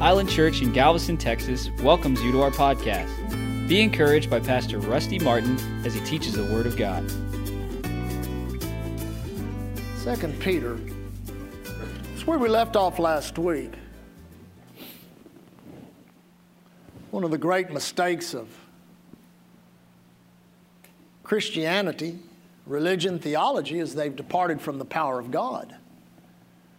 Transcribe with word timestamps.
Island 0.00 0.28
Church 0.28 0.60
in 0.60 0.72
Galveston, 0.72 1.16
Texas 1.16 1.70
welcomes 1.82 2.22
you 2.22 2.30
to 2.32 2.42
our 2.42 2.50
podcast. 2.50 3.08
Be 3.66 3.80
encouraged 3.80 4.28
by 4.28 4.40
Pastor 4.40 4.78
Rusty 4.78 5.18
Martin 5.18 5.58
as 5.86 5.94
he 5.94 6.00
teaches 6.00 6.34
the 6.34 6.44
Word 6.44 6.66
of 6.66 6.76
God. 6.76 7.02
Second 9.96 10.38
Peter. 10.38 10.78
It's 12.12 12.26
where 12.26 12.38
we 12.38 12.46
left 12.46 12.76
off 12.76 12.98
last 12.98 13.38
week. 13.38 13.72
One 17.10 17.24
of 17.24 17.30
the 17.30 17.38
great 17.38 17.70
mistakes 17.70 18.34
of 18.34 18.48
Christianity, 21.22 22.18
religion, 22.66 23.18
theology 23.18 23.78
is 23.78 23.94
they've 23.94 24.14
departed 24.14 24.60
from 24.60 24.78
the 24.78 24.84
power 24.84 25.18
of 25.18 25.30
God. 25.30 25.74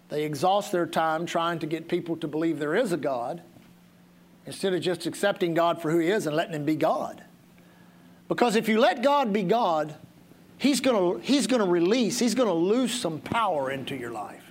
They 0.09 0.23
exhaust 0.23 0.71
their 0.71 0.85
time 0.85 1.25
trying 1.25 1.59
to 1.59 1.67
get 1.67 1.87
people 1.87 2.15
to 2.17 2.27
believe 2.27 2.59
there 2.59 2.75
is 2.75 2.91
a 2.91 2.97
God 2.97 3.41
instead 4.45 4.73
of 4.73 4.81
just 4.81 5.05
accepting 5.05 5.53
God 5.53 5.81
for 5.81 5.91
who 5.91 5.99
He 5.99 6.09
is 6.09 6.27
and 6.27 6.35
letting 6.35 6.53
Him 6.53 6.65
be 6.65 6.75
God. 6.75 7.23
Because 8.27 8.55
if 8.55 8.67
you 8.67 8.79
let 8.79 9.03
God 9.03 9.33
be 9.33 9.43
God, 9.43 9.95
He's 10.57 10.79
going 10.79 11.21
he's 11.21 11.45
to 11.47 11.63
release, 11.63 12.19
He's 12.19 12.35
going 12.35 12.47
to 12.47 12.53
lose 12.53 12.93
some 12.93 13.19
power 13.19 13.71
into 13.71 13.95
your 13.95 14.11
life. 14.11 14.43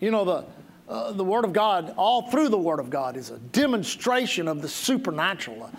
You 0.00 0.10
know, 0.10 0.24
the, 0.24 0.44
uh, 0.88 1.12
the 1.12 1.24
Word 1.24 1.44
of 1.44 1.52
God, 1.52 1.94
all 1.96 2.30
through 2.30 2.48
the 2.48 2.58
Word 2.58 2.80
of 2.80 2.90
God, 2.90 3.16
is 3.16 3.30
a 3.30 3.38
demonstration 3.38 4.48
of 4.48 4.60
the 4.60 4.68
supernatural. 4.68 5.70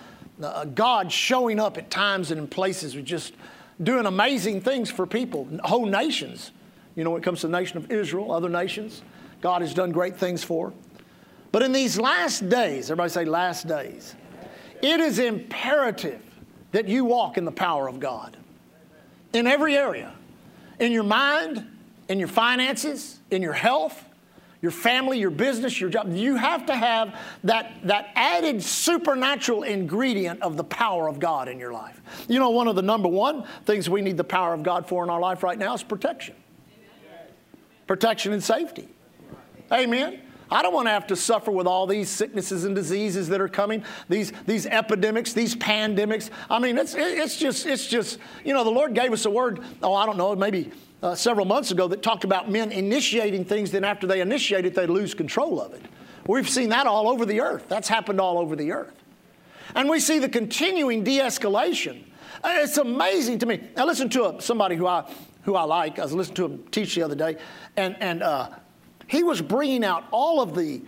Uh, 0.42 0.46
uh, 0.46 0.66
God 0.66 1.12
showing 1.12 1.60
up 1.60 1.78
at 1.78 1.92
times 1.92 2.32
and 2.32 2.40
in 2.40 2.48
places 2.48 2.94
just 2.94 3.34
doing 3.82 4.06
amazing 4.06 4.62
things 4.62 4.90
for 4.90 5.06
people, 5.06 5.48
whole 5.64 5.86
nations. 5.86 6.52
You 6.96 7.04
know, 7.04 7.12
when 7.12 7.22
it 7.22 7.26
comes 7.26 7.42
to 7.42 7.48
the 7.48 7.58
nation 7.58 7.78
of 7.78 7.92
Israel, 7.92 8.32
other 8.32 8.50
nations, 8.50 9.02
God 9.42 9.62
has 9.62 9.74
done 9.74 9.92
great 9.92 10.16
things 10.16 10.44
for. 10.44 10.74
But 11.52 11.64
in 11.64 11.72
these 11.72 12.00
last 12.00 12.50
days, 12.50 12.90
everybody 12.90 13.10
say 13.10 13.26
last 13.26 13.68
days, 13.68 14.16
it 14.82 15.00
is 15.00 15.20
imperative 15.20 16.22
that 16.72 16.88
you 16.88 17.06
walk 17.06 17.38
in 17.38 17.46
the 17.46 17.52
power 17.52 17.88
of 17.88 18.00
God 18.00 18.38
in 19.34 19.48
every 19.48 19.78
area 19.78 20.14
in 20.80 20.92
your 20.92 21.04
mind, 21.04 21.66
in 22.10 22.20
your 22.20 22.28
finances, 22.28 23.20
in 23.32 23.42
your 23.42 23.54
health, 23.54 24.04
your 24.62 24.72
family, 24.72 25.20
your 25.20 25.30
business, 25.30 25.80
your 25.80 25.90
job. 25.90 26.14
You 26.14 26.36
have 26.36 26.66
to 26.68 26.76
have 26.76 27.20
that, 27.44 27.74
that 27.84 28.12
added 28.16 28.64
supernatural 28.64 29.64
ingredient 29.64 30.42
of 30.42 30.58
the 30.58 30.64
power 30.64 31.08
of 31.08 31.20
God 31.20 31.48
in 31.48 31.60
your 31.60 31.74
life. 31.74 32.02
You 32.28 32.40
know, 32.40 32.50
one 32.50 32.68
of 32.68 32.76
the 32.76 32.82
number 32.82 33.10
one 33.10 33.46
things 33.66 33.90
we 33.90 34.02
need 34.02 34.18
the 34.18 34.24
power 34.24 34.54
of 34.54 34.64
God 34.64 34.88
for 34.88 35.04
in 35.04 35.10
our 35.10 35.20
life 35.20 35.44
right 35.44 35.58
now 35.58 35.74
is 35.74 35.84
protection 35.84 36.36
protection 37.88 38.34
and 38.34 38.44
safety. 38.44 38.88
Amen. 39.72 40.20
I 40.52 40.62
don't 40.62 40.74
want 40.74 40.88
to 40.88 40.92
have 40.92 41.08
to 41.08 41.16
suffer 41.16 41.50
with 41.50 41.66
all 41.66 41.88
these 41.88 42.10
sicknesses 42.10 42.64
and 42.64 42.76
diseases 42.76 43.28
that 43.30 43.42
are 43.42 43.48
coming, 43.48 43.84
these, 44.08 44.32
these 44.46 44.68
epidemics, 44.68 45.34
these 45.34 45.56
pandemics. 45.56 46.30
I 46.50 46.60
mean, 46.60 46.78
it's, 46.78 46.94
it's 46.96 47.38
just, 47.38 47.66
it's 47.66 47.88
just, 47.88 48.20
you 48.46 48.54
know, 48.54 48.64
the 48.64 48.70
Lord 48.70 48.94
gave 48.94 49.12
us 49.14 49.26
a 49.26 49.32
word, 49.32 49.62
oh, 49.82 49.96
I 49.96 50.06
don't 50.06 50.18
know, 50.18 50.36
maybe 50.36 50.72
uh, 51.02 51.16
several 51.16 51.46
months 51.46 51.72
ago 51.72 51.88
that 51.88 52.04
talked 52.04 52.24
about 52.24 52.52
men 52.52 52.72
initiating 52.72 53.46
things, 53.46 53.72
then 53.72 53.84
after 53.84 54.06
they 54.06 54.22
initiate 54.22 54.66
it, 54.66 54.76
they 54.76 54.86
lose 54.86 55.16
control 55.16 55.60
of 55.60 55.74
it. 55.74 55.82
We've 56.28 56.48
seen 56.48 56.70
that 56.70 56.88
all 56.88 57.10
over 57.10 57.26
the 57.26 57.42
earth. 57.42 57.66
That's 57.68 57.88
happened 57.88 58.22
all 58.22 58.38
over 58.38 58.56
the 58.56 58.72
earth. 58.72 58.94
And 59.76 59.90
we 59.90 60.00
see 60.00 60.20
the 60.20 60.30
continuing 60.30 61.04
de 61.04 61.20
escalation. 61.20 62.04
Uh, 62.44 62.60
it's 62.62 62.78
amazing 62.78 63.40
to 63.40 63.46
me. 63.46 63.70
Now, 63.76 63.86
listen 63.86 64.08
to 64.10 64.36
somebody 64.40 64.76
who 64.76 64.86
I 64.86 65.12
who 65.44 65.56
I 65.56 65.64
like. 65.64 66.00
I 66.00 66.04
was 66.04 66.14
listening 66.14 66.36
to 66.36 66.46
him 66.46 66.64
teach 66.72 66.96
the 66.96 67.04
other 67.04 67.16
day, 67.16 67.38
and, 67.78 67.96
and 68.00 68.24
uh, 68.24 68.50
he 69.08 69.24
was 69.24 69.42
bringing 69.42 69.84
out 69.84 70.06
all 70.12 70.42
of 70.42 70.56
the 70.56 70.82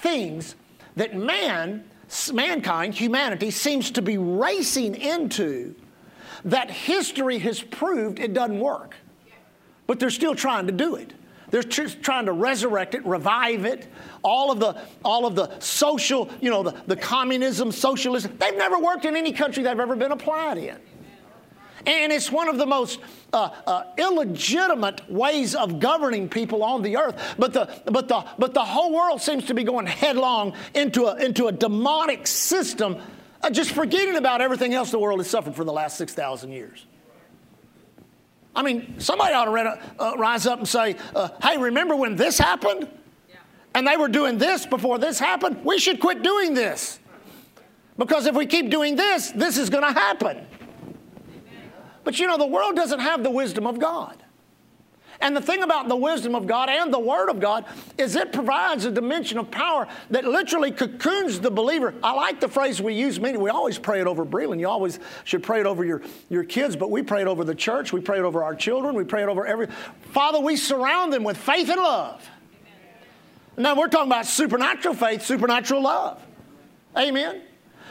things 0.00 0.54
that 0.96 1.16
man, 1.16 1.84
mankind, 2.32 2.94
humanity, 2.94 3.50
seems 3.50 3.90
to 3.92 4.02
be 4.02 4.18
racing 4.18 4.94
into 4.94 5.74
that 6.44 6.70
history 6.70 7.38
has 7.38 7.60
proved 7.60 8.18
it 8.18 8.32
doesn't 8.32 8.58
work. 8.58 8.96
But 9.86 10.00
they're 10.00 10.10
still 10.10 10.34
trying 10.34 10.66
to 10.66 10.72
do 10.72 10.96
it. 10.96 11.12
They're 11.50 11.62
trying 11.62 12.26
to 12.26 12.32
resurrect 12.32 12.94
it, 12.94 13.04
revive 13.04 13.64
it. 13.64 13.88
All 14.22 14.52
of 14.52 14.60
the, 14.60 14.80
all 15.04 15.26
of 15.26 15.34
the 15.34 15.58
social, 15.58 16.30
you 16.40 16.48
know, 16.48 16.62
the, 16.62 16.80
the 16.86 16.96
communism, 16.96 17.72
socialism, 17.72 18.36
they've 18.38 18.56
never 18.56 18.78
worked 18.78 19.04
in 19.04 19.16
any 19.16 19.32
country 19.32 19.64
they've 19.64 19.78
ever 19.78 19.96
been 19.96 20.12
applied 20.12 20.58
in. 20.58 20.78
And 21.86 22.12
it's 22.12 22.30
one 22.30 22.48
of 22.48 22.58
the 22.58 22.66
most 22.66 23.00
uh, 23.32 23.50
uh, 23.66 23.84
illegitimate 23.96 25.10
ways 25.10 25.54
of 25.54 25.80
governing 25.80 26.28
people 26.28 26.62
on 26.62 26.82
the 26.82 26.96
earth. 26.96 27.34
But 27.38 27.52
the, 27.52 27.82
but, 27.86 28.08
the, 28.08 28.24
but 28.38 28.54
the 28.54 28.64
whole 28.64 28.92
world 28.92 29.22
seems 29.22 29.46
to 29.46 29.54
be 29.54 29.64
going 29.64 29.86
headlong 29.86 30.54
into 30.74 31.06
a, 31.06 31.16
into 31.16 31.46
a 31.46 31.52
demonic 31.52 32.26
system, 32.26 32.98
uh, 33.42 33.50
just 33.50 33.72
forgetting 33.72 34.16
about 34.16 34.40
everything 34.40 34.74
else 34.74 34.90
the 34.90 34.98
world 34.98 35.20
has 35.20 35.30
suffered 35.30 35.54
for 35.54 35.64
the 35.64 35.72
last 35.72 35.96
6,000 35.96 36.52
years. 36.52 36.86
I 38.54 38.62
mean, 38.62 38.98
somebody 38.98 39.32
ought 39.32 39.44
to 39.44 39.80
uh, 39.98 40.16
rise 40.16 40.46
up 40.46 40.58
and 40.58 40.68
say, 40.68 40.96
uh, 41.14 41.28
hey, 41.42 41.56
remember 41.56 41.94
when 41.94 42.16
this 42.16 42.36
happened? 42.36 42.88
Yeah. 43.28 43.36
And 43.74 43.86
they 43.86 43.96
were 43.96 44.08
doing 44.08 44.38
this 44.38 44.66
before 44.66 44.98
this 44.98 45.18
happened? 45.18 45.64
We 45.64 45.78
should 45.78 46.00
quit 46.00 46.22
doing 46.22 46.54
this. 46.54 46.98
Because 47.96 48.26
if 48.26 48.34
we 48.34 48.46
keep 48.46 48.70
doing 48.70 48.96
this, 48.96 49.30
this 49.30 49.56
is 49.56 49.70
going 49.70 49.84
to 49.84 49.92
happen. 49.92 50.46
But 52.04 52.18
you 52.18 52.26
know, 52.26 52.38
the 52.38 52.46
world 52.46 52.76
doesn't 52.76 53.00
have 53.00 53.22
the 53.22 53.30
wisdom 53.30 53.66
of 53.66 53.78
God. 53.78 54.22
And 55.22 55.36
the 55.36 55.40
thing 55.40 55.62
about 55.62 55.88
the 55.88 55.96
wisdom 55.96 56.34
of 56.34 56.46
God 56.46 56.70
and 56.70 56.92
the 56.92 56.98
Word 56.98 57.28
of 57.28 57.40
God 57.40 57.66
is 57.98 58.16
it 58.16 58.32
provides 58.32 58.86
a 58.86 58.90
dimension 58.90 59.36
of 59.36 59.50
power 59.50 59.86
that 60.08 60.24
literally 60.24 60.70
cocoons 60.70 61.40
the 61.40 61.50
believer. 61.50 61.94
I 62.02 62.12
like 62.12 62.40
the 62.40 62.48
phrase 62.48 62.80
we 62.80 62.94
use 62.94 63.20
many. 63.20 63.36
We 63.36 63.50
always 63.50 63.78
pray 63.78 64.00
it 64.00 64.06
over 64.06 64.24
Breland. 64.24 64.60
You 64.60 64.68
always 64.68 64.98
should 65.24 65.42
pray 65.42 65.60
it 65.60 65.66
over 65.66 65.84
your, 65.84 66.00
your 66.30 66.44
kids, 66.44 66.74
but 66.74 66.90
we 66.90 67.02
pray 67.02 67.20
it 67.20 67.26
over 67.26 67.44
the 67.44 67.54
church. 67.54 67.92
We 67.92 68.00
pray 68.00 68.18
it 68.18 68.24
over 68.24 68.42
our 68.42 68.54
children. 68.54 68.94
We 68.94 69.04
pray 69.04 69.22
it 69.22 69.28
over 69.28 69.46
every. 69.46 69.66
Father, 70.12 70.40
we 70.40 70.56
surround 70.56 71.12
them 71.12 71.22
with 71.22 71.36
faith 71.36 71.68
and 71.68 71.80
love. 71.80 72.26
Now 73.58 73.76
we're 73.76 73.88
talking 73.88 74.10
about 74.10 74.24
supernatural 74.24 74.94
faith, 74.94 75.22
supernatural 75.22 75.82
love. 75.82 76.22
Amen. 76.96 77.42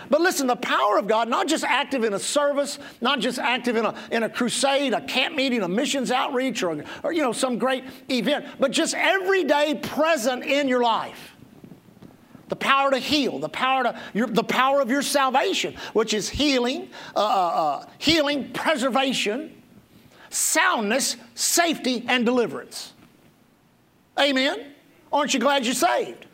But 0.09 0.21
listen, 0.21 0.47
the 0.47 0.55
power 0.55 0.97
of 0.97 1.07
God, 1.07 1.27
not 1.27 1.47
just 1.47 1.63
active 1.63 2.03
in 2.03 2.13
a 2.13 2.19
service, 2.19 2.79
not 3.01 3.19
just 3.19 3.39
active 3.39 3.75
in 3.75 3.85
a, 3.85 3.95
in 4.11 4.23
a 4.23 4.29
crusade, 4.29 4.93
a 4.93 5.01
camp 5.01 5.35
meeting, 5.35 5.61
a 5.61 5.67
missions 5.67 6.11
outreach, 6.11 6.63
or, 6.63 6.83
or 7.03 7.11
you 7.11 7.21
know, 7.21 7.31
some 7.31 7.57
great 7.57 7.83
event, 8.09 8.45
but 8.59 8.71
just 8.71 8.95
every 8.95 9.43
day 9.43 9.79
present 9.81 10.43
in 10.43 10.67
your 10.67 10.81
life. 10.81 11.35
The 12.47 12.55
power 12.55 12.89
to 12.91 12.97
heal, 12.97 13.37
the 13.39 13.49
power 13.49 13.83
to 13.83 13.99
your, 14.13 14.27
the 14.27 14.43
power 14.43 14.81
of 14.81 14.89
your 14.89 15.03
salvation, 15.03 15.75
which 15.93 16.13
is 16.13 16.29
healing, 16.29 16.89
uh, 17.15 17.19
uh, 17.19 17.21
uh 17.21 17.85
healing, 17.99 18.51
preservation, 18.51 19.55
soundness, 20.29 21.15
safety, 21.35 22.05
and 22.07 22.25
deliverance. 22.25 22.93
Amen. 24.19 24.73
Aren't 25.11 25.33
you 25.33 25.39
glad 25.39 25.65
you're 25.65 25.75
saved? 25.75 26.25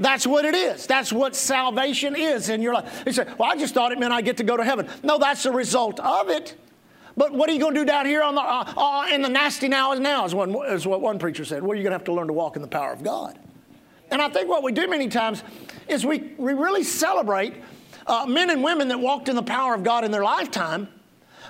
That's 0.00 0.26
what 0.26 0.44
it 0.44 0.54
is. 0.54 0.86
That's 0.86 1.12
what 1.12 1.36
salvation 1.36 2.16
is 2.16 2.48
in 2.48 2.62
your 2.62 2.74
life. 2.74 3.04
You 3.06 3.12
say, 3.12 3.26
Well, 3.38 3.50
I 3.50 3.56
just 3.56 3.74
thought 3.74 3.92
it 3.92 3.98
meant 3.98 4.12
I 4.12 4.20
get 4.20 4.36
to 4.38 4.44
go 4.44 4.56
to 4.56 4.64
heaven. 4.64 4.88
No, 5.02 5.18
that's 5.18 5.42
the 5.42 5.52
result 5.52 6.00
of 6.00 6.28
it. 6.28 6.56
But 7.16 7.32
what 7.32 7.48
are 7.48 7.52
you 7.52 7.60
going 7.60 7.74
to 7.74 7.80
do 7.80 7.86
down 7.86 8.06
here 8.06 8.22
on 8.22 8.34
the, 8.34 8.40
uh, 8.40 8.72
uh, 8.76 9.06
in 9.12 9.22
the 9.22 9.28
nasty 9.28 9.68
now 9.68 9.92
is 9.92 10.00
now, 10.00 10.24
is, 10.24 10.34
one, 10.34 10.54
is 10.66 10.86
what 10.86 11.00
one 11.00 11.18
preacher 11.18 11.44
said. 11.44 11.62
Well, 11.62 11.76
you're 11.76 11.84
going 11.84 11.92
to 11.92 11.98
have 11.98 12.04
to 12.04 12.12
learn 12.12 12.26
to 12.26 12.32
walk 12.32 12.56
in 12.56 12.62
the 12.62 12.68
power 12.68 12.92
of 12.92 13.04
God. 13.04 13.38
And 14.10 14.20
I 14.20 14.28
think 14.28 14.48
what 14.48 14.62
we 14.62 14.72
do 14.72 14.88
many 14.88 15.08
times 15.08 15.44
is 15.88 16.04
we, 16.04 16.32
we 16.38 16.54
really 16.54 16.82
celebrate 16.82 17.54
uh, 18.06 18.26
men 18.26 18.50
and 18.50 18.62
women 18.62 18.88
that 18.88 18.98
walked 18.98 19.28
in 19.28 19.36
the 19.36 19.42
power 19.42 19.74
of 19.74 19.84
God 19.84 20.04
in 20.04 20.10
their 20.10 20.24
lifetime 20.24 20.88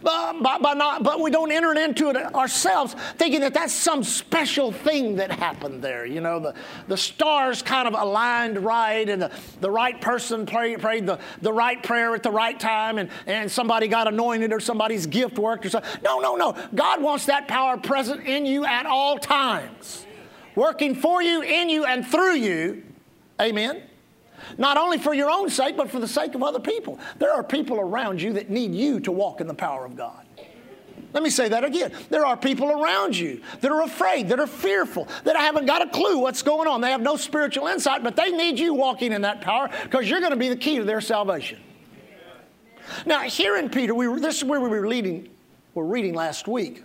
but, 0.03 0.63
but, 0.63 0.75
not, 0.75 1.03
but 1.03 1.21
we 1.21 1.31
don't 1.31 1.51
enter 1.51 1.73
into 1.73 2.11
it 2.11 2.17
ourselves 2.35 2.95
thinking 3.17 3.41
that 3.41 3.55
that's 3.55 3.73
some 3.73 4.03
special 4.03 4.73
thing 4.73 5.17
that 5.17 5.31
happened 5.31 5.83
there. 5.83 6.05
You 6.07 6.21
know, 6.21 6.41
the, 6.41 6.55
the 6.89 6.97
stars 6.97 7.63
kind 7.63 7.89
of 7.89 7.95
aligned 7.95 8.59
right 8.59 9.09
and 9.09 9.23
the, 9.23 9.31
the 9.61 9.71
right 9.71 10.01
person 10.01 10.47
prayed, 10.47 10.81
prayed 10.81 11.07
the, 11.07 11.19
the 11.43 11.53
right 11.53 11.83
prayer 11.83 12.15
at 12.15 12.23
the 12.23 12.31
right 12.31 12.59
time 12.59 12.99
and, 12.99 13.11
and 13.27 13.51
somebody 13.51 13.89
got 13.89 14.09
anointed 14.09 14.53
or 14.53 14.61
somebody's 14.61 15.07
gift 15.07 15.39
worked 15.39 15.67
or 15.67 15.71
something. 15.71 15.91
No, 16.03 16.21
no, 16.21 16.37
no. 16.37 16.57
God 16.75 17.03
wants 17.03 17.27
that 17.27 17.49
power 17.49 17.77
present 17.77 18.27
in 18.27 18.47
you 18.47 18.65
at 18.65 18.87
all 18.87 19.19
times, 19.19 20.07
working 20.55 20.95
for 20.95 21.23
you, 21.23 21.43
in 21.43 21.69
you, 21.69 21.85
and 21.85 22.07
through 22.07 22.35
you. 22.35 22.83
Amen. 23.41 23.83
Not 24.59 24.77
only 24.77 24.99
for 24.99 25.15
your 25.15 25.31
own 25.31 25.51
sake, 25.51 25.77
but 25.77 25.91
for 25.91 26.01
the 26.01 26.09
sake 26.09 26.35
of 26.35 26.43
other 26.43 26.61
people. 26.61 26.99
There 27.19 27.33
are 27.33 27.43
people 27.43 27.81
around 27.81 28.21
you 28.21 28.33
that 28.35 28.51
need 28.51 28.75
you 28.75 29.01
to 29.01 29.13
walk 29.13 29.41
in 29.41 29.47
the 29.47 29.55
power 29.55 29.85
of 29.85 29.97
God. 29.97 30.25
Let 31.13 31.23
me 31.23 31.31
say 31.31 31.49
that 31.49 31.63
again. 31.63 31.93
There 32.11 32.27
are 32.27 32.37
people 32.37 32.71
around 32.71 33.17
you 33.17 33.41
that 33.61 33.71
are 33.71 33.83
afraid, 33.83 34.29
that 34.31 34.41
are 34.41 34.49
fearful, 34.49 35.07
that 35.23 35.37
I 35.37 35.43
haven't 35.43 35.65
got 35.65 35.81
a 35.81 35.89
clue 35.89 36.19
what's 36.19 36.43
going 36.43 36.67
on. 36.67 36.81
They 36.81 36.91
have 36.91 37.01
no 37.01 37.17
spiritual 37.17 37.69
insight, 37.69 38.03
but 38.03 38.17
they 38.17 38.33
need 38.33 38.59
you 38.59 38.75
walking 38.75 39.13
in 39.13 39.23
that 39.23 39.41
power 39.41 39.71
because 39.85 40.11
you're 40.11 40.19
going 40.19 40.33
to 40.33 40.37
be 40.37 40.49
the 40.49 40.57
key 40.57 40.77
to 40.79 40.85
their 40.85 41.01
salvation. 41.01 41.61
Now, 43.07 43.21
here 43.21 43.57
in 43.57 43.71
Peter, 43.71 43.95
we, 43.95 44.09
this 44.21 44.39
is 44.39 44.45
where 44.45 44.61
we 44.61 44.69
were 44.69 44.87
reading, 44.87 45.31
we're 45.75 45.85
reading 45.85 46.15
last 46.15 46.49
week. 46.49 46.83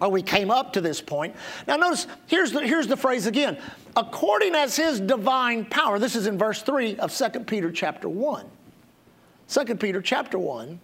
Or 0.00 0.08
we 0.08 0.22
came 0.22 0.50
up 0.50 0.72
to 0.72 0.80
this 0.80 1.00
point. 1.00 1.36
Now, 1.66 1.76
notice 1.76 2.06
here's 2.26 2.52
the, 2.52 2.66
here's 2.66 2.86
the 2.86 2.96
phrase 2.96 3.26
again 3.26 3.58
according 3.96 4.54
as 4.54 4.76
his 4.76 5.00
divine 5.00 5.64
power. 5.64 5.98
This 5.98 6.16
is 6.16 6.26
in 6.26 6.38
verse 6.38 6.62
3 6.62 6.96
of 6.96 7.12
2 7.12 7.40
Peter 7.40 7.70
chapter 7.70 8.08
1. 8.08 8.46
2 9.48 9.74
Peter 9.76 10.00
chapter 10.00 10.38
1, 10.38 10.80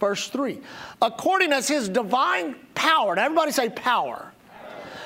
verse 0.00 0.28
3. 0.28 0.60
According 1.00 1.52
as 1.52 1.68
his 1.68 1.88
divine 1.88 2.56
power, 2.74 3.14
now 3.14 3.24
everybody 3.24 3.52
say 3.52 3.68
power. 3.70 4.32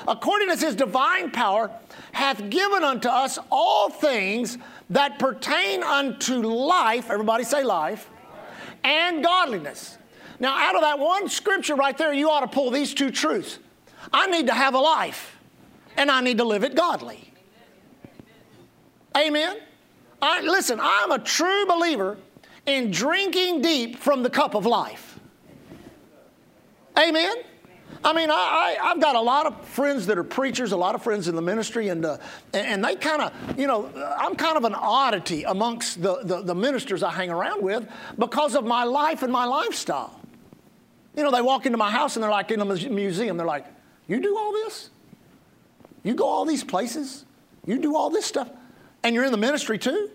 According 0.07 0.49
as 0.49 0.61
his 0.61 0.75
divine 0.75 1.31
power 1.31 1.71
hath 2.11 2.49
given 2.49 2.83
unto 2.83 3.07
us 3.07 3.37
all 3.51 3.89
things 3.89 4.57
that 4.89 5.19
pertain 5.19 5.83
unto 5.83 6.41
life, 6.41 7.09
everybody 7.09 7.43
say 7.43 7.63
life, 7.63 8.09
and 8.83 9.23
godliness. 9.23 9.97
Now, 10.39 10.57
out 10.57 10.75
of 10.75 10.81
that 10.81 10.99
one 10.99 11.29
scripture 11.29 11.75
right 11.75 11.97
there, 11.97 12.13
you 12.13 12.29
ought 12.29 12.41
to 12.41 12.47
pull 12.47 12.71
these 12.71 12.93
two 12.93 13.11
truths. 13.11 13.59
I 14.11 14.27
need 14.27 14.47
to 14.47 14.53
have 14.53 14.73
a 14.73 14.79
life, 14.79 15.37
and 15.95 16.11
I 16.11 16.21
need 16.21 16.37
to 16.39 16.43
live 16.43 16.63
it 16.63 16.75
godly. 16.75 17.31
Amen? 19.15 19.57
I, 20.21 20.41
listen, 20.41 20.79
I'm 20.81 21.11
a 21.11 21.19
true 21.19 21.65
believer 21.65 22.17
in 22.65 22.91
drinking 22.91 23.61
deep 23.61 23.97
from 23.97 24.23
the 24.23 24.29
cup 24.29 24.55
of 24.55 24.65
life. 24.65 25.19
Amen? 26.97 27.35
I 28.03 28.11
mean, 28.11 28.29
I, 28.29 28.77
I, 28.81 28.87
have 28.89 28.99
got 28.99 29.15
a 29.15 29.21
lot 29.21 29.45
of 29.45 29.65
friends 29.65 30.07
that 30.07 30.17
are 30.17 30.23
preachers, 30.23 30.73
a 30.73 30.77
lot 30.77 30.93
of 30.93 31.01
friends 31.01 31.29
in 31.29 31.35
the 31.35 31.41
ministry, 31.41 31.87
and, 31.87 32.03
uh, 32.03 32.17
and 32.53 32.83
they 32.83 32.95
kind 32.95 33.21
of, 33.21 33.59
you 33.59 33.65
know, 33.65 33.89
I'm 34.17 34.35
kind 34.35 34.57
of 34.57 34.65
an 34.65 34.75
oddity 34.75 35.43
amongst 35.43 36.01
the, 36.01 36.19
the, 36.23 36.41
the 36.41 36.55
ministers 36.55 37.01
I 37.01 37.11
hang 37.11 37.29
around 37.29 37.63
with 37.63 37.87
because 38.19 38.55
of 38.55 38.65
my 38.65 38.83
life 38.83 39.23
and 39.23 39.31
my 39.31 39.45
lifestyle. 39.45 40.19
You 41.15 41.23
know, 41.23 41.31
they 41.31 41.41
walk 41.41 41.65
into 41.65 41.77
my 41.77 41.91
house 41.91 42.15
and 42.15 42.23
they're 42.23 42.31
like 42.31 42.51
in 42.51 42.59
a 42.59 42.65
museum. 42.65 43.37
They're 43.37 43.45
like, 43.45 43.65
You 44.07 44.19
do 44.21 44.37
all 44.37 44.51
this? 44.51 44.89
You 46.03 46.15
go 46.15 46.25
all 46.25 46.45
these 46.45 46.63
places? 46.63 47.25
You 47.65 47.79
do 47.79 47.95
all 47.95 48.09
this 48.09 48.25
stuff? 48.25 48.49
And 49.03 49.15
you're 49.15 49.23
in 49.23 49.31
the 49.31 49.37
ministry 49.37 49.77
too? 49.77 50.09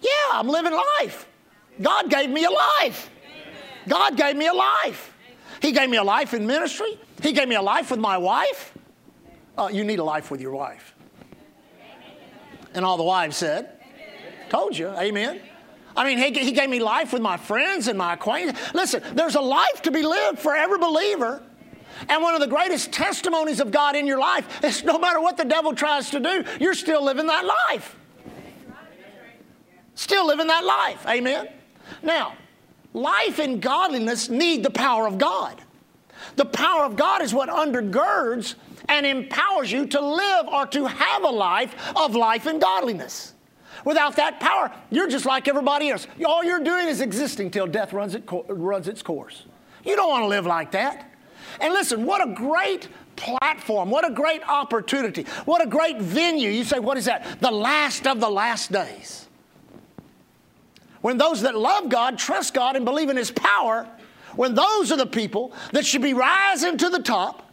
Yeah, 0.00 0.10
I'm 0.32 0.48
living 0.48 0.72
life. 1.00 1.26
God 1.80 2.10
gave 2.10 2.30
me 2.30 2.44
a 2.44 2.50
life. 2.50 3.10
God 3.86 4.16
gave 4.16 4.36
me 4.36 4.46
a 4.46 4.52
life. 4.52 5.14
He 5.60 5.72
gave 5.72 5.88
me 5.88 5.96
a 5.96 6.04
life 6.04 6.34
in 6.34 6.46
ministry. 6.46 6.98
He 7.22 7.32
gave 7.32 7.48
me 7.48 7.56
a 7.56 7.62
life 7.62 7.90
with 7.90 8.00
my 8.00 8.18
wife. 8.18 8.74
Uh, 9.56 9.68
you 9.72 9.84
need 9.84 9.98
a 9.98 10.04
life 10.04 10.30
with 10.30 10.40
your 10.40 10.52
wife. 10.52 10.94
And 12.74 12.84
all 12.84 12.96
the 12.96 13.02
wives 13.04 13.36
said, 13.36 13.70
Told 14.50 14.76
you, 14.76 14.88
amen. 14.88 15.40
I 15.98 16.04
mean, 16.04 16.18
he, 16.18 16.44
he 16.44 16.52
gave 16.52 16.70
me 16.70 16.78
life 16.78 17.12
with 17.12 17.22
my 17.22 17.36
friends 17.36 17.88
and 17.88 17.98
my 17.98 18.12
acquaintances. 18.14 18.72
Listen, 18.72 19.02
there's 19.14 19.34
a 19.34 19.40
life 19.40 19.82
to 19.82 19.90
be 19.90 20.02
lived 20.02 20.38
for 20.38 20.54
every 20.54 20.78
believer. 20.78 21.42
And 22.08 22.22
one 22.22 22.34
of 22.34 22.40
the 22.40 22.46
greatest 22.46 22.92
testimonies 22.92 23.58
of 23.58 23.72
God 23.72 23.96
in 23.96 24.06
your 24.06 24.20
life 24.20 24.62
is 24.62 24.84
no 24.84 25.00
matter 25.00 25.20
what 25.20 25.36
the 25.36 25.44
devil 25.44 25.74
tries 25.74 26.10
to 26.10 26.20
do, 26.20 26.44
you're 26.60 26.74
still 26.74 27.04
living 27.04 27.26
that 27.26 27.44
life. 27.68 27.96
Still 29.96 30.24
living 30.28 30.46
that 30.46 30.64
life. 30.64 31.04
Amen. 31.08 31.48
Now, 32.00 32.34
life 32.94 33.40
and 33.40 33.60
godliness 33.60 34.28
need 34.28 34.62
the 34.62 34.70
power 34.70 35.08
of 35.08 35.18
God. 35.18 35.60
The 36.36 36.44
power 36.44 36.84
of 36.84 36.94
God 36.94 37.22
is 37.22 37.34
what 37.34 37.48
undergirds 37.48 38.54
and 38.88 39.04
empowers 39.04 39.72
you 39.72 39.88
to 39.88 40.00
live 40.00 40.46
or 40.46 40.64
to 40.66 40.86
have 40.86 41.24
a 41.24 41.30
life 41.30 41.74
of 41.96 42.14
life 42.14 42.46
and 42.46 42.60
godliness. 42.60 43.34
Without 43.84 44.16
that 44.16 44.40
power, 44.40 44.72
you're 44.90 45.08
just 45.08 45.26
like 45.26 45.48
everybody 45.48 45.90
else. 45.90 46.06
All 46.24 46.44
you're 46.44 46.62
doing 46.62 46.88
is 46.88 47.00
existing 47.00 47.50
till 47.50 47.66
death 47.66 47.92
runs, 47.92 48.14
it, 48.14 48.24
runs 48.48 48.88
its 48.88 49.02
course. 49.02 49.44
You 49.84 49.96
don't 49.96 50.08
want 50.08 50.22
to 50.22 50.28
live 50.28 50.46
like 50.46 50.72
that. 50.72 51.10
And 51.60 51.72
listen, 51.72 52.04
what 52.04 52.26
a 52.26 52.32
great 52.32 52.88
platform, 53.16 53.90
what 53.90 54.08
a 54.08 54.12
great 54.12 54.42
opportunity, 54.48 55.24
what 55.44 55.64
a 55.64 55.66
great 55.66 56.00
venue. 56.00 56.50
You 56.50 56.64
say, 56.64 56.78
what 56.78 56.96
is 56.96 57.06
that? 57.06 57.40
The 57.40 57.50
last 57.50 58.06
of 58.06 58.20
the 58.20 58.28
last 58.30 58.70
days. 58.70 59.28
When 61.00 61.16
those 61.16 61.42
that 61.42 61.56
love 61.56 61.88
God, 61.88 62.18
trust 62.18 62.54
God, 62.54 62.76
and 62.76 62.84
believe 62.84 63.08
in 63.08 63.16
His 63.16 63.30
power, 63.30 63.88
when 64.36 64.54
those 64.54 64.92
are 64.92 64.96
the 64.96 65.06
people 65.06 65.52
that 65.72 65.86
should 65.86 66.02
be 66.02 66.14
rising 66.14 66.76
to 66.78 66.90
the 66.90 67.00
top, 67.00 67.47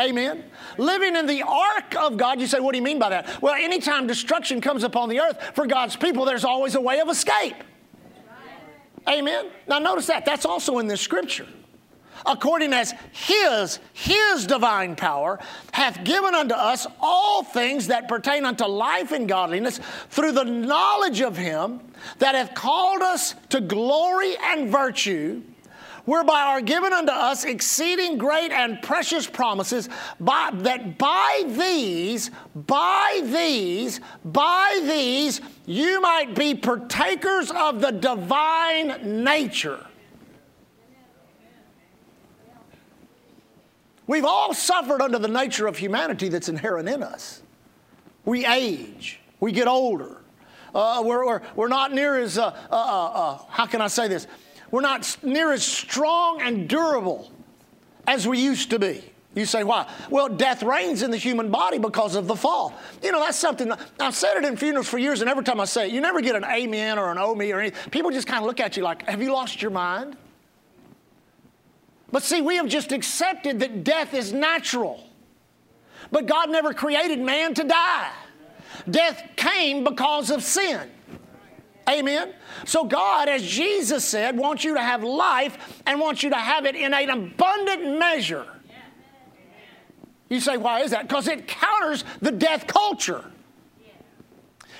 Amen. 0.00 0.44
Living 0.78 1.16
in 1.16 1.26
the 1.26 1.42
ark 1.42 1.94
of 1.96 2.16
God, 2.16 2.40
you 2.40 2.46
say, 2.46 2.60
what 2.60 2.72
do 2.72 2.78
you 2.78 2.84
mean 2.84 2.98
by 2.98 3.08
that? 3.10 3.40
Well, 3.40 3.54
anytime 3.54 4.06
destruction 4.06 4.60
comes 4.60 4.84
upon 4.84 5.08
the 5.08 5.20
earth 5.20 5.52
for 5.54 5.66
God's 5.66 5.96
people, 5.96 6.24
there's 6.24 6.44
always 6.44 6.74
a 6.74 6.80
way 6.80 7.00
of 7.00 7.08
escape. 7.08 7.56
Amen. 9.08 9.46
Now, 9.68 9.78
notice 9.78 10.06
that. 10.08 10.24
That's 10.24 10.44
also 10.44 10.78
in 10.78 10.86
this 10.86 11.00
scripture. 11.00 11.46
According 12.24 12.72
as 12.72 12.94
His, 13.12 13.78
His 13.92 14.46
divine 14.46 14.96
power 14.96 15.38
hath 15.72 16.02
given 16.02 16.34
unto 16.34 16.54
us 16.54 16.86
all 17.00 17.44
things 17.44 17.86
that 17.86 18.08
pertain 18.08 18.44
unto 18.44 18.64
life 18.64 19.12
and 19.12 19.28
godliness 19.28 19.80
through 20.08 20.32
the 20.32 20.44
knowledge 20.44 21.20
of 21.20 21.36
Him 21.36 21.80
that 22.18 22.34
hath 22.34 22.54
called 22.54 23.02
us 23.02 23.34
to 23.50 23.60
glory 23.60 24.34
and 24.42 24.70
virtue 24.70 25.42
whereby 26.06 26.42
are 26.42 26.62
given 26.62 26.92
unto 26.92 27.12
us 27.12 27.44
exceeding 27.44 28.16
great 28.16 28.50
and 28.50 28.80
precious 28.80 29.26
promises, 29.26 29.88
by, 30.18 30.50
that 30.54 30.96
by 30.96 31.44
these, 31.46 32.30
by 32.54 33.20
these, 33.24 34.00
by 34.24 34.80
these, 34.84 35.40
you 35.66 36.00
might 36.00 36.34
be 36.34 36.54
partakers 36.54 37.50
of 37.50 37.80
the 37.80 37.90
divine 37.90 39.24
nature. 39.24 39.84
We've 44.06 44.24
all 44.24 44.54
suffered 44.54 45.02
under 45.02 45.18
the 45.18 45.28
nature 45.28 45.66
of 45.66 45.76
humanity 45.76 46.28
that's 46.28 46.48
inherent 46.48 46.88
in 46.88 47.02
us. 47.02 47.42
We 48.24 48.46
age, 48.46 49.20
we 49.40 49.50
get 49.50 49.66
older. 49.66 50.22
Uh, 50.72 51.02
we're, 51.04 51.26
we're, 51.26 51.42
we're, 51.56 51.68
not 51.68 51.92
near 51.92 52.20
as, 52.20 52.38
uh, 52.38 52.46
uh, 52.46 52.50
uh, 52.70 52.76
uh 52.76 53.38
how 53.48 53.66
can 53.66 53.80
I 53.80 53.88
say 53.88 54.08
this? 54.08 54.26
We're 54.70 54.80
not 54.80 55.16
near 55.22 55.52
as 55.52 55.64
strong 55.64 56.40
and 56.42 56.68
durable 56.68 57.30
as 58.06 58.26
we 58.26 58.38
used 58.38 58.70
to 58.70 58.78
be. 58.78 59.02
You 59.34 59.44
say, 59.44 59.64
why? 59.64 59.86
Well, 60.08 60.30
death 60.30 60.62
reigns 60.62 61.02
in 61.02 61.10
the 61.10 61.18
human 61.18 61.50
body 61.50 61.78
because 61.78 62.14
of 62.14 62.26
the 62.26 62.34
fall. 62.34 62.72
You 63.02 63.12
know, 63.12 63.20
that's 63.20 63.36
something, 63.36 63.70
I've 64.00 64.14
said 64.14 64.38
it 64.38 64.44
in 64.44 64.56
funerals 64.56 64.88
for 64.88 64.96
years, 64.96 65.20
and 65.20 65.28
every 65.28 65.44
time 65.44 65.60
I 65.60 65.66
say 65.66 65.88
it, 65.88 65.92
you 65.92 66.00
never 66.00 66.22
get 66.22 66.36
an 66.36 66.44
amen 66.44 66.98
or 66.98 67.10
an 67.10 67.18
oh 67.18 67.34
me 67.34 67.52
or 67.52 67.60
anything. 67.60 67.90
People 67.90 68.10
just 68.10 68.26
kind 68.26 68.40
of 68.40 68.46
look 68.46 68.60
at 68.60 68.78
you 68.78 68.82
like, 68.82 69.06
have 69.06 69.20
you 69.20 69.32
lost 69.32 69.60
your 69.60 69.70
mind? 69.70 70.16
But 72.10 72.22
see, 72.22 72.40
we 72.40 72.56
have 72.56 72.66
just 72.66 72.92
accepted 72.92 73.60
that 73.60 73.84
death 73.84 74.14
is 74.14 74.32
natural. 74.32 75.06
But 76.10 76.24
God 76.24 76.48
never 76.48 76.72
created 76.72 77.20
man 77.20 77.52
to 77.54 77.64
die. 77.64 78.12
Death 78.88 79.22
came 79.36 79.84
because 79.84 80.30
of 80.30 80.42
sin. 80.42 80.88
Amen. 81.88 82.34
So, 82.64 82.84
God, 82.84 83.28
as 83.28 83.42
Jesus 83.42 84.04
said, 84.04 84.36
wants 84.36 84.64
you 84.64 84.74
to 84.74 84.80
have 84.80 85.04
life 85.04 85.82
and 85.86 86.00
wants 86.00 86.22
you 86.22 86.30
to 86.30 86.36
have 86.36 86.66
it 86.66 86.74
in 86.74 86.92
an 86.92 87.10
abundant 87.10 87.98
measure. 87.98 88.46
You 90.28 90.40
say, 90.40 90.56
why 90.56 90.80
is 90.80 90.90
that? 90.90 91.06
Because 91.06 91.28
it 91.28 91.46
counters 91.46 92.04
the 92.20 92.32
death 92.32 92.66
culture. 92.66 93.24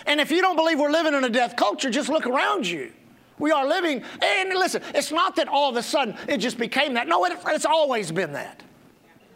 And 0.06 0.20
if 0.20 0.30
you 0.30 0.40
don't 0.40 0.56
believe 0.56 0.78
we're 0.78 0.90
living 0.90 1.14
in 1.14 1.25
a 1.25 1.28
death 1.28 1.54
culture, 1.56 1.90
just 1.90 2.08
look 2.08 2.26
around 2.26 2.66
you. 2.66 2.92
We 3.38 3.52
are 3.52 3.66
living, 3.66 4.02
and 4.22 4.48
listen, 4.50 4.82
it's 4.94 5.12
not 5.12 5.36
that 5.36 5.46
all 5.46 5.68
of 5.68 5.76
a 5.76 5.82
sudden 5.82 6.16
it 6.26 6.38
just 6.38 6.58
became 6.58 6.94
that. 6.94 7.06
No, 7.06 7.25
it, 7.26 7.38
it's 7.48 7.66
always 7.66 8.10
been 8.10 8.32
that. 8.32 8.62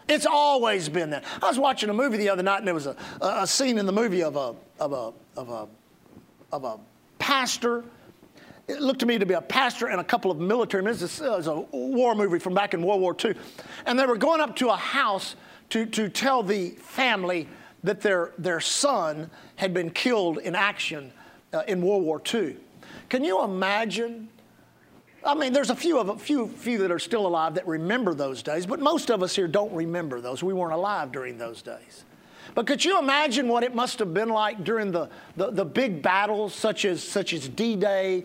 It's 0.08 0.26
always 0.26 0.88
been 0.88 1.10
that. 1.10 1.22
I 1.40 1.48
was 1.48 1.58
watching 1.58 1.90
a 1.90 1.94
movie 1.94 2.16
the 2.16 2.30
other 2.30 2.42
night, 2.42 2.58
and 2.58 2.66
there 2.66 2.74
was 2.74 2.86
a, 2.86 2.96
a 3.20 3.46
scene 3.46 3.78
in 3.78 3.86
the 3.86 3.92
movie 3.92 4.22
of 4.22 4.36
a, 4.36 4.54
of 4.80 4.92
a, 4.92 5.12
of 5.38 5.50
a, 5.50 5.68
of 6.50 6.64
a 6.64 6.78
pastor. 7.20 7.84
It 8.66 8.80
looked 8.80 9.00
to 9.00 9.06
me 9.06 9.18
to 9.18 9.26
be 9.26 9.34
a 9.34 9.40
pastor 9.40 9.86
and 9.86 10.00
a 10.00 10.04
couple 10.04 10.32
of 10.32 10.38
military 10.38 10.82
men. 10.82 10.96
This 10.96 11.20
is 11.20 11.46
a 11.46 11.60
war 11.72 12.16
movie 12.16 12.40
from 12.40 12.54
back 12.54 12.74
in 12.74 12.82
World 12.82 13.00
War 13.00 13.16
II. 13.24 13.34
And 13.86 13.96
they 13.98 14.06
were 14.06 14.16
going 14.16 14.40
up 14.40 14.56
to 14.56 14.70
a 14.70 14.76
house 14.76 15.36
to, 15.70 15.86
to 15.86 16.08
tell 16.08 16.42
the 16.42 16.70
family 16.70 17.46
that 17.84 18.00
their, 18.00 18.32
their 18.38 18.60
son 18.60 19.30
had 19.56 19.72
been 19.72 19.90
killed 19.90 20.38
in 20.38 20.54
action 20.54 21.12
uh, 21.52 21.62
in 21.68 21.82
World 21.82 22.02
War 22.02 22.20
II. 22.32 22.56
Can 23.08 23.24
you 23.24 23.42
imagine? 23.42 24.28
I 25.24 25.34
mean, 25.34 25.52
there's 25.52 25.70
a 25.70 25.76
few 25.76 25.98
of 25.98 26.08
a 26.08 26.16
few 26.16 26.48
few 26.48 26.78
that 26.78 26.90
are 26.90 26.98
still 26.98 27.26
alive 27.26 27.54
that 27.54 27.66
remember 27.66 28.14
those 28.14 28.42
days, 28.42 28.66
but 28.66 28.80
most 28.80 29.10
of 29.10 29.22
us 29.22 29.34
here 29.34 29.48
don't 29.48 29.72
remember 29.72 30.20
those. 30.20 30.42
We 30.42 30.54
weren't 30.54 30.72
alive 30.72 31.12
during 31.12 31.36
those 31.38 31.60
days. 31.60 32.04
But 32.54 32.66
could 32.66 32.84
you 32.84 32.98
imagine 32.98 33.48
what 33.48 33.62
it 33.62 33.74
must 33.74 33.98
have 33.98 34.12
been 34.12 34.28
like 34.28 34.64
during 34.64 34.92
the, 34.92 35.08
the, 35.36 35.50
the 35.50 35.64
big 35.64 36.02
battles 36.02 36.54
such 36.54 36.84
as, 36.84 37.02
such 37.02 37.32
as 37.32 37.48
D-Day, 37.48 38.24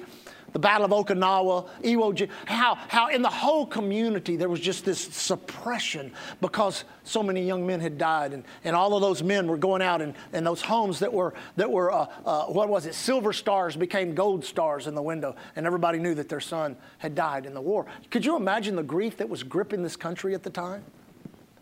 the 0.55 0.59
Battle 0.59 0.85
of 0.85 1.05
Okinawa, 1.05 1.67
Iwo 1.83 2.29
how, 2.45 2.75
how 2.75 3.09
in 3.09 3.21
the 3.21 3.29
whole 3.29 3.65
community 3.65 4.37
there 4.37 4.47
was 4.47 4.61
just 4.61 4.85
this 4.85 5.01
suppression 5.01 6.13
because 6.39 6.85
so 7.03 7.21
many 7.21 7.45
young 7.45 7.67
men 7.67 7.81
had 7.81 7.97
died. 7.97 8.31
And, 8.31 8.45
and 8.63 8.73
all 8.73 8.95
of 8.95 9.01
those 9.01 9.21
men 9.21 9.47
were 9.47 9.57
going 9.57 9.81
out 9.81 10.01
and, 10.01 10.13
and 10.31 10.47
those 10.47 10.61
homes 10.61 10.99
that 10.99 11.11
were, 11.11 11.33
that 11.57 11.69
were 11.69 11.91
uh, 11.91 12.07
uh, 12.25 12.45
what 12.45 12.69
was 12.69 12.85
it, 12.85 12.95
silver 12.95 13.33
stars 13.33 13.75
became 13.75 14.15
gold 14.15 14.45
stars 14.45 14.87
in 14.87 14.95
the 14.95 15.01
window. 15.01 15.35
And 15.57 15.65
everybody 15.65 15.99
knew 15.99 16.15
that 16.15 16.29
their 16.29 16.39
son 16.39 16.77
had 16.99 17.15
died 17.15 17.45
in 17.45 17.53
the 17.53 17.59
war. 17.59 17.85
Could 18.09 18.25
you 18.25 18.37
imagine 18.37 18.77
the 18.77 18.83
grief 18.83 19.17
that 19.17 19.27
was 19.27 19.43
gripping 19.43 19.83
this 19.83 19.97
country 19.97 20.33
at 20.33 20.43
the 20.43 20.49
time? 20.49 20.85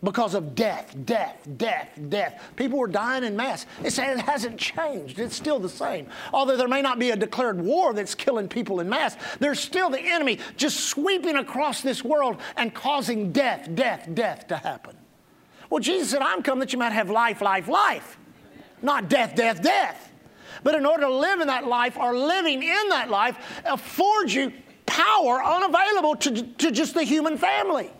Because 0.04 0.34
of 0.34 0.54
death, 0.54 0.94
death, 1.04 1.36
death, 1.56 1.98
death. 2.08 2.42
People 2.56 2.78
were 2.78 2.86
dying 2.86 3.24
in 3.24 3.34
mass. 3.36 3.66
It 3.82 3.92
said 3.92 4.18
it 4.18 4.22
hasn't 4.22 4.58
changed. 4.58 5.18
It's 5.18 5.34
still 5.34 5.58
the 5.58 5.68
same. 5.68 6.06
Although 6.32 6.56
there 6.56 6.68
may 6.68 6.82
not 6.82 6.98
be 6.98 7.10
a 7.10 7.16
declared 7.16 7.60
war 7.60 7.94
that's 7.94 8.14
killing 8.14 8.48
people 8.48 8.80
in 8.80 8.88
mass, 8.88 9.16
there's 9.40 9.58
still 9.58 9.90
the 9.90 10.00
enemy 10.00 10.38
just 10.56 10.80
sweeping 10.80 11.36
across 11.36 11.80
this 11.80 12.04
world 12.04 12.36
and 12.56 12.74
causing 12.74 13.32
death, 13.32 13.68
death, 13.74 14.08
death 14.14 14.46
to 14.48 14.56
happen. 14.56 14.96
Well, 15.70 15.80
Jesus 15.80 16.10
said, 16.10 16.22
I'm 16.22 16.42
come 16.42 16.58
that 16.60 16.72
you 16.72 16.78
might 16.78 16.92
have 16.92 17.10
life, 17.10 17.40
life, 17.40 17.66
life, 17.66 18.18
not 18.82 19.08
death, 19.08 19.34
death, 19.34 19.62
death. 19.62 20.12
But 20.62 20.74
in 20.74 20.86
order 20.86 21.02
to 21.02 21.14
live 21.14 21.40
in 21.40 21.48
that 21.48 21.66
life 21.66 21.96
or 21.96 22.16
living 22.16 22.62
in 22.62 22.88
that 22.90 23.10
life 23.10 23.36
affords 23.64 24.34
you 24.34 24.52
power 24.86 25.42
unavailable 25.42 26.16
to, 26.16 26.42
to 26.42 26.70
just 26.70 26.94
the 26.94 27.02
human 27.02 27.36
family. 27.36 27.90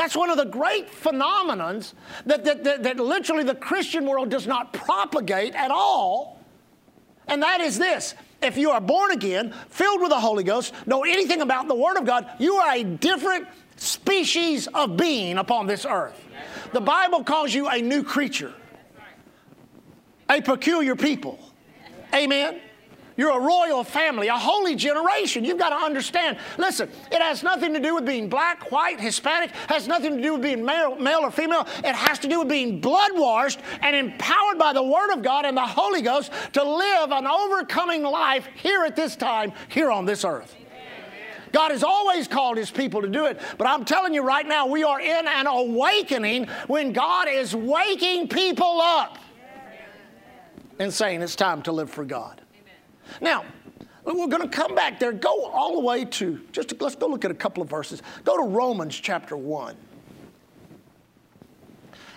That's 0.00 0.16
one 0.16 0.30
of 0.30 0.38
the 0.38 0.46
great 0.46 0.90
phenomenons 0.90 1.92
that, 2.24 2.42
that, 2.46 2.64
that, 2.64 2.82
that, 2.84 2.96
literally 2.96 3.44
the 3.44 3.54
Christian 3.54 4.06
world 4.06 4.30
does 4.30 4.46
not 4.46 4.72
propagate 4.72 5.54
at 5.54 5.70
all. 5.70 6.40
And 7.28 7.42
that 7.42 7.60
is 7.60 7.76
this 7.76 8.14
if 8.40 8.56
you 8.56 8.70
are 8.70 8.80
born 8.80 9.10
again, 9.10 9.52
filled 9.68 10.00
with 10.00 10.08
the 10.08 10.18
Holy 10.18 10.42
Ghost, 10.42 10.72
know 10.86 11.04
anything 11.04 11.42
about 11.42 11.68
the 11.68 11.74
Word 11.74 11.98
of 11.98 12.06
God, 12.06 12.26
you 12.38 12.54
are 12.54 12.76
a 12.76 12.82
different 12.82 13.46
species 13.76 14.68
of 14.68 14.96
being 14.96 15.36
upon 15.36 15.66
this 15.66 15.84
earth. 15.84 16.18
The 16.72 16.80
Bible 16.80 17.22
calls 17.22 17.52
you 17.52 17.68
a 17.68 17.82
new 17.82 18.02
creature, 18.02 18.54
a 20.30 20.40
peculiar 20.40 20.96
people. 20.96 21.38
Amen. 22.14 22.58
You're 23.20 23.36
a 23.36 23.38
royal 23.38 23.84
family, 23.84 24.28
a 24.28 24.34
holy 24.34 24.74
generation. 24.74 25.44
You've 25.44 25.58
got 25.58 25.68
to 25.68 25.76
understand. 25.76 26.38
Listen, 26.56 26.88
it 27.12 27.20
has 27.20 27.42
nothing 27.42 27.74
to 27.74 27.78
do 27.78 27.94
with 27.94 28.06
being 28.06 28.30
black, 28.30 28.72
white, 28.72 28.98
Hispanic, 28.98 29.50
has 29.68 29.86
nothing 29.86 30.16
to 30.16 30.22
do 30.22 30.32
with 30.32 30.42
being 30.42 30.64
male, 30.64 30.96
male 30.96 31.18
or 31.18 31.30
female. 31.30 31.66
It 31.84 31.94
has 31.94 32.18
to 32.20 32.28
do 32.28 32.38
with 32.38 32.48
being 32.48 32.80
blood 32.80 33.10
washed 33.12 33.60
and 33.82 33.94
empowered 33.94 34.58
by 34.58 34.72
the 34.72 34.82
Word 34.82 35.12
of 35.12 35.22
God 35.22 35.44
and 35.44 35.54
the 35.54 35.60
Holy 35.60 36.00
Ghost 36.00 36.32
to 36.54 36.64
live 36.64 37.10
an 37.10 37.26
overcoming 37.26 38.04
life 38.04 38.48
here 38.54 38.84
at 38.84 38.96
this 38.96 39.16
time, 39.16 39.52
here 39.68 39.90
on 39.90 40.06
this 40.06 40.24
earth. 40.24 40.56
God 41.52 41.72
has 41.72 41.84
always 41.84 42.26
called 42.26 42.56
His 42.56 42.70
people 42.70 43.02
to 43.02 43.08
do 43.08 43.26
it. 43.26 43.38
But 43.58 43.66
I'm 43.66 43.84
telling 43.84 44.14
you 44.14 44.22
right 44.22 44.46
now, 44.48 44.66
we 44.66 44.82
are 44.82 44.98
in 44.98 45.28
an 45.28 45.46
awakening 45.46 46.46
when 46.68 46.94
God 46.94 47.28
is 47.28 47.54
waking 47.54 48.28
people 48.28 48.80
up 48.80 49.18
and 50.78 50.90
saying 50.90 51.20
it's 51.20 51.36
time 51.36 51.60
to 51.64 51.72
live 51.72 51.90
for 51.90 52.06
God. 52.06 52.39
Now, 53.20 53.44
we're 54.04 54.26
going 54.26 54.42
to 54.42 54.48
come 54.48 54.74
back 54.74 54.98
there. 54.98 55.12
Go 55.12 55.44
all 55.46 55.74
the 55.74 55.86
way 55.86 56.04
to, 56.04 56.40
just 56.52 56.80
let's 56.80 56.96
go 56.96 57.06
look 57.06 57.24
at 57.24 57.30
a 57.30 57.34
couple 57.34 57.62
of 57.62 57.68
verses. 57.68 58.02
Go 58.24 58.36
to 58.36 58.44
Romans 58.44 58.98
chapter 58.98 59.36
1. 59.36 59.76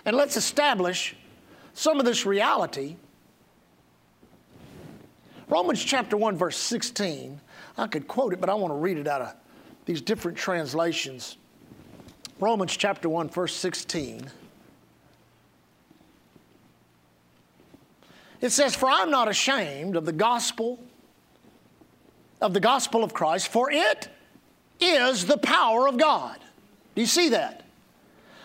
And 0.06 0.16
let's 0.16 0.36
establish 0.36 1.16
some 1.72 1.98
of 1.98 2.04
this 2.04 2.26
reality. 2.26 2.96
Romans 5.48 5.82
chapter 5.82 6.16
1, 6.16 6.36
verse 6.36 6.56
16. 6.56 7.40
I 7.76 7.86
could 7.86 8.08
quote 8.08 8.32
it, 8.32 8.40
but 8.40 8.48
I 8.48 8.54
want 8.54 8.72
to 8.72 8.76
read 8.76 8.98
it 8.98 9.06
out 9.06 9.20
of 9.20 9.34
these 9.84 10.00
different 10.00 10.38
translations. 10.38 11.36
Romans 12.40 12.76
chapter 12.76 13.08
1, 13.08 13.28
verse 13.28 13.54
16. 13.54 14.30
It 18.44 18.52
says, 18.52 18.74
For 18.76 18.90
I'm 18.90 19.10
not 19.10 19.26
ashamed 19.26 19.96
of 19.96 20.04
the 20.04 20.12
gospel, 20.12 20.78
of 22.42 22.52
the 22.52 22.60
gospel 22.60 23.02
of 23.02 23.14
Christ, 23.14 23.48
for 23.48 23.70
it 23.72 24.10
is 24.78 25.24
the 25.24 25.38
power 25.38 25.88
of 25.88 25.96
God. 25.96 26.38
Do 26.94 27.00
you 27.00 27.06
see 27.06 27.30
that? 27.30 27.62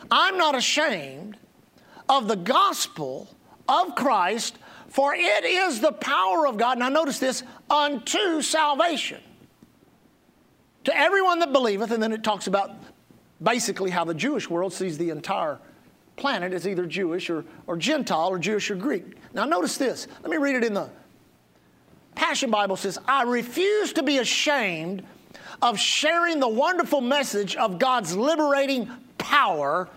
I'm 0.10 0.38
not 0.38 0.56
ashamed 0.56 1.36
of 2.08 2.30
the 2.30 2.38
gospel 2.38 3.28
of 3.68 3.94
Christ, 3.96 4.58
for 4.88 5.14
it 5.14 5.44
is 5.44 5.82
the 5.82 5.92
power 5.92 6.48
of 6.48 6.56
God. 6.56 6.80
Now, 6.80 6.88
notice 6.88 7.20
this 7.20 7.44
unto 7.70 8.42
salvation. 8.42 9.20
To 10.86 10.98
everyone 10.98 11.40
that 11.40 11.52
believeth, 11.52 11.92
and 11.92 12.02
then 12.02 12.14
it 12.14 12.24
talks 12.24 12.48
about 12.48 12.72
basically 13.44 13.90
how 13.90 14.06
the 14.06 14.14
Jewish 14.14 14.50
world 14.50 14.72
sees 14.72 14.98
the 14.98 15.10
entire 15.10 15.60
planet 16.20 16.54
is 16.54 16.68
either 16.68 16.86
Jewish 16.86 17.30
or, 17.30 17.44
or 17.66 17.78
Gentile 17.78 18.30
or 18.30 18.38
Jewish 18.38 18.70
or 18.70 18.76
Greek. 18.76 19.18
Now, 19.34 19.46
notice 19.46 19.78
this. 19.78 20.08
Let 20.22 20.30
me 20.30 20.38
read 20.38 20.56
it 20.56 20.64
in 20.64 20.74
the 20.74 20.90
Passion 22.16 22.52
Bible 22.52 22.76
says, 22.76 23.00
I 23.08 23.24
refuse 23.24 23.94
to 23.94 24.04
be 24.04 24.18
ashamed 24.18 25.04
of 25.62 25.80
sharing 25.80 26.40
the 26.40 26.50
wonderful 26.50 27.00
message 27.00 27.56
of 27.56 27.80
God's 27.80 28.14
liberating 28.16 28.92
power 29.18 29.88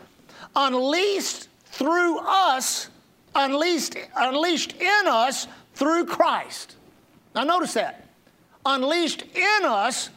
unleashed 0.55 1.49
through 1.67 2.21
us, 2.21 2.89
unleashed, 3.35 3.97
unleashed 4.17 4.81
in 4.81 5.07
us 5.09 5.49
through 5.75 6.07
Christ. 6.07 6.77
Now, 7.35 7.43
notice 7.43 7.75
that. 7.75 8.07
Unleashed 8.65 9.25
in 9.35 9.65
us 9.65 10.11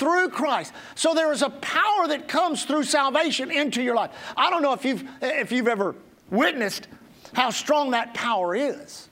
through 0.00 0.30
Christ. 0.30 0.72
So 0.94 1.14
there 1.14 1.30
is 1.30 1.42
a 1.42 1.50
power 1.50 2.08
that 2.08 2.26
comes 2.26 2.64
through 2.64 2.84
salvation 2.84 3.50
into 3.50 3.82
your 3.82 3.94
life. 3.94 4.10
I 4.34 4.48
don't 4.48 4.62
know 4.62 4.72
if 4.72 4.84
you've, 4.84 5.04
if 5.20 5.52
you've 5.52 5.68
ever 5.68 5.94
witnessed 6.30 6.88
how 7.34 7.50
strong 7.50 7.90
that 7.90 8.14
power 8.14 8.56
is. 8.56 9.09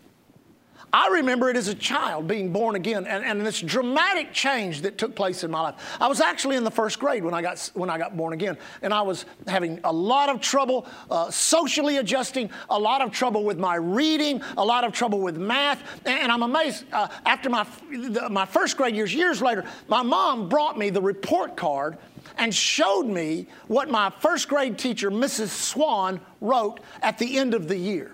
I 0.92 1.08
remember 1.08 1.50
it 1.50 1.56
as 1.56 1.68
a 1.68 1.74
child 1.74 2.26
being 2.26 2.52
born 2.52 2.74
again 2.74 3.06
and, 3.06 3.24
and 3.24 3.44
this 3.44 3.60
dramatic 3.60 4.32
change 4.32 4.82
that 4.82 4.96
took 4.96 5.14
place 5.14 5.44
in 5.44 5.50
my 5.50 5.60
life. 5.60 5.74
I 6.00 6.08
was 6.08 6.20
actually 6.20 6.56
in 6.56 6.64
the 6.64 6.70
first 6.70 6.98
grade 6.98 7.22
when 7.22 7.34
I 7.34 7.42
got, 7.42 7.70
when 7.74 7.90
I 7.90 7.98
got 7.98 8.16
born 8.16 8.32
again, 8.32 8.56
and 8.80 8.94
I 8.94 9.02
was 9.02 9.26
having 9.46 9.80
a 9.84 9.92
lot 9.92 10.28
of 10.28 10.40
trouble 10.40 10.86
uh, 11.10 11.30
socially 11.30 11.98
adjusting, 11.98 12.50
a 12.70 12.78
lot 12.78 13.02
of 13.02 13.12
trouble 13.12 13.44
with 13.44 13.58
my 13.58 13.74
reading, 13.74 14.40
a 14.56 14.64
lot 14.64 14.84
of 14.84 14.92
trouble 14.92 15.20
with 15.20 15.36
math. 15.36 15.82
And, 16.06 16.20
and 16.20 16.32
I'm 16.32 16.42
amazed, 16.42 16.86
uh, 16.92 17.08
after 17.26 17.50
my, 17.50 17.66
the, 17.90 18.28
my 18.30 18.46
first 18.46 18.76
grade 18.76 18.96
years, 18.96 19.14
years 19.14 19.42
later, 19.42 19.64
my 19.88 20.02
mom 20.02 20.48
brought 20.48 20.78
me 20.78 20.90
the 20.90 21.02
report 21.02 21.56
card 21.56 21.98
and 22.38 22.54
showed 22.54 23.06
me 23.06 23.46
what 23.66 23.90
my 23.90 24.10
first 24.20 24.48
grade 24.48 24.78
teacher, 24.78 25.10
Mrs. 25.10 25.48
Swan, 25.48 26.20
wrote 26.40 26.80
at 27.02 27.18
the 27.18 27.36
end 27.36 27.52
of 27.52 27.68
the 27.68 27.76
year. 27.76 28.12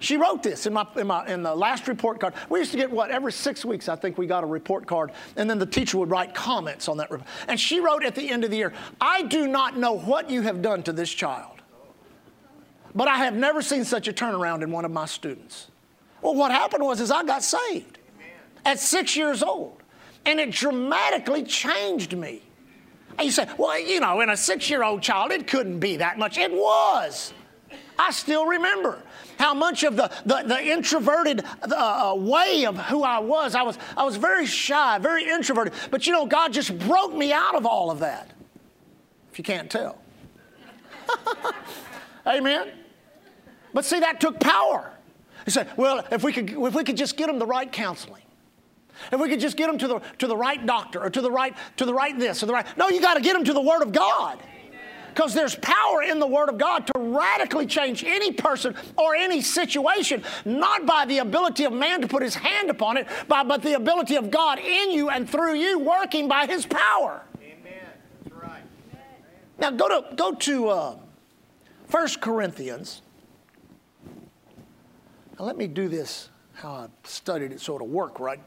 She 0.00 0.16
wrote 0.16 0.42
this 0.42 0.66
in, 0.66 0.72
my, 0.72 0.86
in, 0.96 1.08
my, 1.08 1.26
in 1.26 1.42
the 1.42 1.54
last 1.54 1.88
report 1.88 2.20
card. 2.20 2.34
We 2.48 2.60
used 2.60 2.70
to 2.70 2.76
get 2.76 2.90
what? 2.90 3.10
Every 3.10 3.32
six 3.32 3.64
weeks, 3.64 3.88
I 3.88 3.96
think 3.96 4.16
we 4.16 4.26
got 4.26 4.44
a 4.44 4.46
report 4.46 4.86
card, 4.86 5.10
and 5.36 5.50
then 5.50 5.58
the 5.58 5.66
teacher 5.66 5.98
would 5.98 6.10
write 6.10 6.34
comments 6.34 6.88
on 6.88 6.98
that. 6.98 7.10
And 7.48 7.58
she 7.58 7.80
wrote 7.80 8.04
at 8.04 8.14
the 8.14 8.30
end 8.30 8.44
of 8.44 8.50
the 8.50 8.56
year, 8.56 8.72
I 9.00 9.22
do 9.22 9.48
not 9.48 9.76
know 9.76 9.92
what 9.92 10.30
you 10.30 10.42
have 10.42 10.62
done 10.62 10.84
to 10.84 10.92
this 10.92 11.10
child, 11.10 11.62
but 12.94 13.08
I 13.08 13.16
have 13.16 13.34
never 13.34 13.60
seen 13.60 13.84
such 13.84 14.06
a 14.06 14.12
turnaround 14.12 14.62
in 14.62 14.70
one 14.70 14.84
of 14.84 14.92
my 14.92 15.06
students. 15.06 15.68
Well, 16.22 16.34
what 16.34 16.52
happened 16.52 16.84
was 16.84 17.00
is 17.00 17.10
I 17.10 17.24
got 17.24 17.42
saved 17.42 17.98
at 18.64 18.78
six 18.78 19.16
years 19.16 19.42
old, 19.42 19.82
and 20.26 20.38
it 20.38 20.52
dramatically 20.52 21.42
changed 21.42 22.16
me. 22.16 22.42
And 23.18 23.24
you 23.24 23.32
say, 23.32 23.48
well, 23.58 23.78
you 23.80 23.98
know, 23.98 24.20
in 24.20 24.30
a 24.30 24.36
six-year-old 24.36 25.02
child, 25.02 25.32
it 25.32 25.48
couldn't 25.48 25.80
be 25.80 25.96
that 25.96 26.18
much. 26.18 26.38
It 26.38 26.52
was. 26.52 27.32
I 27.98 28.12
still 28.12 28.46
remember 28.46 29.02
how 29.38 29.54
much 29.54 29.84
of 29.84 29.96
the, 29.96 30.10
the, 30.26 30.42
the 30.46 30.60
introverted 30.60 31.44
uh, 31.62 32.14
way 32.16 32.66
of 32.66 32.76
who 32.76 33.02
I 33.02 33.18
was. 33.20 33.54
I 33.54 33.62
was, 33.62 33.78
I 33.96 34.04
was 34.04 34.16
very 34.16 34.46
shy, 34.46 34.98
very 34.98 35.28
introverted. 35.28 35.72
But 35.90 36.06
you 36.06 36.12
know, 36.12 36.26
God 36.26 36.52
just 36.52 36.76
broke 36.78 37.14
me 37.14 37.32
out 37.32 37.54
of 37.54 37.64
all 37.64 37.90
of 37.90 38.00
that, 38.00 38.30
if 39.30 39.38
you 39.38 39.44
can't 39.44 39.70
tell. 39.70 39.98
Amen? 42.26 42.72
But 43.72 43.84
see, 43.84 44.00
that 44.00 44.20
took 44.20 44.40
power. 44.40 44.92
He 45.44 45.50
said, 45.50 45.70
well, 45.76 46.04
if 46.10 46.22
we 46.22 46.32
could, 46.32 46.50
if 46.50 46.74
we 46.74 46.84
could 46.84 46.96
just 46.96 47.16
get 47.16 47.28
them 47.28 47.38
the 47.38 47.46
right 47.46 47.70
counseling, 47.70 48.22
if 49.12 49.20
we 49.20 49.28
could 49.28 49.40
just 49.40 49.56
get 49.56 49.68
them 49.68 49.78
to 49.78 49.88
the, 49.88 50.00
to 50.18 50.26
the 50.26 50.36
right 50.36 50.64
doctor 50.66 51.02
or 51.02 51.10
to 51.10 51.20
the 51.20 51.30
right, 51.30 51.56
to 51.76 51.84
the 51.84 51.94
right 51.94 52.18
this 52.18 52.42
or 52.42 52.46
the 52.46 52.52
right. 52.52 52.66
No, 52.76 52.88
you 52.88 53.00
got 53.00 53.14
to 53.14 53.20
get 53.20 53.34
them 53.34 53.44
to 53.44 53.52
the 53.52 53.60
Word 53.60 53.82
of 53.82 53.92
God. 53.92 54.42
Because 55.18 55.34
there's 55.34 55.56
power 55.56 56.04
in 56.04 56.20
the 56.20 56.28
Word 56.28 56.48
of 56.48 56.58
God 56.58 56.86
to 56.86 56.92
radically 56.96 57.66
change 57.66 58.04
any 58.04 58.30
person 58.30 58.76
or 58.96 59.16
any 59.16 59.40
situation, 59.40 60.22
not 60.44 60.86
by 60.86 61.06
the 61.06 61.18
ability 61.18 61.64
of 61.64 61.72
man 61.72 62.00
to 62.02 62.06
put 62.06 62.22
his 62.22 62.36
hand 62.36 62.70
upon 62.70 62.96
it, 62.96 63.08
but, 63.26 63.48
but 63.48 63.60
the 63.60 63.74
ability 63.74 64.14
of 64.14 64.30
God 64.30 64.60
in 64.60 64.92
you 64.92 65.10
and 65.10 65.28
through 65.28 65.56
you 65.56 65.80
working 65.80 66.28
by 66.28 66.46
his 66.46 66.66
power. 66.66 67.24
Amen. 67.42 67.72
That's 68.22 68.36
right. 68.36 68.62
Now 69.58 69.72
go 69.72 69.88
to, 69.88 70.14
go 70.14 70.34
to 70.36 70.68
uh, 70.68 70.96
1 71.90 72.08
Corinthians. 72.20 73.02
Now 75.36 75.46
let 75.46 75.56
me 75.56 75.66
do 75.66 75.88
this 75.88 76.28
how 76.52 76.70
I 76.70 76.86
studied 77.02 77.50
it 77.50 77.60
so 77.60 77.74
it'll 77.74 77.88
work 77.88 78.20
right. 78.20 78.40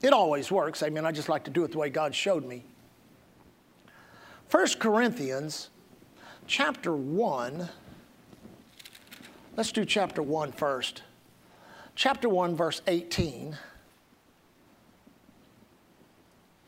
It 0.00 0.14
always 0.14 0.50
works. 0.50 0.82
I 0.82 0.88
mean, 0.88 1.04
I 1.04 1.12
just 1.12 1.28
like 1.28 1.44
to 1.44 1.50
do 1.50 1.64
it 1.64 1.72
the 1.72 1.76
way 1.76 1.90
God 1.90 2.14
showed 2.14 2.46
me. 2.46 2.64
1 4.50 4.66
Corinthians 4.80 5.70
chapter 6.48 6.92
1. 6.92 7.68
Let's 9.56 9.70
do 9.70 9.84
chapter 9.84 10.22
1 10.22 10.50
first. 10.50 11.02
Chapter 11.94 12.28
1, 12.28 12.56
verse 12.56 12.82
18. 12.88 13.56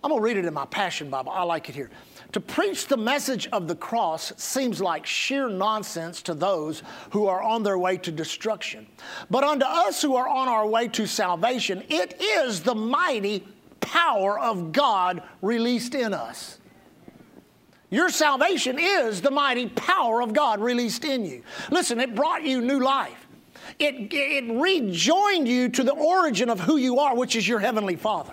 I'm 0.04 0.10
going 0.10 0.20
to 0.20 0.24
read 0.24 0.36
it 0.36 0.44
in 0.44 0.54
my 0.54 0.64
Passion 0.66 1.10
Bible. 1.10 1.32
I 1.32 1.42
like 1.42 1.68
it 1.68 1.74
here. 1.74 1.90
To 2.32 2.40
preach 2.40 2.86
the 2.86 2.96
message 2.96 3.48
of 3.48 3.66
the 3.66 3.74
cross 3.74 4.32
seems 4.36 4.80
like 4.80 5.04
sheer 5.04 5.48
nonsense 5.48 6.22
to 6.22 6.34
those 6.34 6.84
who 7.10 7.26
are 7.26 7.42
on 7.42 7.64
their 7.64 7.78
way 7.78 7.96
to 7.98 8.12
destruction. 8.12 8.86
But 9.28 9.42
unto 9.42 9.64
us 9.64 10.00
who 10.00 10.14
are 10.14 10.28
on 10.28 10.48
our 10.48 10.68
way 10.68 10.86
to 10.88 11.06
salvation, 11.06 11.82
it 11.88 12.20
is 12.20 12.62
the 12.62 12.76
mighty 12.76 13.44
power 13.80 14.38
of 14.38 14.70
God 14.70 15.24
released 15.40 15.96
in 15.96 16.14
us. 16.14 16.58
Your 17.92 18.08
salvation 18.08 18.78
is 18.78 19.20
the 19.20 19.30
mighty 19.30 19.68
power 19.68 20.22
of 20.22 20.32
God 20.32 20.60
released 20.60 21.04
in 21.04 21.26
you. 21.26 21.42
Listen, 21.70 22.00
it 22.00 22.14
brought 22.14 22.42
you 22.42 22.62
new 22.62 22.80
life. 22.80 23.26
It, 23.78 24.10
it 24.10 24.50
rejoined 24.50 25.46
you 25.46 25.68
to 25.68 25.84
the 25.84 25.92
origin 25.92 26.48
of 26.48 26.58
who 26.58 26.78
you 26.78 27.00
are, 27.00 27.14
which 27.14 27.36
is 27.36 27.46
your 27.46 27.58
Heavenly 27.58 27.96
Father. 27.96 28.32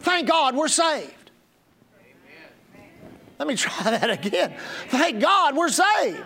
Thank 0.00 0.28
God 0.28 0.54
we're 0.54 0.68
saved. 0.68 1.30
Let 3.38 3.48
me 3.48 3.56
try 3.56 3.84
that 3.84 4.10
again. 4.10 4.54
Thank 4.88 5.18
God 5.18 5.56
we're 5.56 5.70
saved. 5.70 6.22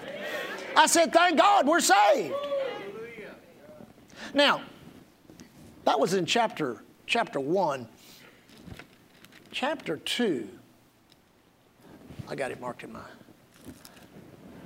I 0.77 0.87
said, 0.87 1.13
Thank 1.13 1.39
God 1.39 1.69
we're 1.69 1.79
saved. 1.79 2.35
Now, 4.35 4.63
that 5.85 6.01
was 6.01 6.13
in 6.13 6.27
chapter, 6.27 6.83
chapter 7.07 7.39
1. 7.39 7.87
Chapter 9.53 9.99
2, 9.99 10.49
I 12.29 12.35
got 12.35 12.51
it 12.51 12.61
marked 12.61 12.85
in 12.85 12.93
mine. 12.93 13.03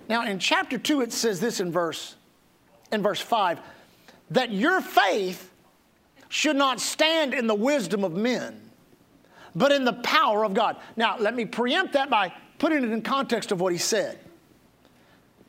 Now, 0.08 0.26
in 0.26 0.38
chapter 0.38 0.78
2, 0.78 1.02
it 1.02 1.12
says 1.12 1.40
this 1.40 1.60
in 1.60 1.70
verse, 1.70 2.16
in 2.92 3.02
verse 3.02 3.20
5 3.20 3.60
that 4.30 4.52
your 4.52 4.82
faith 4.82 5.50
should 6.28 6.56
not 6.56 6.80
stand 6.80 7.32
in 7.32 7.46
the 7.46 7.54
wisdom 7.54 8.04
of 8.04 8.12
men 8.12 8.68
but 9.54 9.72
in 9.72 9.84
the 9.84 9.92
power 9.92 10.44
of 10.44 10.54
God. 10.54 10.76
Now, 10.96 11.18
let 11.18 11.34
me 11.34 11.44
preempt 11.44 11.92
that 11.94 12.08
by 12.08 12.32
putting 12.58 12.84
it 12.84 12.90
in 12.90 13.02
context 13.02 13.52
of 13.52 13.60
what 13.60 13.72
he 13.72 13.78
said. 13.78 14.18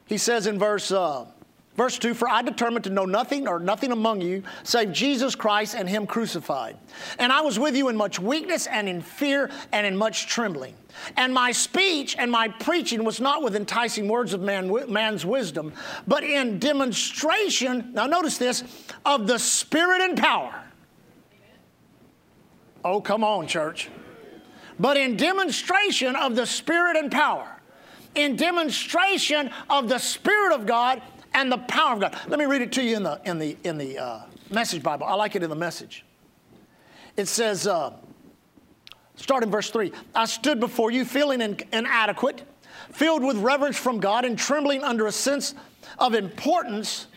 He 0.06 0.18
says 0.18 0.48
in 0.48 0.58
verse, 0.58 0.92
uh, 0.92 1.26
verse 1.80 1.98
2 1.98 2.14
For 2.14 2.28
I 2.28 2.42
determined 2.42 2.84
to 2.84 2.90
know 2.90 3.06
nothing 3.06 3.48
or 3.48 3.58
nothing 3.58 3.94
among 3.94 4.20
you 4.20 4.44
save 4.64 4.92
Jesus 4.92 5.34
Christ 5.34 5.76
and 5.76 5.88
Him 5.88 6.06
crucified. 6.06 6.78
And 7.18 7.32
I 7.32 7.40
was 7.40 7.58
with 7.58 7.76
you 7.76 7.88
in 7.88 7.96
much 7.96 8.20
weakness 8.20 8.68
and 8.68 8.90
in 8.90 9.02
fear 9.02 9.50
and 9.72 9.88
in 9.88 9.96
much 9.96 10.28
trembling. 10.28 10.76
And 11.16 11.34
my 11.34 11.54
speech 11.54 12.18
and 12.20 12.30
my 12.30 12.50
preaching 12.50 13.06
was 13.06 13.22
not 13.22 13.42
with 13.42 13.56
enticing 13.56 14.10
words 14.10 14.34
of 14.34 14.42
man, 14.42 14.92
man's 14.92 15.26
wisdom, 15.26 15.72
but 16.06 16.26
in 16.26 16.60
demonstration, 16.60 17.92
now 17.94 18.08
notice 18.08 18.38
this, 18.38 18.64
of 19.06 19.26
the 19.26 19.40
Spirit 19.40 20.02
and 20.02 20.18
power. 20.18 20.62
Oh, 22.84 23.00
come 23.00 23.24
on, 23.24 23.48
church 23.48 23.90
but 24.80 24.96
in 24.96 25.18
demonstration 25.18 26.16
of 26.16 26.36
the 26.36 26.46
Spirit 26.46 26.96
and 26.96 27.12
power. 27.12 27.58
In 28.16 28.36
demonstration 28.36 29.52
of 29.70 29.90
the 29.90 30.00
Spirit 30.00 30.56
of 30.56 30.66
God 30.66 31.02
and 31.40 31.50
the 31.50 31.58
power 31.58 31.94
of 31.94 32.02
God. 32.02 32.18
Let 32.28 32.38
me 32.38 32.46
read 32.46 32.62
it 32.62 32.74
to 32.74 32.84
you 32.84 32.98
in 32.98 33.04
the, 33.04 33.22
in 33.24 33.40
the, 33.40 33.58
in 33.64 33.78
the 33.78 33.98
uh, 33.98 34.20
Message 34.50 34.84
Bible. 34.84 35.06
I 35.06 35.14
like 35.14 35.36
it 35.36 35.44
in 35.44 35.50
the 35.50 35.56
Message. 35.56 36.04
It 37.16 37.28
says, 37.28 37.66
uh, 37.66 37.94
start 39.16 39.44
in 39.44 39.50
verse 39.50 39.70
3 39.70 39.92
I 40.14 40.26
stood 40.26 40.60
before 40.60 40.92
you 40.92 41.06
feeling 41.06 41.42
in, 41.42 41.58
inadequate, 41.72 42.44
filled 42.92 43.24
with 43.24 43.38
reverence 43.38 43.78
from 43.78 44.00
God, 44.00 44.26
and 44.26 44.38
trembling 44.38 44.84
under 44.84 45.08
a 45.08 45.12
sense 45.12 45.56
of 45.98 46.14
importance 46.14 47.08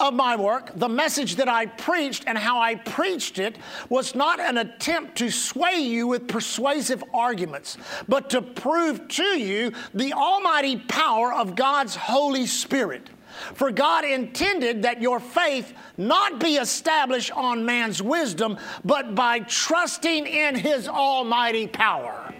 of 0.00 0.14
my 0.14 0.34
work, 0.36 0.72
the 0.74 0.88
message 0.88 1.36
that 1.36 1.48
I 1.48 1.66
preached 1.66 2.24
and 2.26 2.36
how 2.36 2.60
I 2.60 2.76
preached 2.76 3.38
it 3.38 3.58
was 3.88 4.14
not 4.14 4.40
an 4.40 4.58
attempt 4.58 5.18
to 5.18 5.30
sway 5.30 5.76
you 5.76 6.06
with 6.06 6.28
persuasive 6.28 7.02
arguments, 7.12 7.76
but 8.08 8.30
to 8.30 8.42
prove 8.42 9.06
to 9.08 9.38
you 9.38 9.72
the 9.94 10.12
almighty 10.12 10.76
power 10.76 11.32
of 11.32 11.54
God's 11.54 11.94
Holy 11.94 12.46
Spirit. 12.46 13.10
For 13.54 13.70
God 13.70 14.04
intended 14.04 14.82
that 14.82 15.00
your 15.00 15.20
faith 15.20 15.72
not 15.96 16.40
be 16.40 16.56
established 16.56 17.30
on 17.32 17.64
man's 17.64 18.02
wisdom, 18.02 18.58
but 18.84 19.14
by 19.14 19.40
trusting 19.40 20.26
in 20.26 20.54
His 20.54 20.88
almighty 20.88 21.66
power. 21.66 22.32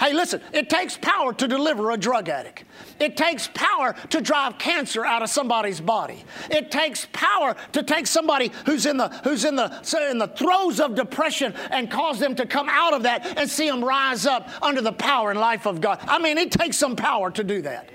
Hey, 0.00 0.12
listen, 0.12 0.40
it 0.52 0.70
takes 0.70 0.96
power 0.96 1.32
to 1.34 1.48
deliver 1.48 1.90
a 1.90 1.96
drug 1.96 2.28
addict. 2.28 2.64
It 3.00 3.16
takes 3.16 3.48
power 3.52 3.96
to 4.10 4.20
drive 4.20 4.56
cancer 4.56 5.04
out 5.04 5.22
of 5.22 5.28
somebody's 5.28 5.80
body. 5.80 6.24
It 6.50 6.70
takes 6.70 7.08
power 7.12 7.56
to 7.72 7.82
take 7.82 8.06
somebody 8.06 8.52
who's 8.64 8.86
in 8.86 8.96
the 8.96 9.08
who's 9.24 9.44
in 9.44 9.56
the 9.56 9.66
in 10.08 10.18
the 10.18 10.28
throes 10.28 10.78
of 10.78 10.94
depression 10.94 11.52
and 11.70 11.90
cause 11.90 12.20
them 12.20 12.36
to 12.36 12.46
come 12.46 12.68
out 12.68 12.92
of 12.92 13.02
that 13.02 13.38
and 13.38 13.50
see 13.50 13.68
them 13.68 13.84
rise 13.84 14.24
up 14.24 14.48
under 14.62 14.80
the 14.80 14.92
power 14.92 15.30
and 15.30 15.40
life 15.40 15.66
of 15.66 15.80
God. 15.80 15.98
I 16.02 16.20
mean, 16.20 16.38
it 16.38 16.52
takes 16.52 16.76
some 16.76 16.94
power 16.94 17.32
to 17.32 17.42
do 17.42 17.62
that. 17.62 17.90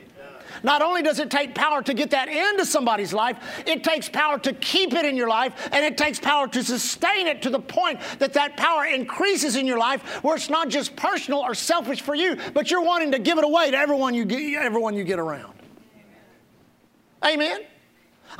Not 0.63 0.81
only 0.81 1.01
does 1.01 1.19
it 1.19 1.29
take 1.29 1.53
power 1.53 1.81
to 1.81 1.93
get 1.93 2.09
that 2.11 2.29
into 2.29 2.65
somebody's 2.65 3.13
life, 3.13 3.37
it 3.67 3.83
takes 3.83 4.07
power 4.07 4.39
to 4.39 4.53
keep 4.53 4.93
it 4.93 5.05
in 5.05 5.17
your 5.17 5.27
life, 5.27 5.69
and 5.73 5.85
it 5.85 5.97
takes 5.97 6.19
power 6.19 6.47
to 6.47 6.63
sustain 6.63 7.27
it 7.27 7.41
to 7.41 7.49
the 7.49 7.59
point 7.59 7.99
that 8.19 8.33
that 8.33 8.55
power 8.55 8.85
increases 8.85 9.57
in 9.57 9.67
your 9.67 9.77
life 9.77 10.23
where 10.23 10.35
it's 10.35 10.49
not 10.49 10.69
just 10.69 10.95
personal 10.95 11.41
or 11.41 11.53
selfish 11.53 12.01
for 12.01 12.15
you, 12.15 12.37
but 12.53 12.71
you're 12.71 12.81
wanting 12.81 13.11
to 13.11 13.19
give 13.19 13.37
it 13.37 13.43
away 13.43 13.71
to 13.71 13.77
everyone 13.77 14.13
you 14.13 14.23
get, 14.23 14.61
everyone 14.61 14.95
you 14.95 15.03
get 15.03 15.19
around. 15.19 15.53
Amen? 17.25 17.61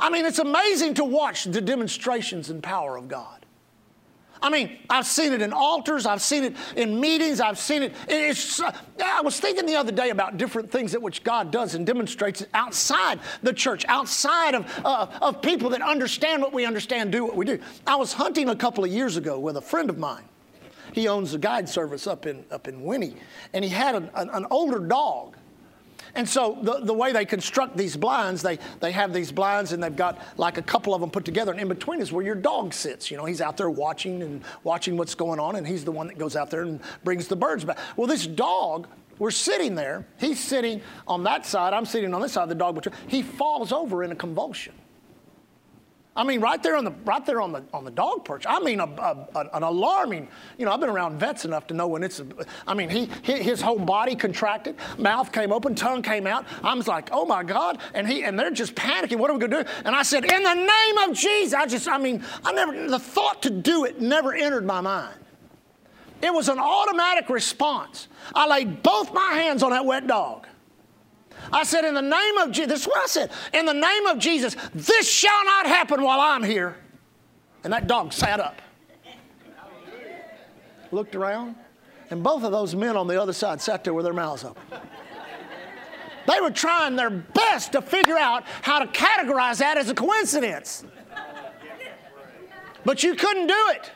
I 0.00 0.10
mean, 0.10 0.24
it's 0.24 0.38
amazing 0.38 0.94
to 0.94 1.04
watch 1.04 1.44
the 1.44 1.60
demonstrations 1.60 2.50
and 2.50 2.62
power 2.62 2.96
of 2.96 3.08
God. 3.08 3.43
I 4.44 4.50
mean, 4.50 4.76
I've 4.90 5.06
seen 5.06 5.32
it 5.32 5.40
in 5.40 5.54
altars, 5.54 6.04
I've 6.04 6.20
seen 6.20 6.44
it 6.44 6.56
in 6.76 7.00
meetings, 7.00 7.40
I've 7.40 7.58
seen 7.58 7.82
it. 7.82 7.94
It's, 8.06 8.60
I 8.60 9.22
was 9.22 9.40
thinking 9.40 9.64
the 9.64 9.76
other 9.76 9.90
day 9.90 10.10
about 10.10 10.36
different 10.36 10.70
things 10.70 10.92
that 10.92 11.00
which 11.00 11.24
God 11.24 11.50
does 11.50 11.74
and 11.74 11.86
demonstrates 11.86 12.44
outside 12.52 13.20
the 13.42 13.54
church, 13.54 13.86
outside 13.88 14.54
of, 14.54 14.70
uh, 14.84 15.06
of 15.22 15.40
people 15.40 15.70
that 15.70 15.80
understand 15.80 16.42
what 16.42 16.52
we 16.52 16.66
understand, 16.66 17.10
do 17.10 17.24
what 17.24 17.36
we 17.36 17.46
do. 17.46 17.58
I 17.86 17.96
was 17.96 18.12
hunting 18.12 18.50
a 18.50 18.54
couple 18.54 18.84
of 18.84 18.90
years 18.90 19.16
ago 19.16 19.40
with 19.40 19.56
a 19.56 19.62
friend 19.62 19.88
of 19.88 19.96
mine. 19.96 20.24
He 20.92 21.08
owns 21.08 21.32
a 21.32 21.38
guide 21.38 21.66
service 21.66 22.06
up 22.06 22.26
in, 22.26 22.44
up 22.50 22.68
in 22.68 22.82
Winnie, 22.82 23.16
and 23.54 23.64
he 23.64 23.70
had 23.70 23.94
an, 23.94 24.10
an, 24.14 24.28
an 24.28 24.46
older 24.50 24.78
dog 24.78 25.38
and 26.16 26.28
so 26.28 26.58
the, 26.62 26.80
the 26.80 26.94
way 26.94 27.12
they 27.12 27.24
construct 27.24 27.76
these 27.76 27.96
blinds, 27.96 28.42
they, 28.42 28.58
they 28.80 28.92
have 28.92 29.12
these 29.12 29.32
blinds 29.32 29.72
and 29.72 29.82
they've 29.82 29.94
got 29.94 30.20
like 30.36 30.58
a 30.58 30.62
couple 30.62 30.94
of 30.94 31.00
them 31.00 31.10
put 31.10 31.24
together. 31.24 31.50
And 31.50 31.60
in 31.60 31.68
between 31.68 32.00
is 32.00 32.12
where 32.12 32.24
your 32.24 32.36
dog 32.36 32.72
sits. 32.72 33.10
You 33.10 33.16
know, 33.16 33.24
he's 33.24 33.40
out 33.40 33.56
there 33.56 33.70
watching 33.70 34.22
and 34.22 34.42
watching 34.62 34.96
what's 34.96 35.14
going 35.14 35.40
on, 35.40 35.56
and 35.56 35.66
he's 35.66 35.84
the 35.84 35.92
one 35.92 36.06
that 36.06 36.18
goes 36.18 36.36
out 36.36 36.50
there 36.50 36.62
and 36.62 36.80
brings 37.02 37.26
the 37.26 37.36
birds 37.36 37.64
back. 37.64 37.78
Well, 37.96 38.06
this 38.06 38.26
dog, 38.26 38.86
we're 39.18 39.30
sitting 39.32 39.74
there. 39.74 40.06
He's 40.18 40.42
sitting 40.42 40.80
on 41.06 41.24
that 41.24 41.46
side. 41.46 41.72
I'm 41.72 41.86
sitting 41.86 42.14
on 42.14 42.20
this 42.20 42.32
side. 42.32 42.48
The 42.48 42.54
dog, 42.54 42.84
he 43.08 43.22
falls 43.22 43.72
over 43.72 44.04
in 44.04 44.12
a 44.12 44.16
convulsion. 44.16 44.74
I 46.16 46.22
mean, 46.22 46.40
right 46.40 46.62
there 46.62 46.76
on 46.76 46.84
the 46.84 46.92
right 47.04 47.24
there 47.26 47.40
on 47.40 47.52
the 47.52 47.64
on 47.72 47.84
the 47.84 47.90
dog 47.90 48.24
perch. 48.24 48.44
I 48.48 48.60
mean, 48.60 48.78
a, 48.78 48.84
a, 48.84 49.50
an 49.52 49.64
alarming. 49.64 50.28
You 50.58 50.64
know, 50.64 50.72
I've 50.72 50.78
been 50.78 50.88
around 50.88 51.18
vets 51.18 51.44
enough 51.44 51.66
to 51.68 51.74
know 51.74 51.88
when 51.88 52.04
it's. 52.04 52.22
I 52.68 52.74
mean, 52.74 52.88
he, 52.88 53.06
his 53.22 53.60
whole 53.60 53.80
body 53.80 54.14
contracted, 54.14 54.76
mouth 54.96 55.32
came 55.32 55.52
open, 55.52 55.74
tongue 55.74 56.02
came 56.02 56.28
out. 56.28 56.46
I 56.62 56.72
was 56.74 56.86
like, 56.86 57.08
oh 57.10 57.24
my 57.24 57.42
God, 57.42 57.78
and 57.94 58.06
he 58.06 58.22
and 58.22 58.38
they're 58.38 58.52
just 58.52 58.76
panicking. 58.76 59.18
What 59.18 59.30
are 59.30 59.34
we 59.34 59.40
gonna 59.40 59.64
do? 59.64 59.70
And 59.84 59.96
I 59.96 60.02
said, 60.02 60.24
in 60.24 60.42
the 60.42 60.54
name 60.54 60.98
of 61.08 61.16
Jesus. 61.16 61.54
I 61.54 61.66
just, 61.66 61.88
I 61.88 61.98
mean, 61.98 62.24
I 62.44 62.52
never 62.52 62.88
the 62.88 62.98
thought 62.98 63.42
to 63.42 63.50
do 63.50 63.84
it 63.84 64.00
never 64.00 64.32
entered 64.34 64.64
my 64.64 64.80
mind. 64.80 65.18
It 66.22 66.32
was 66.32 66.48
an 66.48 66.58
automatic 66.58 67.28
response. 67.28 68.08
I 68.34 68.46
laid 68.46 68.82
both 68.82 69.12
my 69.12 69.32
hands 69.34 69.62
on 69.62 69.70
that 69.72 69.84
wet 69.84 70.06
dog. 70.06 70.46
I 71.52 71.64
said, 71.64 71.84
In 71.84 71.94
the 71.94 72.02
name 72.02 72.38
of 72.38 72.50
Jesus, 72.50 72.68
this 72.68 72.80
is 72.82 72.86
what 72.86 73.02
I 73.02 73.06
said. 73.06 73.30
In 73.52 73.66
the 73.66 73.74
name 73.74 74.06
of 74.06 74.18
Jesus, 74.18 74.56
this 74.74 75.10
shall 75.10 75.44
not 75.44 75.66
happen 75.66 76.02
while 76.02 76.20
I'm 76.20 76.42
here. 76.42 76.76
And 77.62 77.72
that 77.72 77.86
dog 77.86 78.12
sat 78.12 78.40
up, 78.40 78.60
looked 80.90 81.14
around, 81.14 81.56
and 82.10 82.22
both 82.22 82.44
of 82.44 82.52
those 82.52 82.74
men 82.74 82.96
on 82.96 83.06
the 83.06 83.20
other 83.20 83.32
side 83.32 83.60
sat 83.60 83.84
there 83.84 83.94
with 83.94 84.04
their 84.04 84.14
mouths 84.14 84.44
open. 84.44 84.62
They 86.26 86.40
were 86.40 86.50
trying 86.50 86.96
their 86.96 87.10
best 87.10 87.72
to 87.72 87.82
figure 87.82 88.16
out 88.16 88.44
how 88.62 88.78
to 88.78 88.86
categorize 88.86 89.58
that 89.58 89.76
as 89.76 89.90
a 89.90 89.94
coincidence. 89.94 90.84
But 92.84 93.02
you 93.02 93.14
couldn't 93.14 93.46
do 93.46 93.68
it 93.70 93.90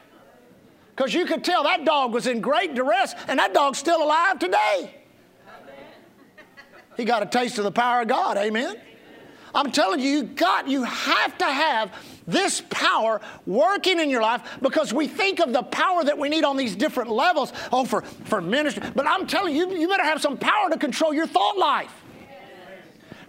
because 0.97 1.15
you 1.15 1.27
could 1.27 1.45
tell 1.45 1.63
that 1.63 1.85
dog 1.85 2.13
was 2.13 2.27
in 2.27 2.41
great 2.41 2.75
duress, 2.75 3.15
and 3.29 3.39
that 3.39 3.55
dog's 3.55 3.79
still 3.79 4.03
alive 4.03 4.39
today. 4.39 4.98
He 6.99 7.05
got 7.05 7.23
a 7.23 7.27
taste 7.27 7.57
of 7.59 7.65
the 7.65 7.71
power 7.71 8.03
of 8.03 8.09
God. 8.09 8.37
Amen. 8.37 8.77
I'm 9.55 9.73
telling 9.73 10.01
you, 10.01 10.11
you 10.11 10.23
got, 10.25 10.69
you 10.69 10.83
have 10.83 11.39
to 11.39 11.47
have 11.47 11.95
this 12.27 12.61
power 12.69 13.21
working 13.47 14.01
in 14.01 14.11
your 14.11 14.21
life 14.21 14.43
because 14.61 14.93
we 14.93 15.07
think 15.07 15.41
of 15.41 15.53
the 15.53 15.63
power 15.63 16.05
that 16.05 16.19
we 16.19 16.29
need 16.29 16.45
on 16.45 16.57
these 16.57 16.77
different 16.77 17.11
levels. 17.11 17.53
Oh, 17.73 17.85
for, 17.85 18.03
for 18.03 18.43
ministry. 18.43 18.83
But 18.95 19.07
I'm 19.07 19.27
telling 19.27 19.57
you, 19.57 19.71
you 19.75 19.89
better 19.89 20.05
have 20.05 20.21
some 20.21 20.37
power 20.37 20.69
to 20.71 20.77
control 20.77 21.15
your 21.15 21.27
thought 21.27 21.57
life. 21.57 21.98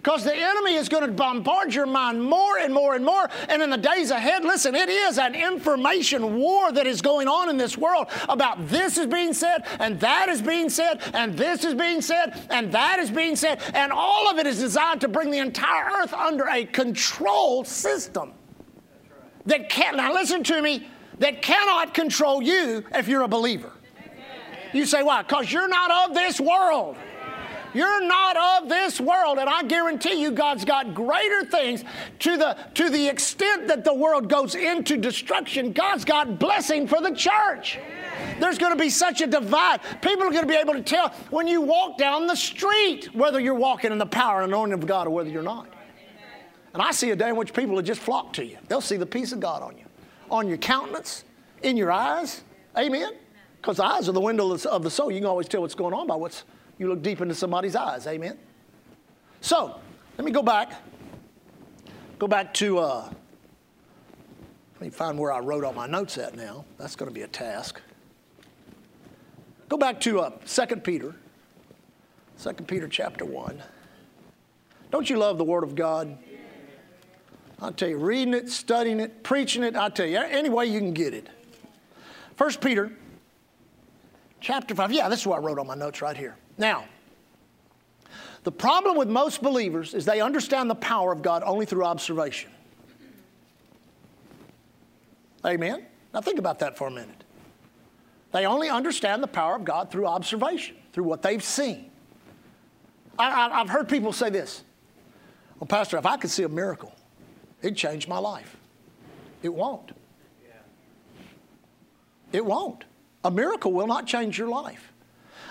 Because 0.02 0.24
the 0.24 0.34
enemy 0.34 0.76
is 0.76 0.88
going 0.88 1.04
to 1.04 1.12
bombard 1.12 1.74
your 1.74 1.84
mind 1.84 2.22
more 2.22 2.56
and 2.56 2.72
more 2.72 2.94
and 2.94 3.04
more. 3.04 3.28
And 3.50 3.60
in 3.60 3.68
the 3.68 3.76
days 3.76 4.10
ahead, 4.10 4.44
listen, 4.44 4.74
it 4.74 4.88
is 4.88 5.18
an 5.18 5.34
information 5.34 6.38
war 6.38 6.72
that 6.72 6.86
is 6.86 7.02
going 7.02 7.28
on 7.28 7.50
in 7.50 7.58
this 7.58 7.76
world 7.76 8.06
about 8.26 8.66
this 8.66 8.96
is 8.96 9.06
being 9.06 9.34
said, 9.34 9.66
and 9.78 10.00
that 10.00 10.30
is 10.30 10.40
being 10.40 10.70
said, 10.70 11.02
and 11.12 11.36
this 11.36 11.64
is 11.64 11.74
being 11.74 12.00
said, 12.00 12.46
and 12.48 12.72
that 12.72 12.98
is 12.98 13.10
being 13.10 13.36
said. 13.36 13.60
And 13.74 13.92
all 13.92 14.30
of 14.30 14.38
it 14.38 14.46
is 14.46 14.58
designed 14.58 15.02
to 15.02 15.08
bring 15.08 15.30
the 15.30 15.38
entire 15.38 15.90
earth 16.00 16.14
under 16.14 16.48
a 16.48 16.64
control 16.64 17.64
system 17.64 18.32
that 19.44 19.68
can, 19.68 19.98
now 19.98 20.14
listen 20.14 20.42
to 20.44 20.62
me, 20.62 20.88
that 21.18 21.42
cannot 21.42 21.92
control 21.92 22.42
you 22.42 22.86
if 22.94 23.06
you're 23.06 23.22
a 23.22 23.28
believer. 23.28 23.72
You 24.72 24.86
say, 24.86 25.02
why? 25.02 25.24
Because 25.24 25.52
you're 25.52 25.68
not 25.68 26.08
of 26.08 26.14
this 26.14 26.40
world. 26.40 26.96
You're 27.72 28.04
not 28.04 28.62
of 28.62 28.68
this 28.68 28.79
world, 29.10 29.38
and 29.38 29.48
I 29.48 29.62
guarantee 29.64 30.20
you, 30.20 30.30
God's 30.30 30.64
got 30.64 30.94
greater 30.94 31.44
things 31.44 31.84
to 32.20 32.36
the, 32.36 32.56
to 32.74 32.88
the 32.88 33.08
extent 33.08 33.68
that 33.68 33.84
the 33.84 33.92
world 33.92 34.28
goes 34.28 34.54
into 34.54 34.96
destruction. 34.96 35.72
God's 35.72 36.04
got 36.04 36.38
blessing 36.38 36.86
for 36.86 37.00
the 37.00 37.12
church. 37.14 37.78
There's 38.38 38.58
going 38.58 38.72
to 38.72 38.78
be 38.78 38.90
such 38.90 39.20
a 39.20 39.26
divide. 39.26 39.80
People 40.00 40.24
are 40.24 40.30
going 40.30 40.42
to 40.42 40.46
be 40.46 40.54
able 40.54 40.74
to 40.74 40.82
tell 40.82 41.10
when 41.30 41.46
you 41.46 41.60
walk 41.60 41.98
down 41.98 42.26
the 42.26 42.36
street 42.36 43.14
whether 43.14 43.40
you're 43.40 43.54
walking 43.54 43.92
in 43.92 43.98
the 43.98 44.06
power 44.06 44.42
and 44.42 44.52
anointing 44.52 44.74
of 44.74 44.86
God 44.86 45.06
or 45.06 45.10
whether 45.10 45.28
you're 45.28 45.42
not. 45.42 45.66
And 46.72 46.82
I 46.82 46.92
see 46.92 47.10
a 47.10 47.16
day 47.16 47.30
in 47.30 47.36
which 47.36 47.52
people 47.52 47.74
will 47.74 47.82
just 47.82 48.00
flock 48.00 48.32
to 48.34 48.44
you. 48.44 48.56
They'll 48.68 48.80
see 48.80 48.96
the 48.96 49.06
peace 49.06 49.32
of 49.32 49.40
God 49.40 49.62
on 49.62 49.76
you, 49.76 49.84
on 50.30 50.46
your 50.46 50.58
countenance, 50.58 51.24
in 51.62 51.76
your 51.76 51.90
eyes. 51.90 52.42
Amen? 52.78 53.14
Because 53.60 53.80
eyes 53.80 54.08
are 54.08 54.12
the 54.12 54.20
window 54.20 54.52
of 54.52 54.82
the 54.82 54.90
soul. 54.90 55.10
You 55.10 55.18
can 55.18 55.26
always 55.26 55.48
tell 55.48 55.62
what's 55.62 55.74
going 55.74 55.92
on 55.92 56.06
by 56.06 56.14
what's 56.14 56.44
you 56.78 56.88
look 56.88 57.02
deep 57.02 57.20
into 57.20 57.34
somebody's 57.34 57.76
eyes. 57.76 58.06
Amen? 58.06 58.38
So, 59.40 59.80
let 60.16 60.24
me 60.24 60.30
go 60.32 60.42
back. 60.42 60.72
Go 62.18 62.26
back 62.26 62.52
to, 62.54 62.78
uh, 62.78 63.10
let 64.74 64.80
me 64.80 64.90
find 64.90 65.18
where 65.18 65.32
I 65.32 65.40
wrote 65.40 65.64
all 65.64 65.72
my 65.72 65.86
notes 65.86 66.18
at 66.18 66.36
now. 66.36 66.64
That's 66.78 66.96
going 66.96 67.10
to 67.10 67.14
be 67.14 67.22
a 67.22 67.28
task. 67.28 67.80
Go 69.68 69.76
back 69.76 70.00
to 70.00 70.20
uh, 70.20 70.30
2 70.46 70.76
Peter. 70.76 71.14
2 72.42 72.52
Peter 72.64 72.88
chapter 72.88 73.24
1. 73.24 73.62
Don't 74.90 75.08
you 75.08 75.16
love 75.16 75.38
the 75.38 75.44
Word 75.44 75.62
of 75.62 75.74
God? 75.74 76.18
I'll 77.62 77.72
tell 77.72 77.88
you, 77.88 77.98
reading 77.98 78.34
it, 78.34 78.50
studying 78.50 79.00
it, 79.00 79.22
preaching 79.22 79.62
it, 79.62 79.76
I'll 79.76 79.90
tell 79.90 80.06
you, 80.06 80.18
any 80.18 80.48
way 80.48 80.66
you 80.66 80.78
can 80.78 80.92
get 80.92 81.14
it. 81.14 81.28
1 82.38 82.54
Peter 82.54 82.90
chapter 84.40 84.74
5. 84.74 84.92
Yeah, 84.92 85.08
this 85.08 85.20
is 85.20 85.26
what 85.26 85.38
I 85.38 85.42
wrote 85.42 85.58
on 85.58 85.66
my 85.66 85.74
notes 85.74 86.00
right 86.00 86.16
here. 86.16 86.36
Now, 86.56 86.84
the 88.42 88.52
problem 88.52 88.96
with 88.96 89.08
most 89.08 89.42
believers 89.42 89.94
is 89.94 90.04
they 90.04 90.20
understand 90.20 90.70
the 90.70 90.74
power 90.74 91.12
of 91.12 91.22
God 91.22 91.42
only 91.44 91.66
through 91.66 91.84
observation. 91.84 92.50
Amen? 95.44 95.84
Now, 96.12 96.20
think 96.20 96.38
about 96.38 96.58
that 96.60 96.76
for 96.76 96.88
a 96.88 96.90
minute. 96.90 97.24
They 98.32 98.46
only 98.46 98.68
understand 98.68 99.22
the 99.22 99.28
power 99.28 99.56
of 99.56 99.64
God 99.64 99.90
through 99.90 100.06
observation, 100.06 100.76
through 100.92 101.04
what 101.04 101.22
they've 101.22 101.42
seen. 101.42 101.90
I, 103.18 103.58
have 103.58 103.68
heard 103.68 103.88
people 103.88 104.12
say 104.12 104.30
this 104.30 104.62
Well, 105.58 105.66
Pastor, 105.66 105.98
if 105.98 106.06
I 106.06 106.16
could 106.16 106.30
see 106.30 106.42
a 106.42 106.48
miracle, 106.48 106.94
it'd 107.60 107.76
change 107.76 108.08
my 108.08 108.18
life. 108.18 108.56
It 109.42 109.52
won't. 109.52 109.92
It 112.32 112.44
won't. 112.44 112.84
A 113.24 113.30
miracle 113.30 113.72
will 113.72 113.88
not 113.88 114.06
change 114.06 114.38
your 114.38 114.48
life. 114.48 114.92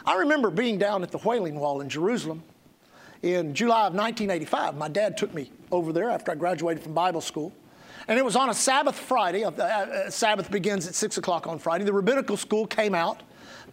I 0.05 0.15
remember 0.15 0.49
being 0.49 0.77
down 0.77 1.03
at 1.03 1.11
the 1.11 1.17
Wailing 1.17 1.59
Wall 1.59 1.81
in 1.81 1.89
Jerusalem 1.89 2.41
in 3.21 3.53
July 3.53 3.87
of 3.87 3.93
1985. 3.93 4.77
My 4.77 4.87
dad 4.87 5.17
took 5.17 5.33
me 5.33 5.51
over 5.71 5.91
there 5.91 6.09
after 6.09 6.31
I 6.31 6.35
graduated 6.35 6.83
from 6.83 6.93
Bible 6.93 7.21
school. 7.21 7.53
And 8.07 8.17
it 8.17 8.25
was 8.25 8.35
on 8.35 8.49
a 8.49 8.53
Sabbath 8.53 8.97
Friday. 8.97 9.43
Uh, 9.43 9.51
uh, 9.51 10.09
Sabbath 10.09 10.49
begins 10.49 10.87
at 10.87 10.95
6 10.95 11.17
o'clock 11.17 11.47
on 11.47 11.59
Friday. 11.59 11.83
The 11.83 11.93
rabbinical 11.93 12.37
school 12.37 12.65
came 12.65 12.95
out. 12.95 13.21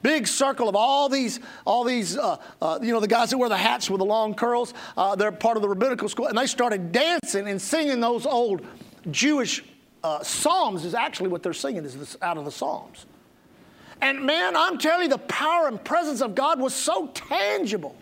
Big 0.02 0.26
circle 0.26 0.68
of 0.68 0.76
all 0.76 1.08
these, 1.08 1.40
all 1.64 1.84
these, 1.84 2.18
uh, 2.18 2.36
uh, 2.60 2.78
you 2.82 2.92
know, 2.92 3.00
the 3.00 3.08
guys 3.08 3.30
that 3.30 3.38
wear 3.38 3.48
the 3.48 3.56
hats 3.56 3.88
with 3.88 3.98
the 3.98 4.04
long 4.04 4.34
curls. 4.34 4.74
Uh, 4.96 5.16
they're 5.16 5.32
part 5.32 5.56
of 5.56 5.62
the 5.62 5.68
rabbinical 5.68 6.08
school, 6.08 6.26
and 6.26 6.36
they 6.36 6.46
started 6.46 6.92
dancing 6.92 7.48
and 7.48 7.60
singing 7.60 8.00
those 8.00 8.26
old 8.26 8.66
Jewish 9.10 9.64
uh, 10.04 10.22
psalms. 10.22 10.84
Is 10.84 10.94
actually 10.94 11.28
what 11.28 11.42
they're 11.42 11.54
singing 11.54 11.84
is 11.84 11.96
this, 11.96 12.16
out 12.20 12.36
of 12.36 12.44
the 12.44 12.50
Psalms. 12.50 13.06
And 14.02 14.22
man, 14.22 14.54
I'm 14.54 14.76
telling 14.76 15.04
you, 15.04 15.08
the 15.08 15.18
power 15.18 15.66
and 15.68 15.82
presence 15.82 16.20
of 16.20 16.34
God 16.34 16.60
was 16.60 16.74
so 16.74 17.06
tangible. 17.08 17.96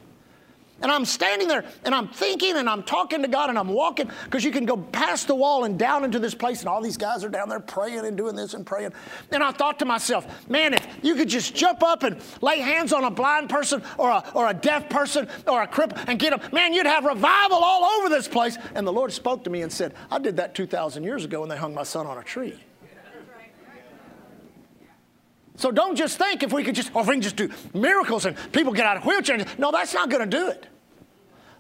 And 0.85 0.93
I'm 0.93 1.07
standing 1.07 1.49
there 1.49 1.65
and 1.87 1.95
I'm 1.95 2.09
thinking 2.09 2.57
and 2.59 2.69
I'm 2.69 2.83
talking 2.83 3.23
to 3.23 3.29
God 3.29 3.49
and 3.49 3.59
I'm 3.59 3.69
walking 3.69 4.11
because 4.25 4.45
you 4.45 4.51
can 4.51 4.67
go 4.67 4.77
past 4.77 5.27
the 5.29 5.35
wall 5.35 5.65
and 5.65 5.79
down 5.79 6.05
into 6.05 6.19
this 6.19 6.35
place 6.35 6.61
and 6.61 6.69
all 6.69 6.83
these 6.83 6.99
guys 6.99 7.25
are 7.25 7.31
down 7.31 7.49
there 7.49 7.59
praying 7.59 8.05
and 8.05 8.19
doing 8.19 8.37
this 8.37 8.53
and 8.53 8.67
praying. 8.67 8.93
And 9.33 9.43
I 9.43 9.51
thought 9.51 9.79
to 9.79 9.87
myself, 9.87 10.47
man, 10.47 10.75
if 10.75 10.87
you 11.01 11.15
could 11.15 11.31
just 11.31 11.55
jump 11.55 11.83
up 11.83 12.03
and 12.03 12.21
lay 12.43 12.59
hands 12.59 12.93
on 12.93 13.05
a 13.05 13.11
blind 13.11 13.49
person 13.49 13.83
or 13.97 14.11
a, 14.11 14.23
or 14.35 14.47
a 14.47 14.53
deaf 14.53 14.91
person 14.91 15.27
or 15.47 15.63
a 15.63 15.67
cripple 15.67 16.05
and 16.07 16.19
get 16.19 16.39
them, 16.39 16.53
man, 16.53 16.75
you'd 16.75 16.85
have 16.85 17.07
revival 17.07 17.61
all 17.63 17.85
over 17.99 18.11
this 18.11 18.29
place. 18.29 18.59
And 18.75 18.87
the 18.87 18.93
Lord 18.93 19.11
spoke 19.11 19.43
to 19.45 19.51
me 19.51 19.63
and 19.63 19.73
said, 19.73 19.95
I 20.11 20.19
did 20.19 20.37
that 20.37 20.55
2,000 20.55 21.03
years 21.03 21.25
ago 21.25 21.41
when 21.41 21.49
they 21.49 21.57
hung 21.57 21.73
my 21.73 21.85
son 21.85 22.07
on 22.07 22.19
a 22.19 22.23
tree. 22.23 22.61
So 25.57 25.71
don't 25.71 25.97
just 25.97 26.19
think 26.19 26.43
if 26.43 26.53
we 26.53 26.63
could 26.63 26.75
just, 26.75 26.95
or 26.95 27.01
if 27.01 27.09
we 27.09 27.15
can 27.15 27.23
just 27.23 27.37
do 27.37 27.49
miracles 27.73 28.27
and 28.27 28.37
people 28.53 28.75
get 28.75 28.85
out 28.85 28.99
of 28.99 29.05
wheelchairs. 29.05 29.59
No, 29.59 29.71
that's 29.71 29.95
not 29.95 30.11
going 30.11 30.29
to 30.29 30.37
do 30.37 30.49
it. 30.49 30.67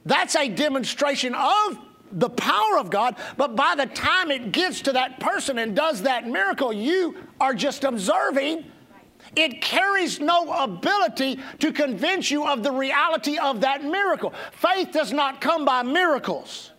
That's 0.06 0.36
a 0.36 0.48
demonstration 0.48 1.34
of 1.34 1.78
the 2.12 2.30
power 2.30 2.78
of 2.78 2.90
God, 2.90 3.16
but 3.36 3.56
by 3.56 3.74
the 3.76 3.86
time 3.86 4.30
it 4.30 4.52
gets 4.52 4.82
to 4.82 4.92
that 4.92 5.18
person 5.18 5.58
and 5.58 5.74
does 5.74 6.02
that 6.02 6.28
miracle, 6.28 6.72
you 6.72 7.16
are 7.40 7.54
just 7.54 7.82
observing. 7.82 8.64
It 9.34 9.60
carries 9.60 10.20
no 10.20 10.52
ability 10.52 11.40
to 11.58 11.72
convince 11.72 12.30
you 12.30 12.46
of 12.46 12.62
the 12.62 12.70
reality 12.70 13.38
of 13.38 13.62
that 13.62 13.82
miracle. 13.82 14.32
Faith 14.52 14.92
does 14.92 15.12
not 15.12 15.40
come 15.40 15.64
by 15.64 15.82
miracles. 15.82 16.70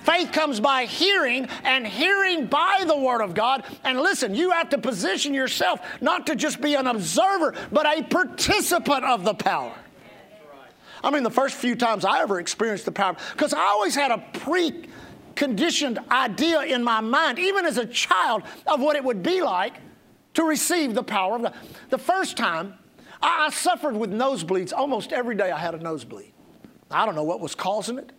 Faith 0.00 0.32
comes 0.32 0.58
by 0.58 0.84
hearing, 0.84 1.48
and 1.62 1.86
hearing 1.86 2.46
by 2.46 2.84
the 2.86 2.96
Word 2.96 3.20
of 3.20 3.34
God. 3.34 3.64
And 3.84 4.00
listen, 4.00 4.34
you 4.34 4.50
have 4.50 4.68
to 4.70 4.78
position 4.78 5.32
yourself 5.32 5.80
not 6.00 6.26
to 6.26 6.34
just 6.34 6.60
be 6.60 6.74
an 6.74 6.88
observer, 6.88 7.54
but 7.70 7.86
a 7.86 8.02
participant 8.02 9.04
of 9.04 9.24
the 9.24 9.34
power. 9.34 9.74
I 11.04 11.10
mean, 11.10 11.22
the 11.22 11.30
first 11.30 11.56
few 11.56 11.74
times 11.74 12.04
I 12.04 12.20
ever 12.20 12.38
experienced 12.38 12.84
the 12.84 12.92
power, 12.92 13.16
because 13.32 13.52
I 13.52 13.62
always 13.62 13.94
had 13.94 14.10
a 14.10 14.18
pre 14.34 14.86
conditioned 15.34 15.98
idea 16.10 16.62
in 16.62 16.84
my 16.84 17.00
mind, 17.00 17.38
even 17.38 17.64
as 17.64 17.78
a 17.78 17.86
child, 17.86 18.42
of 18.66 18.80
what 18.80 18.96
it 18.96 19.04
would 19.04 19.22
be 19.22 19.42
like 19.42 19.74
to 20.34 20.44
receive 20.44 20.94
the 20.94 21.02
power 21.02 21.36
of 21.36 21.42
God. 21.42 21.54
The 21.90 21.98
first 21.98 22.36
time, 22.36 22.74
I, 23.22 23.46
I 23.46 23.50
suffered 23.50 23.96
with 23.96 24.10
nosebleeds 24.10 24.72
almost 24.72 25.12
every 25.12 25.34
day. 25.34 25.50
I 25.50 25.58
had 25.58 25.74
a 25.74 25.78
nosebleed. 25.78 26.32
I 26.90 27.06
don't 27.06 27.14
know 27.14 27.22
what 27.22 27.40
was 27.40 27.54
causing 27.54 27.98
it. 27.98 28.12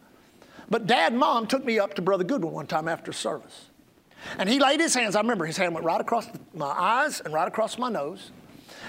But 0.69 0.87
dad 0.87 1.13
mom 1.13 1.47
took 1.47 1.63
me 1.63 1.77
up 1.77 1.93
to 1.95 2.01
Brother 2.01 2.23
Goodwin 2.23 2.53
one 2.53 2.67
time 2.67 2.87
after 2.87 3.13
service. 3.13 3.69
And 4.37 4.49
he 4.49 4.59
laid 4.59 4.79
his 4.79 4.93
hands, 4.93 5.15
I 5.15 5.21
remember 5.21 5.45
his 5.45 5.57
hand 5.57 5.73
went 5.73 5.85
right 5.85 5.99
across 5.99 6.27
my 6.53 6.65
eyes 6.65 7.19
and 7.19 7.33
right 7.33 7.47
across 7.47 7.77
my 7.77 7.89
nose. 7.89 8.31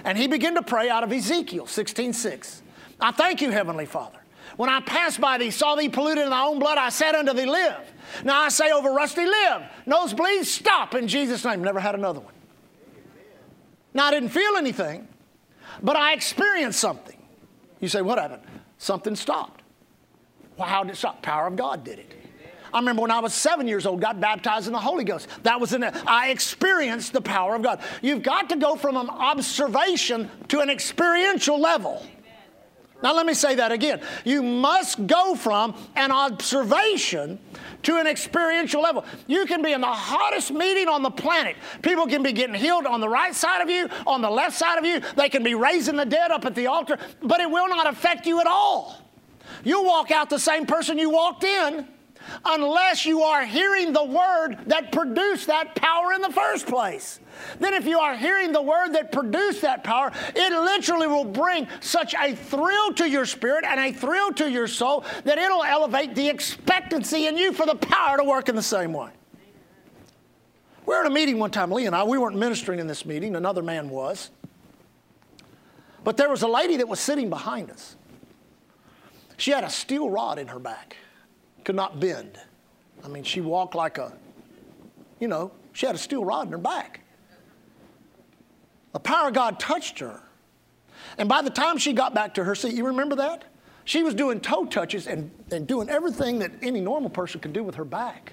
And 0.04 0.16
he 0.16 0.26
began 0.26 0.54
to 0.54 0.62
pray 0.62 0.88
out 0.88 1.02
of 1.02 1.12
Ezekiel 1.12 1.66
16:6. 1.66 2.62
I 3.00 3.10
thank 3.12 3.40
you, 3.40 3.50
Heavenly 3.50 3.86
Father. 3.86 4.18
When 4.56 4.70
I 4.70 4.80
passed 4.80 5.20
by 5.20 5.38
thee, 5.38 5.50
saw 5.50 5.74
thee 5.74 5.88
polluted 5.88 6.24
in 6.24 6.30
thy 6.30 6.44
own 6.44 6.58
blood, 6.58 6.78
I 6.78 6.90
said 6.90 7.14
unto 7.14 7.32
thee, 7.32 7.46
Live. 7.46 7.92
Now 8.24 8.40
I 8.40 8.48
say 8.48 8.70
over 8.70 8.90
Rusty, 8.90 9.24
live. 9.24 9.62
Nosebleed, 9.86 10.46
stop 10.46 10.94
in 10.94 11.08
Jesus' 11.08 11.44
name. 11.44 11.62
Never 11.64 11.80
had 11.80 11.94
another 11.94 12.20
one. 12.20 12.34
Now 13.92 14.06
I 14.06 14.10
didn't 14.10 14.30
feel 14.30 14.56
anything, 14.56 15.08
but 15.82 15.96
I 15.96 16.12
experienced 16.12 16.78
something. 16.78 17.16
You 17.80 17.88
say, 17.88 18.02
What 18.02 18.18
happened? 18.18 18.42
Something 18.78 19.16
stopped. 19.16 19.62
Well, 20.56 20.68
how 20.68 20.84
did 20.84 20.92
it 20.92 20.96
stop? 20.96 21.22
Power 21.22 21.46
of 21.46 21.56
God 21.56 21.84
did 21.84 21.98
it. 21.98 22.12
I 22.72 22.78
remember 22.78 23.02
when 23.02 23.12
I 23.12 23.20
was 23.20 23.32
seven 23.32 23.68
years 23.68 23.86
old, 23.86 24.00
got 24.00 24.20
baptized 24.20 24.66
in 24.66 24.72
the 24.72 24.80
Holy 24.80 25.04
Ghost. 25.04 25.28
That 25.44 25.60
was 25.60 25.72
in 25.72 25.84
it. 25.84 25.94
I 26.08 26.30
experienced 26.30 27.12
the 27.12 27.20
power 27.20 27.54
of 27.54 27.62
God. 27.62 27.80
You've 28.02 28.24
got 28.24 28.48
to 28.48 28.56
go 28.56 28.74
from 28.74 28.96
an 28.96 29.08
observation 29.08 30.28
to 30.48 30.60
an 30.60 30.70
experiential 30.70 31.60
level. 31.60 32.04
Now, 33.04 33.14
let 33.14 33.26
me 33.26 33.34
say 33.34 33.56
that 33.56 33.70
again. 33.70 34.00
You 34.24 34.42
must 34.42 35.06
go 35.06 35.34
from 35.34 35.74
an 35.94 36.10
observation 36.10 37.38
to 37.82 37.98
an 37.98 38.06
experiential 38.06 38.80
level. 38.80 39.04
You 39.26 39.44
can 39.44 39.60
be 39.60 39.72
in 39.72 39.82
the 39.82 39.86
hottest 39.86 40.50
meeting 40.50 40.88
on 40.88 41.02
the 41.02 41.10
planet. 41.10 41.54
People 41.82 42.06
can 42.06 42.22
be 42.22 42.32
getting 42.32 42.54
healed 42.54 42.86
on 42.86 43.02
the 43.02 43.08
right 43.08 43.34
side 43.34 43.60
of 43.60 43.68
you, 43.68 43.90
on 44.06 44.22
the 44.22 44.30
left 44.30 44.56
side 44.56 44.78
of 44.78 44.86
you. 44.86 45.02
They 45.16 45.28
can 45.28 45.42
be 45.42 45.54
raising 45.54 45.96
the 45.96 46.06
dead 46.06 46.30
up 46.30 46.46
at 46.46 46.54
the 46.54 46.66
altar, 46.66 46.96
but 47.22 47.40
it 47.40 47.50
will 47.50 47.68
not 47.68 47.86
affect 47.86 48.26
you 48.26 48.40
at 48.40 48.46
all. 48.46 48.98
You'll 49.64 49.84
walk 49.84 50.10
out 50.10 50.30
the 50.30 50.38
same 50.38 50.64
person 50.64 50.96
you 50.96 51.10
walked 51.10 51.44
in, 51.44 51.86
unless 52.44 53.06
you 53.06 53.22
are 53.22 53.44
hearing 53.44 53.92
the 53.92 54.04
word 54.04 54.56
that 54.66 54.92
produced 54.92 55.46
that 55.46 55.74
power 55.74 56.12
in 56.12 56.22
the 56.22 56.30
first 56.30 56.66
place. 56.66 57.20
Then, 57.58 57.74
if 57.74 57.86
you 57.86 57.98
are 57.98 58.16
hearing 58.16 58.52
the 58.52 58.62
word 58.62 58.90
that 58.92 59.10
produced 59.10 59.62
that 59.62 59.82
power, 59.82 60.12
it 60.34 60.52
literally 60.52 61.06
will 61.06 61.24
bring 61.24 61.66
such 61.80 62.14
a 62.14 62.34
thrill 62.34 62.92
to 62.94 63.08
your 63.08 63.26
spirit 63.26 63.64
and 63.64 63.80
a 63.80 63.92
thrill 63.92 64.32
to 64.34 64.50
your 64.50 64.68
soul 64.68 65.04
that 65.24 65.38
it'll 65.38 65.64
elevate 65.64 66.14
the 66.14 66.28
expectancy 66.28 67.26
in 67.26 67.36
you 67.36 67.52
for 67.52 67.66
the 67.66 67.74
power 67.74 68.16
to 68.16 68.24
work 68.24 68.48
in 68.48 68.56
the 68.56 68.62
same 68.62 68.92
way. 68.92 69.10
We 70.86 70.94
were 70.94 71.00
in 71.00 71.06
a 71.06 71.14
meeting 71.14 71.38
one 71.38 71.50
time, 71.50 71.70
Lee 71.70 71.86
and 71.86 71.96
I, 71.96 72.04
we 72.04 72.18
weren't 72.18 72.36
ministering 72.36 72.78
in 72.78 72.86
this 72.86 73.06
meeting, 73.06 73.36
another 73.36 73.62
man 73.62 73.88
was. 73.88 74.30
But 76.04 76.18
there 76.18 76.28
was 76.28 76.42
a 76.42 76.48
lady 76.48 76.76
that 76.76 76.88
was 76.88 77.00
sitting 77.00 77.30
behind 77.30 77.70
us. 77.70 77.96
She 79.38 79.50
had 79.50 79.64
a 79.64 79.70
steel 79.70 80.10
rod 80.10 80.38
in 80.38 80.48
her 80.48 80.58
back, 80.58 80.96
could 81.64 81.74
not 81.74 82.00
bend. 82.00 82.38
I 83.04 83.08
mean, 83.08 83.24
she 83.24 83.40
walked 83.40 83.74
like 83.74 83.98
a, 83.98 84.12
you 85.20 85.28
know, 85.28 85.50
she 85.72 85.86
had 85.86 85.94
a 85.94 85.98
steel 85.98 86.24
rod 86.24 86.46
in 86.46 86.52
her 86.52 86.58
back. 86.58 87.00
The 88.92 89.00
power 89.00 89.28
of 89.28 89.34
God 89.34 89.58
touched 89.58 89.98
her. 89.98 90.22
And 91.18 91.28
by 91.28 91.42
the 91.42 91.50
time 91.50 91.78
she 91.78 91.92
got 91.92 92.14
back 92.14 92.34
to 92.34 92.44
her 92.44 92.54
seat, 92.54 92.74
you 92.74 92.86
remember 92.86 93.16
that? 93.16 93.44
She 93.84 94.02
was 94.02 94.14
doing 94.14 94.40
toe 94.40 94.64
touches 94.64 95.06
and, 95.06 95.30
and 95.50 95.66
doing 95.66 95.90
everything 95.90 96.38
that 96.38 96.52
any 96.62 96.80
normal 96.80 97.10
person 97.10 97.40
could 97.40 97.52
do 97.52 97.62
with 97.62 97.74
her 97.74 97.84
back. 97.84 98.32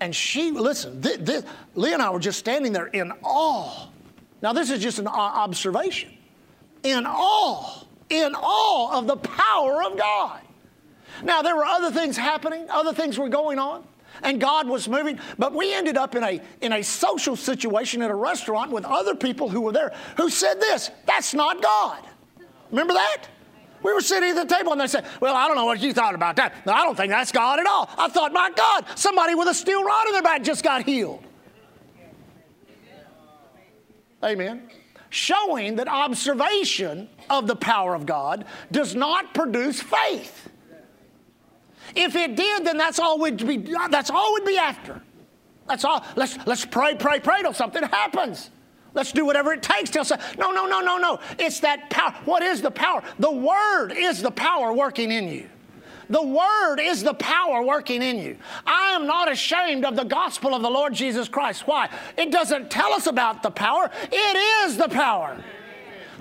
And 0.00 0.14
she, 0.14 0.50
listen, 0.50 1.00
this, 1.00 1.18
this, 1.18 1.44
Lee 1.74 1.92
and 1.92 2.02
I 2.02 2.10
were 2.10 2.20
just 2.20 2.38
standing 2.38 2.72
there 2.72 2.86
in 2.86 3.12
awe. 3.22 3.88
Now, 4.40 4.52
this 4.52 4.70
is 4.70 4.82
just 4.82 4.98
an 4.98 5.06
observation. 5.06 6.10
In 6.82 7.06
awe, 7.06 7.84
in 8.08 8.34
awe 8.34 8.98
of 8.98 9.06
the 9.06 9.16
power 9.16 9.82
of 9.84 9.96
God. 9.96 10.40
Now, 11.22 11.42
there 11.42 11.56
were 11.56 11.64
other 11.64 11.90
things 11.90 12.16
happening, 12.16 12.68
other 12.70 12.92
things 12.92 13.18
were 13.18 13.28
going 13.28 13.58
on, 13.58 13.84
and 14.22 14.40
God 14.40 14.68
was 14.68 14.88
moving, 14.88 15.18
but 15.38 15.54
we 15.54 15.72
ended 15.72 15.96
up 15.96 16.14
in 16.14 16.22
a, 16.22 16.40
in 16.60 16.72
a 16.72 16.82
social 16.82 17.36
situation 17.36 18.02
at 18.02 18.10
a 18.10 18.14
restaurant 18.14 18.70
with 18.70 18.84
other 18.84 19.14
people 19.14 19.48
who 19.48 19.60
were 19.60 19.72
there 19.72 19.92
who 20.16 20.28
said 20.28 20.60
this 20.60 20.90
that's 21.06 21.34
not 21.34 21.62
God. 21.62 22.04
Remember 22.70 22.94
that? 22.94 23.26
We 23.82 23.92
were 23.92 24.00
sitting 24.00 24.30
at 24.30 24.48
the 24.48 24.54
table 24.54 24.72
and 24.72 24.80
they 24.80 24.86
said, 24.86 25.06
Well, 25.20 25.34
I 25.34 25.48
don't 25.48 25.56
know 25.56 25.64
what 25.64 25.80
you 25.80 25.92
thought 25.92 26.14
about 26.14 26.36
that. 26.36 26.64
No, 26.66 26.72
I 26.72 26.84
don't 26.84 26.96
think 26.96 27.10
that's 27.10 27.32
God 27.32 27.58
at 27.58 27.66
all. 27.66 27.90
I 27.98 28.08
thought, 28.08 28.32
My 28.32 28.50
God, 28.54 28.86
somebody 28.94 29.34
with 29.34 29.48
a 29.48 29.54
steel 29.54 29.82
rod 29.82 30.06
in 30.06 30.12
their 30.12 30.22
back 30.22 30.42
just 30.42 30.62
got 30.62 30.84
healed. 30.84 31.22
Amen. 34.22 34.70
Showing 35.10 35.76
that 35.76 35.88
observation 35.88 37.08
of 37.28 37.46
the 37.46 37.56
power 37.56 37.94
of 37.94 38.06
God 38.06 38.44
does 38.70 38.94
not 38.94 39.34
produce 39.34 39.82
faith. 39.82 40.48
If 41.94 42.16
it 42.16 42.36
did, 42.36 42.64
then 42.64 42.76
that's 42.76 42.98
all 42.98 43.18
we'd 43.18 43.46
be, 43.46 43.58
that's 43.90 44.10
all 44.10 44.34
we'd 44.34 44.44
be 44.44 44.56
after. 44.56 45.00
That's 45.68 45.84
all. 45.84 46.04
Let's, 46.16 46.38
let's 46.46 46.64
pray, 46.64 46.94
pray, 46.94 47.20
pray 47.20 47.42
till 47.42 47.52
something 47.52 47.82
happens. 47.82 48.50
Let's 48.94 49.12
do 49.12 49.24
whatever 49.24 49.52
it 49.52 49.62
takes 49.62 49.90
till 49.90 50.04
no, 50.38 50.52
no, 50.52 50.66
no, 50.66 50.80
no, 50.80 50.98
no. 50.98 51.18
It's 51.38 51.60
that 51.60 51.88
power. 51.88 52.12
What 52.24 52.42
is 52.42 52.60
the 52.60 52.70
power? 52.70 53.02
The 53.18 53.30
Word 53.30 53.92
is 53.96 54.20
the 54.20 54.30
power 54.30 54.72
working 54.72 55.10
in 55.10 55.28
you. 55.28 55.48
The 56.10 56.22
Word 56.22 56.78
is 56.78 57.02
the 57.02 57.14
power 57.14 57.62
working 57.62 58.02
in 58.02 58.18
you. 58.18 58.36
I 58.66 58.92
am 58.92 59.06
not 59.06 59.32
ashamed 59.32 59.86
of 59.86 59.96
the 59.96 60.04
gospel 60.04 60.54
of 60.54 60.60
the 60.60 60.68
Lord 60.68 60.92
Jesus 60.92 61.26
Christ. 61.26 61.66
Why? 61.66 61.88
It 62.18 62.30
doesn't 62.30 62.70
tell 62.70 62.92
us 62.92 63.06
about 63.06 63.42
the 63.42 63.50
power, 63.50 63.90
it 64.10 64.66
is 64.66 64.76
the 64.76 64.88
power. 64.88 65.42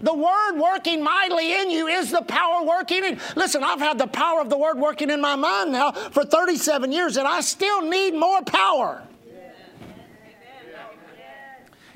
The 0.02 0.14
Word 0.14 0.60
working 0.60 1.04
mightily 1.04 1.54
in 1.62 1.72
you 1.72 1.88
is 1.88 2.12
the 2.12 2.22
power 2.22 2.64
working 2.66 3.04
in. 3.04 3.20
Listen, 3.36 3.64
I've 3.64 3.80
had 3.80 3.98
the 3.98 4.08
power 4.08 4.42
of 4.42 4.50
the 4.50 4.58
Word 4.58 4.78
working 4.78 5.10
in 5.10 5.22
my 5.22 5.36
mind 5.36 5.72
now 5.72 5.92
for 5.92 6.26
37 6.26 6.92
years, 6.92 7.18
and 7.18 7.28
I 7.28 7.42
still 7.42 7.82
need 7.82 8.14
more 8.14 8.42
power. 8.42 9.04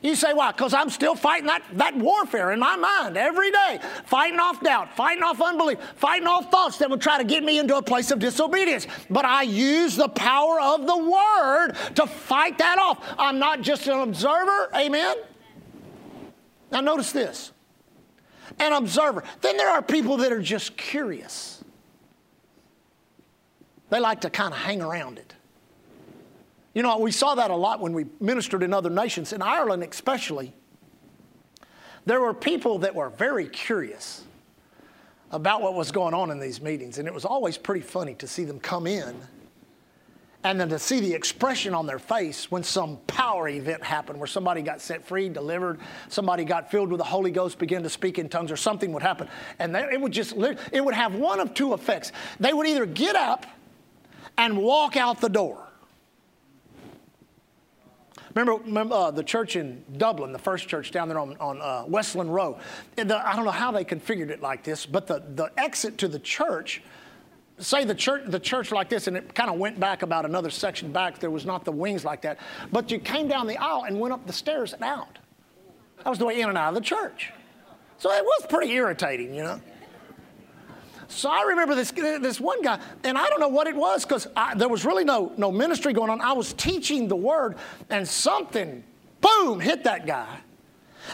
You 0.06 0.14
say, 0.14 0.34
why? 0.34 0.52
Because 0.52 0.76
I'm 0.76 0.92
still 0.92 1.16
fighting 1.16 1.48
that, 1.48 1.64
that 1.74 1.98
warfare 1.98 2.52
in 2.52 2.60
my 2.60 2.76
mind 2.76 3.18
every 3.18 3.50
day, 3.50 3.80
fighting 4.06 4.40
off 4.40 4.62
doubt, 4.62 4.96
fighting 4.96 5.24
off 5.24 5.42
unbelief, 5.42 5.80
fighting 5.96 6.28
off 6.28 6.52
thoughts 6.52 6.78
that 6.78 6.92
would 6.92 7.02
try 7.02 7.18
to 7.18 7.24
get 7.24 7.44
me 7.44 7.58
into 7.58 7.76
a 7.76 7.82
place 7.82 8.12
of 8.12 8.20
disobedience. 8.20 8.86
But 9.10 9.26
I 9.26 9.42
use 9.42 9.96
the 9.96 10.10
power 10.10 10.62
of 10.62 10.86
the 10.86 10.96
Word 10.96 11.72
to 11.96 12.06
fight 12.06 12.60
that 12.60 12.78
off. 12.78 13.04
I'm 13.18 13.40
not 13.40 13.62
just 13.62 13.88
an 13.88 14.00
observer, 14.00 14.70
amen? 14.76 15.18
Now, 16.72 16.82
notice 16.82 17.12
this 17.12 17.52
an 18.60 18.74
observer. 18.74 19.24
Then 19.42 19.58
there 19.58 19.70
are 19.70 19.82
people 19.82 20.18
that 20.18 20.32
are 20.32 20.42
just 20.42 20.78
curious. 20.78 21.64
They 23.90 24.00
like 24.00 24.22
to 24.22 24.30
kind 24.30 24.54
of 24.54 24.60
hang 24.60 24.82
around 24.82 25.18
it. 25.18 25.34
You 26.74 26.82
know, 26.82 26.98
we 26.98 27.12
saw 27.12 27.36
that 27.36 27.52
a 27.52 27.56
lot 27.56 27.80
when 27.80 27.94
we 27.94 28.06
ministered 28.20 28.64
in 28.64 28.74
other 28.74 28.90
nations, 28.90 29.32
in 29.32 29.42
Ireland 29.42 29.84
especially. 29.84 30.54
There 32.06 32.22
were 32.22 32.34
people 32.34 32.80
that 32.80 32.94
were 32.94 33.10
very 33.10 33.48
curious 33.48 34.24
about 35.32 35.62
what 35.62 35.74
was 35.74 35.92
going 35.92 36.14
on 36.14 36.32
in 36.32 36.40
these 36.40 36.62
meetings, 36.62 36.98
and 36.98 37.08
it 37.08 37.14
was 37.14 37.26
always 37.26 37.58
pretty 37.58 37.82
funny 37.82 38.14
to 38.16 38.28
see 38.28 38.44
them 38.44 38.60
come 38.60 38.88
in 38.88 39.16
and 40.46 40.60
then 40.60 40.70
to 40.70 40.78
see 40.78 41.00
the 41.00 41.12
expression 41.12 41.74
on 41.74 41.88
their 41.88 41.98
face 41.98 42.52
when 42.52 42.62
some 42.62 42.98
power 43.08 43.50
event 43.50 43.84
happened 43.84 44.20
where 44.20 44.28
somebody 44.28 44.62
got 44.62 44.80
set 44.80 45.04
free, 45.04 45.28
delivered, 45.28 45.80
somebody 46.08 46.46
got 46.46 46.70
filled 46.70 46.92
with 46.92 47.00
the 47.00 47.04
Holy 47.04 47.32
Ghost, 47.32 47.58
began 47.58 47.82
to 47.82 47.90
speak 47.90 48.20
in 48.20 48.30
tongues, 48.30 48.52
or 48.52 48.56
something 48.56 48.94
would 48.94 49.02
happen. 49.02 49.28
And 49.58 49.74
they, 49.74 49.82
it 49.92 50.00
would 50.00 50.12
just, 50.12 50.36
it 50.72 50.86
would 50.86 50.94
have 50.94 51.16
one 51.16 51.40
of 51.40 51.56
two 51.56 51.74
effects. 51.74 52.12
They 52.40 52.54
would 52.54 52.68
either 52.68 52.86
get 52.86 53.16
up 53.16 53.48
and 54.38 54.56
walk 54.60 54.96
out 54.96 55.20
the 55.20 55.30
door 55.30 55.66
Remember, 58.36 58.62
remember 58.66 58.96
uh, 58.96 59.12
the 59.12 59.24
church 59.24 59.56
in 59.56 59.82
Dublin, 59.96 60.34
the 60.34 60.40
first 60.40 60.68
church 60.68 60.92
down 60.92 61.08
there 61.08 61.20
on, 61.20 61.38
on 61.38 61.62
uh, 61.62 61.86
Westland 61.88 62.34
Row? 62.34 62.60
The, 62.98 63.26
I 63.26 63.34
don't 63.34 63.46
know 63.46 63.52
how 63.52 63.72
they 63.72 63.86
configured 63.86 64.30
it 64.30 64.42
like 64.42 64.62
this, 64.62 64.86
but 64.86 65.08
the, 65.08 65.24
the 65.36 65.52
exit 65.58 65.98
to 66.00 66.10
the 66.10 66.20
church, 66.20 66.84
say 67.60 67.86
the 67.86 67.96
church, 67.96 68.24
the 68.28 68.40
church 68.40 68.72
like 68.72 68.90
this, 68.90 69.08
and 69.08 69.16
it 69.16 69.34
kind 69.34 69.50
of 69.50 69.58
went 69.58 69.80
back 69.80 70.02
about 70.02 70.26
another 70.26 70.50
section 70.50 70.92
back. 70.92 71.20
There 71.20 71.32
was 71.32 71.46
not 71.46 71.66
the 71.66 71.72
wings 71.72 72.04
like 72.04 72.22
that. 72.24 72.40
But 72.72 72.92
you 72.92 73.00
came 73.00 73.28
down 73.28 73.48
the 73.48 73.58
aisle 73.58 73.86
and 73.88 74.00
went 74.00 74.14
up 74.14 74.26
the 74.28 74.34
stairs 74.34 74.74
and 74.74 74.84
out. 74.84 75.20
That 76.04 76.10
was 76.10 76.20
the 76.20 76.26
way 76.26 76.42
in 76.42 76.50
and 76.50 76.58
out 76.58 76.70
of 76.70 76.76
the 76.76 76.82
church. 76.82 77.32
So 77.98 78.12
it 78.12 78.24
was 78.24 78.46
pretty 78.50 78.72
irritating, 78.74 79.34
you 79.34 79.44
know. 79.44 79.62
So 81.08 81.30
I 81.30 81.44
remember 81.44 81.76
this, 81.76 81.92
this 81.92 82.40
one 82.40 82.62
guy, 82.62 82.80
and 83.04 83.18
I 83.18 83.28
don't 83.30 83.40
know 83.40 83.48
what 83.48 83.68
it 83.68 83.76
was 83.76 84.06
because 84.06 84.28
there 84.58 84.68
was 84.68 84.84
really 84.86 85.04
no, 85.04 85.32
no 85.38 85.52
ministry 85.52 85.94
going 85.94 86.10
on. 86.10 86.20
I 86.20 86.34
was 86.34 86.52
teaching 86.54 87.08
the 87.08 87.16
word, 87.16 87.56
and 87.90 88.08
something, 88.08 88.84
boom, 89.22 89.60
hit 89.60 89.84
that 89.84 90.06
guy. 90.08 90.40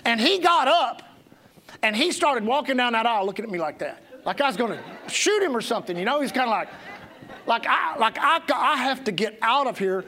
And 0.06 0.20
he 0.20 0.40
got 0.40 0.68
up 0.68 1.04
and 1.84 1.96
he 1.96 2.12
started 2.12 2.46
walking 2.46 2.78
down 2.78 2.94
that 2.94 3.06
aisle 3.06 3.26
looking 3.26 3.44
at 3.44 3.52
me 3.52 3.60
like 3.60 3.80
that. 3.80 4.02
Like 4.26 4.42
I 4.42 4.48
was 4.48 4.58
going 4.58 4.78
to 4.78 5.10
shoot 5.10 5.42
him 5.42 5.56
or 5.56 5.62
something, 5.62 5.98
you 5.98 6.06
know? 6.06 6.22
He's 6.22 6.32
kind 6.32 6.50
of 6.50 6.52
like, 6.52 6.70
like, 7.48 7.66
I, 7.68 7.98
like 7.98 8.18
I, 8.20 8.42
I 8.54 8.78
have 8.78 9.04
to 9.06 9.12
get 9.12 9.38
out 9.42 9.68
of 9.68 9.78
here 9.78 10.06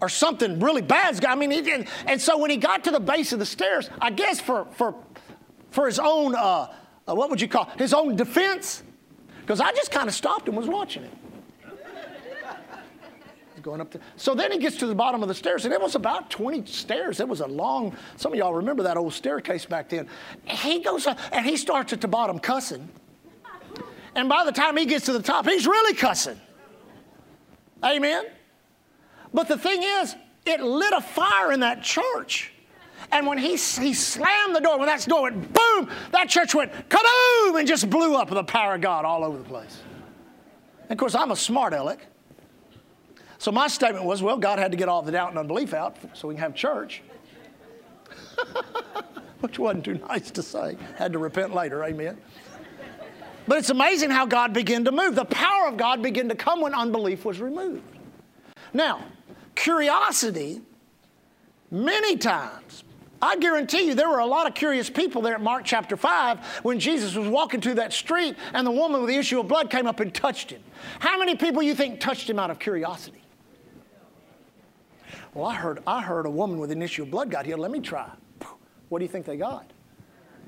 or 0.00 0.08
something 0.08 0.60
really 0.60 0.82
bad's 0.82 1.20
I 1.24 1.34
mean, 1.34 1.50
he 1.50 1.62
did. 1.62 1.88
And 2.06 2.20
so 2.20 2.38
when 2.38 2.50
he 2.50 2.56
got 2.56 2.84
to 2.84 2.90
the 2.90 3.00
base 3.00 3.32
of 3.32 3.38
the 3.38 3.46
stairs, 3.46 3.88
I 4.00 4.10
guess 4.10 4.40
for, 4.40 4.66
for, 4.72 4.94
for 5.70 5.86
his 5.86 5.98
own, 5.98 6.34
uh, 6.34 6.72
uh, 7.08 7.14
what 7.14 7.30
would 7.30 7.40
you 7.40 7.48
call 7.48 7.70
his 7.78 7.94
own 7.94 8.16
defense, 8.16 8.82
because 9.40 9.60
I 9.60 9.72
just 9.72 9.90
kind 9.90 10.08
of 10.08 10.14
stopped 10.14 10.48
and 10.48 10.56
was 10.56 10.66
watching 10.66 11.04
it. 11.04 11.12
going 13.62 13.80
up 13.80 13.90
there. 13.90 14.02
So 14.16 14.34
then 14.34 14.52
he 14.52 14.58
gets 14.58 14.76
to 14.78 14.86
the 14.86 14.94
bottom 14.94 15.22
of 15.22 15.28
the 15.28 15.34
stairs, 15.34 15.64
and 15.64 15.74
it 15.74 15.80
was 15.80 15.94
about 15.94 16.30
20 16.30 16.66
stairs. 16.66 17.20
It 17.20 17.28
was 17.28 17.40
a 17.40 17.46
long, 17.46 17.96
some 18.16 18.32
of 18.32 18.38
y'all 18.38 18.54
remember 18.54 18.82
that 18.84 18.96
old 18.96 19.12
staircase 19.12 19.64
back 19.66 19.88
then. 19.88 20.08
he 20.44 20.80
goes 20.80 21.06
up, 21.06 21.18
and 21.32 21.46
he 21.46 21.56
starts 21.56 21.92
at 21.92 22.00
the 22.00 22.08
bottom 22.08 22.38
cussing. 22.38 22.88
And 24.16 24.30
by 24.30 24.44
the 24.44 24.50
time 24.50 24.78
he 24.78 24.86
gets 24.86 25.04
to 25.04 25.12
the 25.12 25.22
top, 25.22 25.46
he's 25.46 25.66
really 25.66 25.94
cussing. 25.94 26.40
Amen? 27.84 28.24
But 29.32 29.46
the 29.46 29.58
thing 29.58 29.82
is, 29.82 30.16
it 30.46 30.60
lit 30.62 30.92
a 30.94 31.02
fire 31.02 31.52
in 31.52 31.60
that 31.60 31.82
church. 31.82 32.50
And 33.12 33.26
when 33.26 33.36
he, 33.36 33.50
he 33.50 33.92
slammed 33.92 34.56
the 34.56 34.60
door, 34.60 34.78
when 34.78 34.86
that 34.86 35.04
door 35.06 35.24
went 35.24 35.52
boom, 35.52 35.90
that 36.12 36.30
church 36.30 36.54
went 36.54 36.72
kaboom 36.88 37.58
and 37.58 37.68
just 37.68 37.90
blew 37.90 38.16
up 38.16 38.30
with 38.30 38.38
the 38.38 38.44
power 38.44 38.76
of 38.76 38.80
God 38.80 39.04
all 39.04 39.22
over 39.22 39.36
the 39.36 39.44
place. 39.44 39.82
And 40.84 40.92
of 40.92 40.98
course, 40.98 41.14
I'm 41.14 41.30
a 41.30 41.36
smart 41.36 41.74
aleck. 41.74 42.06
So 43.36 43.52
my 43.52 43.68
statement 43.68 44.06
was, 44.06 44.22
well, 44.22 44.38
God 44.38 44.58
had 44.58 44.70
to 44.70 44.78
get 44.78 44.88
all 44.88 45.02
the 45.02 45.12
doubt 45.12 45.28
and 45.28 45.38
unbelief 45.38 45.74
out 45.74 45.98
so 46.14 46.26
we 46.26 46.34
can 46.34 46.42
have 46.42 46.54
church. 46.54 47.02
Which 49.40 49.58
wasn't 49.58 49.84
too 49.84 49.98
nice 50.08 50.30
to 50.30 50.42
say. 50.42 50.78
Had 50.96 51.12
to 51.12 51.18
repent 51.18 51.54
later, 51.54 51.84
amen. 51.84 52.16
But 53.46 53.58
it's 53.58 53.70
amazing 53.70 54.10
how 54.10 54.26
God 54.26 54.52
began 54.52 54.84
to 54.84 54.92
move. 54.92 55.14
The 55.14 55.24
power 55.24 55.68
of 55.68 55.76
God 55.76 56.02
began 56.02 56.28
to 56.28 56.34
come 56.34 56.60
when 56.60 56.74
unbelief 56.74 57.24
was 57.24 57.40
removed. 57.40 57.82
Now, 58.72 59.04
curiosity 59.54 60.60
many 61.70 62.16
times 62.16 62.84
I 63.20 63.36
guarantee 63.38 63.82
you 63.82 63.94
there 63.94 64.08
were 64.08 64.18
a 64.18 64.26
lot 64.26 64.46
of 64.46 64.54
curious 64.54 64.90
people 64.90 65.22
there 65.22 65.34
at 65.34 65.40
Mark 65.40 65.64
chapter 65.64 65.96
5 65.96 66.38
when 66.62 66.78
Jesus 66.78 67.14
was 67.14 67.28
walking 67.28 67.60
through 67.60 67.74
that 67.74 67.92
street 67.92 68.36
and 68.52 68.66
the 68.66 68.70
woman 68.70 69.00
with 69.00 69.08
the 69.08 69.16
issue 69.16 69.40
of 69.40 69.48
blood 69.48 69.70
came 69.70 69.86
up 69.86 70.00
and 70.00 70.14
touched 70.14 70.50
him. 70.50 70.62
How 70.98 71.18
many 71.18 71.34
people 71.34 71.62
you 71.62 71.74
think 71.74 71.98
touched 71.98 72.28
him 72.28 72.38
out 72.38 72.50
of 72.50 72.58
curiosity? 72.58 73.22
Well, 75.34 75.46
I 75.46 75.54
heard, 75.54 75.82
I 75.86 76.02
heard 76.02 76.26
a 76.26 76.30
woman 76.30 76.58
with 76.58 76.70
an 76.70 76.82
issue 76.82 77.02
of 77.02 77.10
blood 77.10 77.30
got 77.30 77.46
healed. 77.46 77.60
Let 77.60 77.70
me 77.70 77.80
try. 77.80 78.10
What 78.88 78.98
do 78.98 79.04
you 79.04 79.10
think 79.10 79.26
they 79.26 79.36
got? 79.36 79.70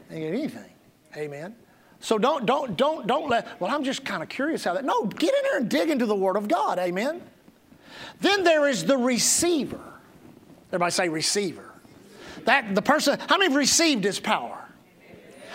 They 0.09 0.21
get 0.21 0.33
anything. 0.33 0.71
Amen. 1.17 1.55
So 2.01 2.19
don't, 2.19 2.47
don't, 2.47 2.77
don't, 2.77 3.07
don't 3.07 3.29
let, 3.29 3.61
well, 3.61 3.75
I'm 3.75 3.85
just 3.85 4.05
kind 4.05 4.23
of 4.23 4.29
curious 4.29 4.65
how 4.65 4.75
that, 4.75 4.85
no, 4.85 5.05
get 5.05 5.35
in 5.35 5.41
there 5.43 5.59
and 5.59 5.69
dig 5.69 5.91
into 5.91 6.07
the 6.07 6.15
Word 6.15 6.37
of 6.37 6.49
God. 6.49 6.79
Amen. 6.79 7.21
Then 8.21 8.45
there 8.45 8.69
is 8.69 8.85
the 8.85 8.97
receiver. 8.97 9.81
Everybody 10.69 10.93
say 10.93 11.09
receiver. 11.09 11.65
That 12.45 12.75
the 12.75 12.83
person, 12.83 13.19
how 13.19 13.37
many 13.37 13.51
have 13.51 13.57
received 13.57 14.05
his 14.05 14.21
power? 14.21 14.57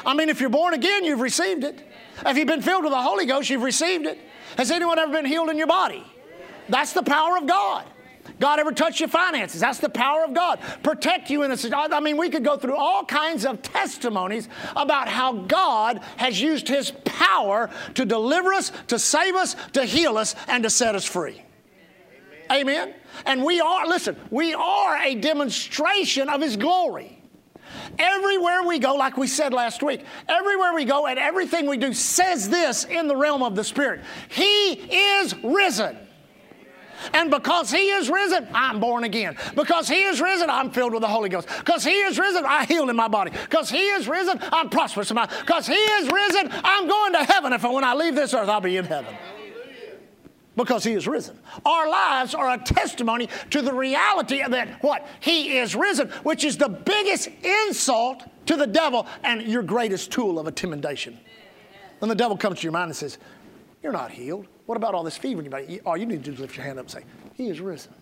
I 0.06 0.14
mean, 0.14 0.30
if 0.30 0.42
you're 0.42 0.50
born 0.50 0.74
again, 0.74 1.06
you've 1.06 1.22
received 1.22 1.64
it. 1.64 1.80
If 2.26 2.38
you've 2.38 2.48
been 2.48 2.62
filled 2.62 2.84
with 2.84 2.92
the 2.92 3.02
Holy 3.02 3.26
Ghost, 3.26 3.50
you've 3.50 3.64
received 3.64 4.06
it. 4.06 4.20
Has 4.58 4.70
anyone 4.70 5.00
ever 5.00 5.12
been 5.12 5.26
healed 5.26 5.50
in 5.50 5.58
your 5.58 5.68
body? 5.68 6.04
That's 6.70 6.94
the 6.94 7.04
power 7.04 7.38
of 7.38 7.48
God. 7.48 7.86
God 8.44 8.60
ever 8.60 8.74
touch 8.74 9.00
your 9.00 9.08
finances? 9.08 9.62
That's 9.62 9.80
the 9.80 9.88
power 9.88 10.26
of 10.26 10.34
God. 10.34 10.60
Protect 10.84 11.30
you 11.30 11.44
in 11.44 11.52
a 11.54 11.58
I 11.74 12.02
mean, 12.02 12.18
we 12.18 12.30
could 12.30 12.44
go 12.44 12.58
through 12.58 12.76
all 12.76 13.06
kinds 13.06 13.46
of 13.46 13.62
testimonies 13.62 14.50
about 14.76 15.08
how 15.08 15.32
God 15.32 16.02
has 16.18 16.42
used 16.42 16.68
his 16.68 16.92
power 17.06 17.70
to 17.94 18.04
deliver 18.04 18.52
us, 18.54 18.74
to 18.88 19.00
save 19.00 19.36
us, 19.36 19.56
to 19.72 19.86
heal 19.86 20.18
us, 20.18 20.36
and 20.50 20.62
to 20.64 20.70
set 20.70 20.94
us 20.94 21.06
free. 21.06 21.42
Amen. 22.52 22.94
And 23.26 23.46
we 23.46 23.62
are, 23.62 23.88
listen, 23.88 24.18
we 24.30 24.54
are 24.54 24.98
a 24.98 25.16
demonstration 25.16 26.28
of 26.28 26.42
His 26.42 26.58
glory. 26.58 27.24
Everywhere 27.98 28.64
we 28.64 28.78
go, 28.78 28.96
like 28.96 29.16
we 29.16 29.28
said 29.28 29.54
last 29.54 29.82
week, 29.82 30.04
everywhere 30.28 30.74
we 30.74 30.84
go 30.84 31.08
and 31.08 31.18
everything 31.18 31.66
we 31.66 31.78
do 31.78 31.94
says 31.94 32.50
this 32.50 32.84
in 32.84 33.08
the 33.08 33.16
realm 33.16 33.42
of 33.42 33.56
the 33.56 33.64
Spirit 33.64 34.02
He 34.28 34.74
is 34.74 35.34
risen. 35.46 35.98
And 37.14 37.30
because 37.30 37.72
He 37.72 37.90
is 37.90 38.10
risen, 38.10 38.48
I'm 38.54 38.80
born 38.80 39.04
again. 39.04 39.36
Because 39.56 39.88
He 39.88 40.04
is 40.04 40.22
risen, 40.22 40.50
I'm 40.50 40.72
filled 40.72 40.94
with 40.94 41.02
the 41.02 41.08
Holy 41.08 41.30
Ghost. 41.30 41.48
Because 41.60 41.84
He 41.84 41.92
is 41.92 42.18
risen, 42.18 42.46
I 42.46 42.66
heal 42.66 42.90
in 42.90 42.96
my 42.96 43.08
body. 43.08 43.32
Because 43.32 43.70
He 43.70 43.88
is 43.88 44.08
risen, 44.08 44.40
I'm 44.52 44.70
prosperous 44.70 45.12
in 45.12 45.16
my. 45.16 45.26
Because 45.26 45.68
He 45.68 45.74
is 45.74 46.12
risen, 46.12 46.50
I'm 46.64 46.88
going 46.88 47.14
to 47.14 47.24
heaven. 47.24 47.54
If 47.54 47.64
when 47.64 47.84
I 47.84 47.94
leave 47.94 48.16
this 48.16 48.34
earth, 48.34 48.50
I'll 48.50 48.62
be 48.62 48.78
in 48.78 48.86
heaven 48.86 49.16
because 50.56 50.84
he 50.84 50.94
is 50.94 51.08
risen. 51.08 51.38
Our 51.66 51.90
lives 51.90 52.36
are 52.36 52.54
a 52.54 52.58
testimony 52.58 53.30
to 53.52 53.62
the 53.62 53.74
reality 53.74 54.44
that 54.48 54.84
what? 54.84 55.08
He 55.20 55.58
is 55.58 55.76
risen, 55.76 56.10
which 56.24 56.44
is 56.44 56.58
the 56.58 56.70
biggest 56.70 57.30
insult 57.44 58.24
to 58.48 58.56
the 58.56 58.68
devil 58.68 59.08
and 59.24 59.42
your 59.42 59.64
greatest 59.64 60.12
tool 60.12 60.40
of 60.40 60.48
intimidation. 60.48 61.20
When 62.00 62.10
the 62.10 62.16
devil 62.16 62.38
comes 62.38 62.60
to 62.60 62.64
your 62.64 62.74
mind 62.74 62.90
and 62.90 62.96
says, 62.96 63.18
You're 63.82 63.94
not 63.94 64.12
healed. 64.12 64.48
What 64.66 64.76
about 64.76 64.96
all 64.96 65.04
this 65.04 65.18
fever? 65.18 65.44
All 65.86 65.98
you 65.98 66.06
need 66.06 66.24
to 66.24 66.32
do 66.32 66.34
is 66.34 66.40
lift 66.40 66.56
your 66.56 66.66
hand 66.66 66.80
up 66.80 66.86
and 66.86 66.92
say, 66.92 67.04
He 67.36 67.48
is 67.48 67.60
risen. 67.60 67.94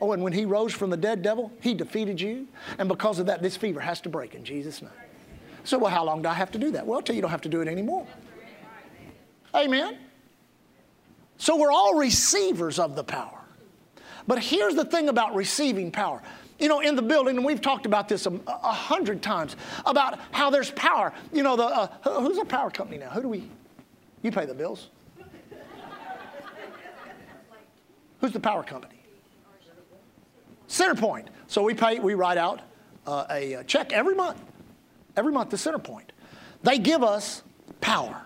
Oh, 0.00 0.12
and 0.12 0.22
when 0.22 0.32
he 0.32 0.44
rose 0.44 0.74
from 0.74 0.90
the 0.90 0.96
dead 0.96 1.22
devil, 1.22 1.50
he 1.60 1.72
defeated 1.72 2.20
you. 2.20 2.46
And 2.78 2.88
because 2.88 3.18
of 3.18 3.26
that, 3.26 3.42
this 3.42 3.56
fever 3.56 3.80
has 3.80 4.00
to 4.02 4.08
break 4.08 4.34
in 4.34 4.44
Jesus' 4.44 4.82
name. 4.82 4.90
So, 5.62 5.78
well, 5.78 5.90
how 5.90 6.04
long 6.04 6.20
do 6.20 6.28
I 6.28 6.34
have 6.34 6.50
to 6.52 6.58
do 6.58 6.70
that? 6.72 6.86
Well, 6.86 6.98
I'll 6.98 7.02
tell 7.02 7.14
you, 7.14 7.18
you 7.18 7.22
don't 7.22 7.30
have 7.30 7.40
to 7.42 7.48
do 7.48 7.62
it 7.62 7.68
anymore. 7.68 8.06
Amen. 9.54 9.96
So 11.38 11.56
we're 11.56 11.72
all 11.72 11.94
receivers 11.94 12.78
of 12.78 12.96
the 12.96 13.04
power. 13.04 13.40
But 14.26 14.40
here's 14.40 14.74
the 14.74 14.84
thing 14.84 15.08
about 15.08 15.34
receiving 15.34 15.90
power. 15.90 16.22
You 16.58 16.68
know, 16.68 16.80
in 16.80 16.96
the 16.96 17.02
building, 17.02 17.36
and 17.36 17.44
we've 17.44 17.60
talked 17.60 17.86
about 17.86 18.08
this 18.08 18.26
a, 18.26 18.40
a 18.46 18.72
hundred 18.72 19.22
times 19.22 19.56
about 19.86 20.18
how 20.30 20.50
there's 20.50 20.70
power. 20.72 21.12
You 21.32 21.42
know, 21.42 21.56
the 21.56 21.64
uh, 21.64 22.20
who's 22.20 22.38
a 22.38 22.44
power 22.44 22.70
company 22.70 22.98
now? 22.98 23.10
Who 23.10 23.22
do 23.22 23.28
we? 23.28 23.50
You 24.24 24.32
pay 24.32 24.46
the 24.46 24.54
bills. 24.54 24.88
Who's 28.20 28.32
the 28.32 28.40
power 28.40 28.62
company? 28.62 28.94
Centerpoint. 30.66 31.26
So 31.46 31.62
we 31.62 31.74
pay. 31.74 31.98
We 31.98 32.14
write 32.14 32.38
out 32.38 32.62
uh, 33.06 33.26
a 33.28 33.62
check 33.66 33.92
every 33.92 34.14
month. 34.14 34.40
Every 35.14 35.30
month 35.30 35.50
to 35.50 35.56
Centerpoint. 35.56 36.06
They 36.62 36.78
give 36.78 37.02
us 37.02 37.42
power. 37.82 38.22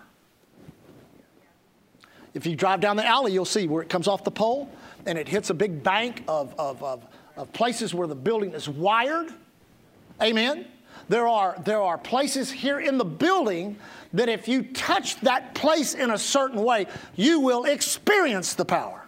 If 2.33 2.45
you 2.45 2.55
drive 2.55 2.79
down 2.79 2.95
the 2.95 3.05
alley, 3.05 3.33
you'll 3.33 3.43
see 3.43 3.67
where 3.67 3.83
it 3.83 3.89
comes 3.89 4.07
off 4.07 4.23
the 4.23 4.31
pole 4.31 4.69
and 5.05 5.17
it 5.17 5.27
hits 5.27 5.49
a 5.49 5.53
big 5.53 5.83
bank 5.83 6.23
of, 6.29 6.55
of, 6.57 6.81
of, 6.81 7.05
of 7.35 7.51
places 7.51 7.93
where 7.93 8.07
the 8.07 8.15
building 8.15 8.53
is 8.53 8.69
wired. 8.69 9.33
Amen. 10.21 10.65
There 11.09 11.27
are, 11.27 11.55
there 11.65 11.81
are 11.81 11.97
places 11.97 12.51
here 12.51 12.79
in 12.79 12.99
the 12.99 13.05
building 13.05 13.77
that 14.13 14.29
if 14.29 14.47
you 14.47 14.63
touch 14.63 15.19
that 15.21 15.55
place 15.55 15.95
in 15.95 16.11
a 16.11 16.17
certain 16.17 16.63
way, 16.63 16.85
you 17.15 17.39
will 17.39 17.65
experience 17.65 18.53
the 18.53 18.63
power. 18.63 19.03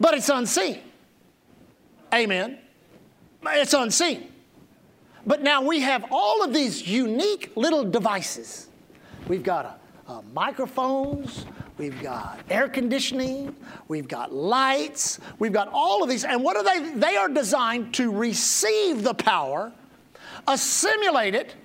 but 0.00 0.14
it's 0.14 0.30
unseen. 0.30 0.80
Amen. 2.12 2.58
It's 3.46 3.74
unseen. 3.74 4.32
But 5.26 5.42
now 5.42 5.62
we 5.62 5.80
have 5.80 6.06
all 6.10 6.42
of 6.42 6.54
these 6.54 6.86
unique 6.86 7.52
little 7.54 7.84
devices. 7.84 8.68
We've 9.28 9.42
got 9.42 9.64
a 10.08 10.10
uh, 10.10 10.22
microphones, 10.32 11.44
we've 11.82 12.00
got 12.00 12.38
air 12.48 12.68
conditioning, 12.68 13.56
we've 13.88 14.06
got 14.06 14.32
lights, 14.32 15.18
we've 15.40 15.52
got 15.52 15.68
all 15.72 16.00
of 16.04 16.08
these. 16.08 16.24
And 16.24 16.44
what 16.44 16.56
are 16.56 16.62
they? 16.62 16.92
They 16.92 17.16
are 17.16 17.28
designed 17.28 17.92
to 17.94 18.12
receive 18.12 19.02
the 19.02 19.14
power, 19.14 19.72
assimilate 20.46 21.34
it, 21.34 21.56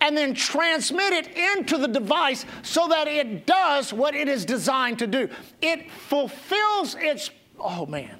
and 0.00 0.16
then 0.16 0.32
transmit 0.32 1.12
it 1.12 1.36
into 1.36 1.76
the 1.76 1.88
device 1.88 2.46
so 2.62 2.88
that 2.88 3.06
it 3.06 3.44
does 3.44 3.92
what 3.92 4.14
it 4.14 4.28
is 4.28 4.46
designed 4.46 4.98
to 5.00 5.06
do. 5.06 5.28
It 5.60 5.90
fulfills 5.90 6.94
its, 6.94 7.30
oh 7.60 7.84
man, 7.84 8.16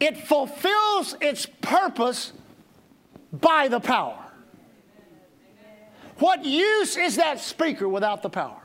it 0.00 0.16
fulfills 0.16 1.14
its 1.20 1.44
purpose 1.60 2.32
by 3.34 3.68
the 3.68 3.80
power. 3.80 4.16
What 6.20 6.42
use 6.42 6.96
is 6.96 7.16
that 7.16 7.38
speaker 7.38 7.86
without 7.86 8.22
the 8.22 8.30
power? 8.30 8.59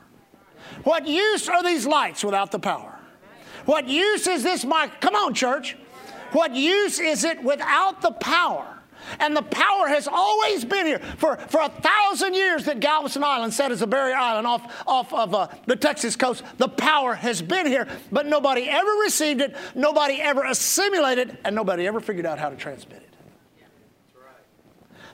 What 0.84 1.06
use 1.06 1.48
are 1.48 1.62
these 1.62 1.86
lights 1.86 2.24
without 2.24 2.50
the 2.50 2.58
power? 2.58 2.98
What 3.64 3.88
use 3.88 4.26
is 4.26 4.42
this 4.42 4.64
mic? 4.64 5.00
Come 5.00 5.14
on, 5.14 5.34
church. 5.34 5.76
What 6.32 6.54
use 6.54 7.00
is 7.00 7.24
it 7.24 7.42
without 7.42 8.02
the 8.02 8.12
power? 8.12 8.76
And 9.20 9.36
the 9.36 9.42
power 9.42 9.88
has 9.88 10.08
always 10.08 10.64
been 10.64 10.86
here. 10.86 10.98
For, 10.98 11.36
for 11.36 11.60
a 11.60 11.68
thousand 11.68 12.34
years 12.34 12.64
that 12.64 12.80
Galveston 12.80 13.22
Island 13.22 13.52
sat 13.54 13.70
as 13.70 13.82
a 13.82 13.86
barrier 13.86 14.16
island 14.16 14.46
off, 14.46 14.84
off 14.86 15.12
of 15.12 15.34
uh, 15.34 15.48
the 15.66 15.76
Texas 15.76 16.16
coast, 16.16 16.42
the 16.58 16.68
power 16.68 17.14
has 17.14 17.40
been 17.40 17.66
here, 17.66 17.86
but 18.10 18.26
nobody 18.26 18.68
ever 18.68 18.90
received 19.02 19.40
it, 19.40 19.54
nobody 19.74 20.20
ever 20.20 20.44
assimilated, 20.44 21.30
it, 21.30 21.40
and 21.44 21.54
nobody 21.54 21.86
ever 21.86 22.00
figured 22.00 22.26
out 22.26 22.38
how 22.38 22.48
to 22.48 22.56
transmit 22.56 23.02
it. 23.02 23.06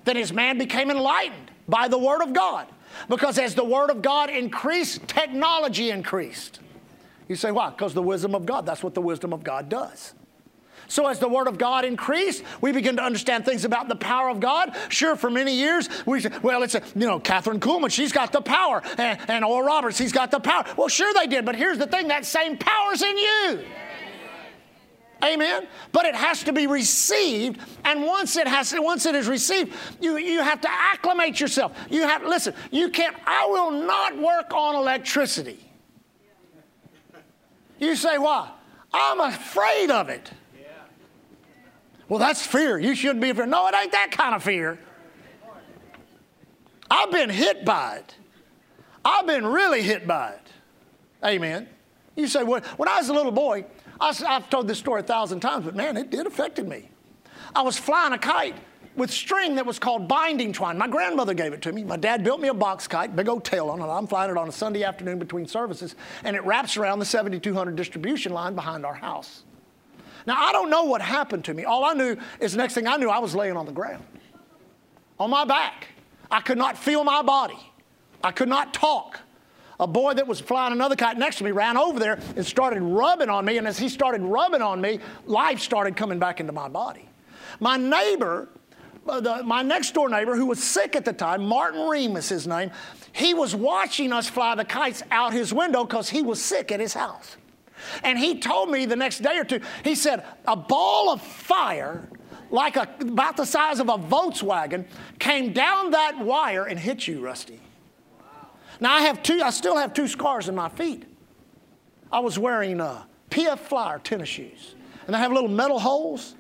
Then 0.05 0.17
his 0.17 0.33
man 0.33 0.59
became 0.59 0.91
enlightened 0.91 1.51
by 1.69 1.88
the 1.88 1.99
Word 1.99 2.23
of 2.23 2.33
God. 2.33 2.67
Because 3.09 3.38
as 3.38 3.55
the 3.55 3.64
Word 3.64 3.90
of 3.90 4.02
God 4.02 4.31
increased, 4.31 5.07
technology 5.09 5.90
increased. 5.90 6.61
You 7.28 7.37
say, 7.37 7.50
why? 7.50 7.70
Because 7.70 7.94
the 7.94 8.02
wisdom 8.02 8.35
of 8.35 8.46
God. 8.46 8.66
That's 8.66 8.83
what 8.83 8.94
the 8.94 9.00
wisdom 9.00 9.33
of 9.33 9.42
God 9.42 9.68
does. 9.68 10.14
So, 10.88 11.07
as 11.07 11.18
the 11.18 11.28
Word 11.28 11.48
of 11.48 11.57
God 11.57 11.87
increased, 11.87 12.44
we 12.61 12.70
begin 12.70 12.96
to 12.96 13.02
understand 13.02 13.46
things 13.46 13.64
about 13.64 13.88
the 13.88 13.96
power 13.96 14.28
of 14.28 14.40
God. 14.40 14.76
Sure, 14.90 15.16
for 15.16 15.31
many 15.31 15.55
years, 15.55 15.88
we 16.05 16.20
said, 16.20 16.42
well, 16.42 16.62
it's, 16.62 16.74
a, 16.74 16.83
you 16.94 17.07
know, 17.07 17.18
Kathryn 17.18 17.61
Kuhlman, 17.61 17.90
she's 17.90 18.12
got 18.12 18.31
the 18.31 18.42
power, 18.42 18.83
and, 18.98 19.18
and 19.28 19.42
Oral 19.42 19.66
Roberts, 19.66 19.96
he's 19.96 20.12
got 20.12 20.31
the 20.31 20.40
power. 20.40 20.64
Well, 20.76 20.88
sure 20.88 21.11
they 21.14 21.26
did, 21.26 21.46
but 21.46 21.57
here's 21.57 21.78
the 21.78 21.87
thing 21.87 22.09
that 22.09 22.26
same 22.26 22.59
power's 22.59 23.00
in 23.00 23.16
you. 23.16 23.64
Amen. 25.25 25.69
But 25.93 26.07
it 26.07 26.15
has 26.17 26.43
to 26.45 26.53
be 26.53 26.67
received, 26.67 27.61
and 27.85 28.05
once 28.05 28.37
it 28.37 28.49
has, 28.49 28.75
once 28.77 29.07
it 29.07 29.15
is 29.15 29.29
received, 29.29 29.73
you, 30.01 30.19
you 30.19 30.43
have 30.43 30.61
to 30.63 30.69
acclimate 30.71 31.39
yourself. 31.39 31.77
You 31.91 32.03
have 32.03 32.25
listen. 32.25 32.55
You 32.73 32.89
can't. 32.89 33.15
I 33.25 33.47
will 33.47 33.71
not 33.71 34.19
work 34.19 34.53
on 34.53 34.75
electricity. 34.75 35.59
You 37.79 37.95
say 37.95 38.19
why? 38.19 38.51
I'm 38.93 39.21
afraid 39.21 39.91
of 39.91 40.09
it. 40.09 40.31
Well, 42.09 42.19
that's 42.19 42.45
fear. 42.45 42.79
You 42.79 42.95
shouldn't 42.95 43.21
be 43.21 43.31
afraid. 43.31 43.49
No, 43.49 43.67
it 43.69 43.75
ain't 43.75 43.93
that 43.93 44.11
kind 44.11 44.35
of 44.35 44.43
fear. 44.43 44.79
I've 46.91 47.11
been 47.11 47.31
hit 47.31 47.65
by 47.65 47.97
it. 47.97 48.15
I've 49.05 49.27
been 49.27 49.47
really 49.47 49.83
hit 49.83 50.07
by 50.07 50.33
it. 50.33 50.47
Amen. 51.25 51.69
You 52.15 52.27
say, 52.27 52.43
well, 52.43 52.61
when 52.77 52.89
I 52.89 52.99
was 52.99 53.09
a 53.09 53.15
little 53.15 53.33
boy, 53.33 53.65
I, 54.03 54.12
have 54.33 54.51
told 54.51 54.67
this 54.67 54.79
story 54.79 55.01
a 55.01 55.05
thousand 55.05 55.41
times, 55.41 55.65
but 55.65 55.77
man, 55.77 55.97
it 55.97 56.11
did 56.11 56.27
affect 56.27 56.61
me. 56.62 56.88
I 57.55 57.62
was 57.62 57.79
flying 57.79 58.12
a 58.12 58.19
kite 58.19 58.57
with 58.97 59.11
string 59.11 59.55
that 59.55 59.65
was 59.65 59.79
called 59.79 60.09
binding 60.09 60.53
twine. 60.53 60.76
My 60.76 60.89
grandmother 60.89 61.35
gave 61.35 61.53
it 61.53 61.62
to 61.62 61.72
me. 61.72 61.85
My 61.85 61.97
dad 61.97 62.24
built 62.24 62.41
me 62.41 62.49
a 62.49 62.55
box 62.55 62.89
kite, 62.89 63.14
big 63.14 63.29
old 63.29 63.45
tail 63.45 63.70
on 63.70 63.81
it. 63.81 63.85
I'm 63.85 64.07
flying 64.07 64.31
it 64.31 64.37
on 64.37 64.49
a 64.49 64.53
Sunday 64.53 64.83
afternoon 64.83 65.18
between 65.18 65.47
services, 65.47 65.95
and 66.24 66.35
it 66.35 66.45
wraps 66.45 66.76
around 66.76 66.99
the 66.99 67.05
7200 67.05 67.76
distribution 67.76 68.33
line 68.33 68.55
behind 68.55 68.85
our 68.85 68.95
house. 68.95 69.45
Now, 70.26 70.37
I 70.37 70.53
don't 70.53 70.68
know 70.68 70.85
what 70.85 71.01
happened 71.01 71.45
to 71.47 71.55
me. 71.55 71.64
All 71.64 71.85
I 71.85 71.95
knew 71.95 72.16
is 72.41 72.53
the 72.53 72.59
next 72.59 72.74
thing 72.74 72.87
I 72.87 72.97
knew, 72.97 73.09
I 73.09 73.18
was 73.18 73.35
laying 73.35 73.57
on 73.57 73.66
the 73.66 73.72
ground, 73.72 74.05
on 75.18 75.31
my 75.31 75.45
back. 75.45 75.89
I 76.31 76.41
could 76.41 76.59
not 76.59 76.76
feel 76.76 77.05
my 77.05 77.22
body, 77.22 77.59
I 78.24 78.33
could 78.33 78.49
not 78.49 78.74
talk. 78.74 79.20
A 79.83 79.87
boy 79.87 80.14
that 80.14 80.28
was 80.28 80.39
flying 80.39 80.72
another 80.72 80.95
kite 80.95 81.18
next 81.18 81.39
to 81.39 81.45
me 81.45 81.51
ran 81.51 81.76
over 81.76 81.99
there 81.99 82.20
and 82.37 82.47
started 82.47 82.80
rubbing 82.83 83.28
on 83.28 83.45
me. 83.45 83.59
And 83.59 83.66
as 83.66 83.76
he 83.76 83.89
started 83.89 84.22
rubbing 84.22 84.62
on 84.62 84.80
me, 84.80 85.01
life 85.26 85.59
started 85.59 85.97
coming 85.97 86.20
back 86.20 86.39
into 86.39 86.53
my 86.53 86.68
body. 86.68 87.09
My 87.59 87.76
neighbor, 87.76 88.49
uh, 89.09 89.20
the, 89.20 89.43
my 89.43 89.62
next 89.62 89.93
door 89.93 90.09
neighbor, 90.09 90.37
who 90.37 90.47
was 90.47 90.62
sick 90.62 90.95
at 90.95 91.05
the 91.05 91.12
time, 91.12 91.45
Martin 91.45 91.89
Remus, 91.89 92.28
his 92.28 92.47
name, 92.47 92.70
he 93.11 93.35
was 93.35 93.57
watching 93.57 94.12
us 94.12 94.28
fly 94.28 94.55
the 94.55 94.64
kites 94.64 95.03
out 95.11 95.33
his 95.33 95.53
window 95.53 95.85
because 95.85 96.09
he 96.09 96.22
was 96.22 96.41
sick 96.41 96.70
at 96.70 96.78
his 96.78 96.95
house. 96.95 97.37
And 98.05 98.16
he 98.16 98.39
told 98.39 98.70
me 98.70 98.87
the 98.87 98.95
next 98.95 99.18
day 99.18 99.37
or 99.37 99.45
two, 99.45 99.61
he 99.83 99.97
said, 99.97 100.24
a 100.47 100.55
ball 100.55 101.11
of 101.11 101.20
fire, 101.20 102.09
like 102.53 102.76
a, 102.76 102.89
about 103.01 103.37
the 103.37 103.47
size 103.47 103.80
of 103.80 103.89
a 103.89 103.99
Volkswagen, 103.99 104.85
came 105.18 105.53
down 105.53 105.91
that 105.91 106.20
wire 106.20 106.66
and 106.66 106.78
hit 106.78 107.09
you, 107.09 107.20
Rusty. 107.20 107.59
Now 108.81 108.95
I 108.95 109.03
have 109.03 109.23
two, 109.23 109.41
I 109.43 109.51
still 109.51 109.77
have 109.77 109.95
two 109.95 110.09
scars 110.09 110.49
in 110.49 110.55
my 110.55 110.68
feet. 110.68 111.05
I 112.11 112.20
was 112.20 112.39
wearing 112.39 112.81
uh, 112.81 113.05
PF 113.31 113.59
Flyer 113.59 113.99
tennis 113.99 114.29
shoes, 114.29 114.75
and 115.07 115.14
they 115.14 115.18
have 115.18 115.33
little 115.33 115.49
metal 115.49 115.79
holes. 115.79 116.35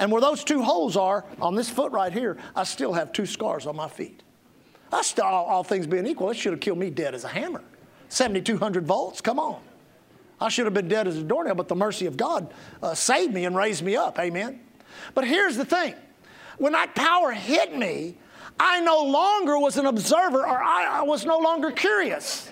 And 0.00 0.12
where 0.12 0.20
those 0.20 0.44
two 0.44 0.62
holes 0.62 0.96
are 0.96 1.24
on 1.40 1.56
this 1.56 1.68
foot 1.68 1.90
right 1.90 2.12
here, 2.12 2.38
I 2.54 2.64
still 2.64 2.92
have 2.92 3.12
two 3.12 3.26
scars 3.26 3.66
on 3.66 3.74
my 3.74 3.88
feet. 3.88 4.22
I 4.92 5.02
still, 5.02 5.24
all, 5.24 5.46
all 5.46 5.64
things 5.64 5.86
being 5.86 6.06
equal, 6.06 6.30
it 6.30 6.36
should 6.36 6.52
have 6.52 6.60
killed 6.60 6.78
me 6.78 6.88
dead 6.88 7.14
as 7.14 7.24
a 7.24 7.28
hammer. 7.28 7.62
7,200 8.08 8.86
volts, 8.86 9.20
come 9.20 9.38
on. 9.38 9.60
I 10.40 10.48
should 10.48 10.66
have 10.66 10.74
been 10.74 10.88
dead 10.88 11.08
as 11.08 11.16
a 11.16 11.22
doornail, 11.22 11.56
but 11.56 11.68
the 11.68 11.74
mercy 11.74 12.06
of 12.06 12.16
God 12.16 12.52
uh, 12.82 12.94
saved 12.94 13.34
me 13.34 13.44
and 13.44 13.56
raised 13.56 13.82
me 13.82 13.96
up. 13.96 14.18
Amen. 14.18 14.60
But 15.14 15.26
here's 15.26 15.56
the 15.56 15.64
thing 15.64 15.94
when 16.58 16.72
that 16.72 16.94
power 16.94 17.32
hit 17.32 17.76
me, 17.76 18.16
I 18.60 18.80
no 18.80 19.02
longer 19.02 19.58
was 19.58 19.76
an 19.76 19.86
observer 19.86 20.40
or 20.40 20.62
I, 20.62 21.00
I 21.00 21.02
was 21.02 21.24
no 21.24 21.38
longer 21.38 21.70
curious. 21.70 22.50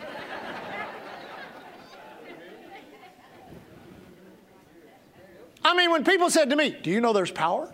I 5.64 5.74
mean, 5.74 5.90
when 5.90 6.04
people 6.04 6.30
said 6.30 6.50
to 6.50 6.56
me, 6.56 6.76
Do 6.80 6.90
you 6.90 7.00
know 7.00 7.12
there's 7.12 7.32
power 7.32 7.72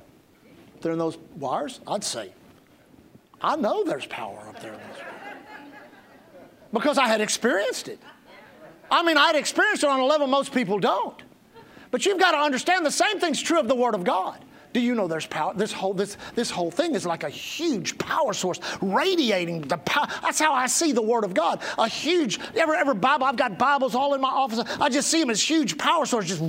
there 0.81 0.93
in 0.93 0.99
those 0.99 1.19
wires? 1.37 1.81
I'd 1.87 2.03
say, 2.03 2.33
I 3.41 3.57
know 3.57 3.85
there's 3.85 4.07
power 4.07 4.39
up 4.49 4.61
there 4.63 4.73
in 4.73 4.79
those 4.79 5.03
because 6.73 6.97
I 6.97 7.07
had 7.07 7.21
experienced 7.21 7.89
it. 7.89 7.99
I 8.91 9.03
mean, 9.03 9.19
I'd 9.19 9.37
experienced 9.37 9.85
it 9.85 9.91
on 9.91 10.01
a 10.01 10.05
level 10.05 10.27
most 10.27 10.53
people 10.53 10.79
don't. 10.79 11.23
But 11.91 12.07
you've 12.07 12.19
got 12.19 12.33
to 12.33 12.39
understand 12.39 12.87
the 12.87 12.91
same 12.91 13.21
thing's 13.21 13.41
true 13.43 13.61
of 13.61 13.69
the 13.69 13.75
Word 13.75 13.95
of 13.95 14.05
God. 14.05 14.43
Do 14.73 14.81
you 14.81 14.95
know 14.95 15.07
there's 15.07 15.27
power? 15.27 15.53
This 15.55 15.73
whole, 15.73 15.93
this, 15.93 16.17
this 16.35 16.51
whole 16.51 16.71
thing 16.71 16.95
is 16.95 17.05
like 17.05 17.25
a 17.25 17.29
huge 17.29 17.99
power 17.99 18.33
source 18.33 18.59
radiating 18.81 19.61
the 19.63 19.77
power. 19.79 20.07
That's 20.23 20.41
how 20.41 20.55
I 20.55 20.67
see 20.67 20.93
the 20.93 21.03
Word 21.03 21.25
of 21.25 21.35
God. 21.35 21.61
A 21.79 21.87
huge, 21.87 22.41
every, 22.57 22.77
every 22.77 22.95
Bible, 22.95 23.27
I've 23.27 23.37
got 23.37 23.59
Bibles 23.59 23.95
all 23.95 24.15
in 24.15 24.21
my 24.21 24.31
office. 24.31 24.61
I 24.81 24.89
just 24.89 25.09
see 25.09 25.21
them 25.21 25.29
as 25.29 25.43
huge 25.43 25.77
power 25.77 26.07
source, 26.07 26.27
just 26.27 26.41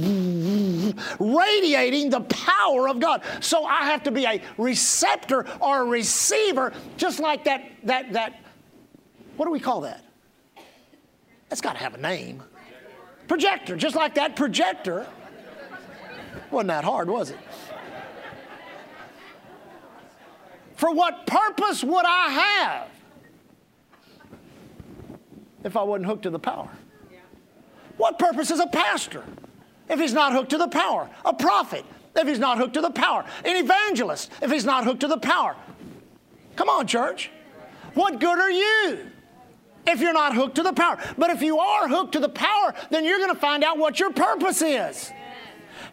radiating 1.19 2.09
the 2.09 2.21
power 2.21 2.87
of 2.87 2.99
God. 2.99 3.23
So 3.41 3.65
I 3.65 3.85
have 3.85 4.03
to 4.03 4.11
be 4.11 4.25
a 4.25 4.41
receptor 4.57 5.45
or 5.59 5.81
a 5.81 5.85
receiver, 5.85 6.71
just 6.95 7.19
like 7.19 7.43
that, 7.43 7.63
that, 7.83 8.13
that, 8.13 8.39
what 9.35 9.45
do 9.45 9.51
we 9.51 9.59
call 9.59 9.81
that? 9.81 10.03
That's 11.49 11.61
got 11.61 11.73
to 11.73 11.79
have 11.79 11.93
a 11.93 11.99
name. 11.99 12.41
Projector, 13.27 13.75
just 13.75 13.95
like 13.95 14.15
that 14.15 14.35
projector. 14.35 15.07
Wasn't 16.51 16.67
that 16.69 16.83
hard, 16.83 17.09
was 17.09 17.31
it? 17.31 17.37
For 20.83 20.91
what 20.91 21.25
purpose 21.25 21.81
would 21.81 22.05
I 22.05 22.27
have 22.27 22.87
if 25.63 25.77
I 25.77 25.83
wasn't 25.83 26.07
hooked 26.07 26.23
to 26.23 26.29
the 26.29 26.39
power? 26.39 26.69
What 27.95 28.19
purpose 28.19 28.51
is 28.51 28.59
a 28.59 28.67
pastor 28.67 29.23
if 29.87 29.97
he's 29.97 30.11
not 30.11 30.33
hooked 30.33 30.49
to 30.49 30.57
the 30.57 30.67
power? 30.67 31.09
A 31.23 31.33
prophet 31.33 31.85
if 32.17 32.27
he's 32.27 32.37
not 32.37 32.57
hooked 32.57 32.73
to 32.73 32.81
the 32.81 32.89
power? 32.89 33.23
An 33.45 33.55
evangelist 33.55 34.29
if 34.41 34.51
he's 34.51 34.65
not 34.65 34.83
hooked 34.83 34.99
to 34.99 35.07
the 35.07 35.17
power? 35.17 35.55
Come 36.57 36.67
on, 36.67 36.85
church. 36.85 37.31
What 37.93 38.19
good 38.19 38.37
are 38.37 38.51
you 38.51 39.09
if 39.87 40.01
you're 40.01 40.11
not 40.11 40.35
hooked 40.35 40.55
to 40.55 40.63
the 40.63 40.73
power? 40.73 40.99
But 41.17 41.29
if 41.29 41.41
you 41.41 41.59
are 41.59 41.87
hooked 41.87 42.11
to 42.11 42.19
the 42.19 42.27
power, 42.27 42.73
then 42.89 43.05
you're 43.05 43.19
going 43.19 43.33
to 43.33 43.39
find 43.39 43.63
out 43.63 43.77
what 43.77 44.01
your 44.01 44.11
purpose 44.11 44.61
is. 44.61 45.13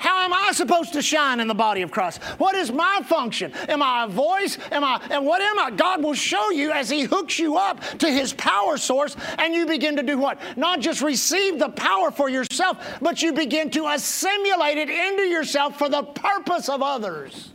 How 0.00 0.24
am 0.24 0.32
I 0.32 0.52
supposed 0.52 0.94
to 0.94 1.02
shine 1.02 1.40
in 1.40 1.46
the 1.46 1.54
body 1.54 1.82
of 1.82 1.90
Christ? 1.90 2.22
What 2.38 2.54
is 2.54 2.72
my 2.72 3.00
function? 3.04 3.52
Am 3.68 3.82
I 3.82 4.04
a 4.04 4.08
voice? 4.08 4.56
Am 4.72 4.82
I, 4.82 4.98
and 5.10 5.26
what 5.26 5.42
am 5.42 5.58
I? 5.58 5.70
God 5.70 6.02
will 6.02 6.14
show 6.14 6.50
you 6.50 6.72
as 6.72 6.88
He 6.88 7.02
hooks 7.02 7.38
you 7.38 7.58
up 7.58 7.82
to 7.98 8.10
His 8.10 8.32
power 8.32 8.78
source, 8.78 9.14
and 9.36 9.54
you 9.54 9.66
begin 9.66 9.96
to 9.96 10.02
do 10.02 10.16
what? 10.16 10.40
Not 10.56 10.80
just 10.80 11.02
receive 11.02 11.58
the 11.58 11.68
power 11.68 12.10
for 12.10 12.30
yourself, 12.30 12.78
but 13.02 13.20
you 13.20 13.34
begin 13.34 13.68
to 13.72 13.88
assimilate 13.88 14.78
it 14.78 14.88
into 14.88 15.24
yourself 15.24 15.76
for 15.76 15.90
the 15.90 16.02
purpose 16.02 16.70
of 16.70 16.80
others. 16.80 17.50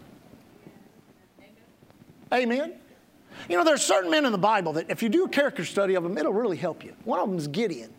Amen. 2.31 2.73
You 3.49 3.57
know, 3.57 3.63
there 3.63 3.73
are 3.73 3.79
certain 3.79 4.11
men 4.11 4.23
in 4.23 4.31
the 4.31 4.37
Bible 4.37 4.73
that 4.73 4.91
if 4.91 5.01
you 5.01 5.09
do 5.09 5.25
a 5.25 5.29
character 5.29 5.65
study 5.65 5.95
of 5.95 6.03
them, 6.03 6.15
it'll 6.15 6.31
really 6.31 6.57
help 6.57 6.83
you. 6.83 6.93
One 7.05 7.19
of 7.19 7.27
them 7.27 7.39
is 7.39 7.47
Gideon. 7.47 7.91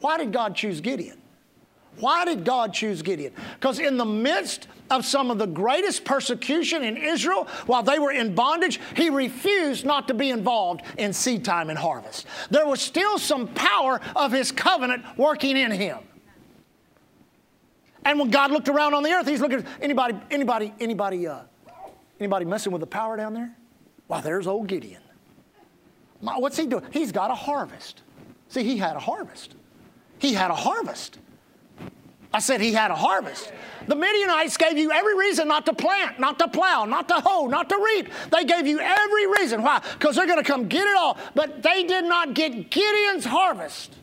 Why 0.00 0.18
did 0.18 0.30
God 0.30 0.54
choose 0.54 0.82
Gideon? 0.82 1.21
Why 1.98 2.24
did 2.24 2.44
God 2.44 2.72
choose 2.72 3.02
Gideon? 3.02 3.32
Because 3.54 3.78
in 3.78 3.96
the 3.96 4.04
midst 4.04 4.66
of 4.90 5.06
some 5.06 5.30
of 5.30 5.38
the 5.38 5.46
greatest 5.46 6.04
persecution 6.04 6.82
in 6.82 6.96
Israel, 6.96 7.46
while 7.66 7.82
they 7.82 7.98
were 7.98 8.12
in 8.12 8.34
bondage, 8.34 8.80
he 8.96 9.08
refused 9.08 9.84
not 9.84 10.08
to 10.08 10.14
be 10.14 10.30
involved 10.30 10.82
in 10.98 11.12
seed 11.12 11.44
time 11.44 11.70
and 11.70 11.78
harvest. 11.78 12.26
There 12.50 12.66
was 12.66 12.80
still 12.80 13.18
some 13.18 13.48
power 13.48 14.00
of 14.16 14.32
his 14.32 14.52
covenant 14.52 15.04
working 15.16 15.56
in 15.56 15.70
him. 15.70 15.98
And 18.04 18.18
when 18.18 18.30
God 18.30 18.50
looked 18.50 18.68
around 18.68 18.94
on 18.94 19.02
the 19.02 19.10
earth, 19.10 19.28
he's 19.28 19.40
looking, 19.40 19.64
anybody, 19.80 20.18
anybody, 20.30 20.74
anybody, 20.80 21.26
uh, 21.26 21.40
anybody 22.18 22.44
messing 22.44 22.72
with 22.72 22.80
the 22.80 22.86
power 22.86 23.16
down 23.16 23.32
there? 23.32 23.54
Well, 24.08 24.20
there's 24.20 24.46
old 24.46 24.66
Gideon. 24.66 25.02
What's 26.20 26.56
he 26.56 26.66
doing? 26.66 26.84
He's 26.90 27.12
got 27.12 27.30
a 27.30 27.34
harvest. 27.34 28.02
See, 28.48 28.64
he 28.64 28.76
had 28.76 28.96
a 28.96 29.00
harvest. 29.00 29.54
He 30.18 30.34
had 30.34 30.50
a 30.50 30.54
harvest. 30.54 31.18
I 32.34 32.38
said 32.38 32.60
he 32.60 32.72
had 32.72 32.90
a 32.90 32.94
harvest. 32.94 33.52
The 33.86 33.94
Midianites 33.94 34.56
gave 34.56 34.78
you 34.78 34.90
every 34.90 35.16
reason 35.16 35.48
not 35.48 35.66
to 35.66 35.74
plant, 35.74 36.18
not 36.18 36.38
to 36.38 36.48
plow, 36.48 36.84
not 36.84 37.08
to 37.08 37.14
hoe, 37.14 37.46
not 37.46 37.68
to 37.68 37.76
reap. 37.76 38.08
They 38.30 38.44
gave 38.44 38.66
you 38.66 38.80
every 38.80 39.26
reason. 39.26 39.62
Why? 39.62 39.82
Because 39.98 40.16
they're 40.16 40.26
going 40.26 40.42
to 40.42 40.44
come 40.44 40.68
get 40.68 40.86
it 40.86 40.96
all. 40.96 41.18
But 41.34 41.62
they 41.62 41.84
did 41.84 42.04
not 42.04 42.34
get 42.34 42.70
Gideon's 42.70 43.24
harvest. 43.24 43.94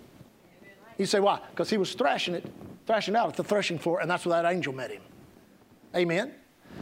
You 0.97 1.05
say, 1.05 1.19
why? 1.19 1.39
Because 1.51 1.69
he 1.69 1.77
was 1.77 1.93
thrashing 1.93 2.35
it, 2.35 2.45
thrashing 2.85 3.15
out 3.15 3.29
at 3.29 3.35
the 3.35 3.43
threshing 3.43 3.79
floor, 3.79 4.01
and 4.01 4.11
that's 4.11 4.25
where 4.25 4.41
that 4.41 4.51
angel 4.51 4.73
met 4.73 4.91
him. 4.91 5.01
Amen? 5.95 6.33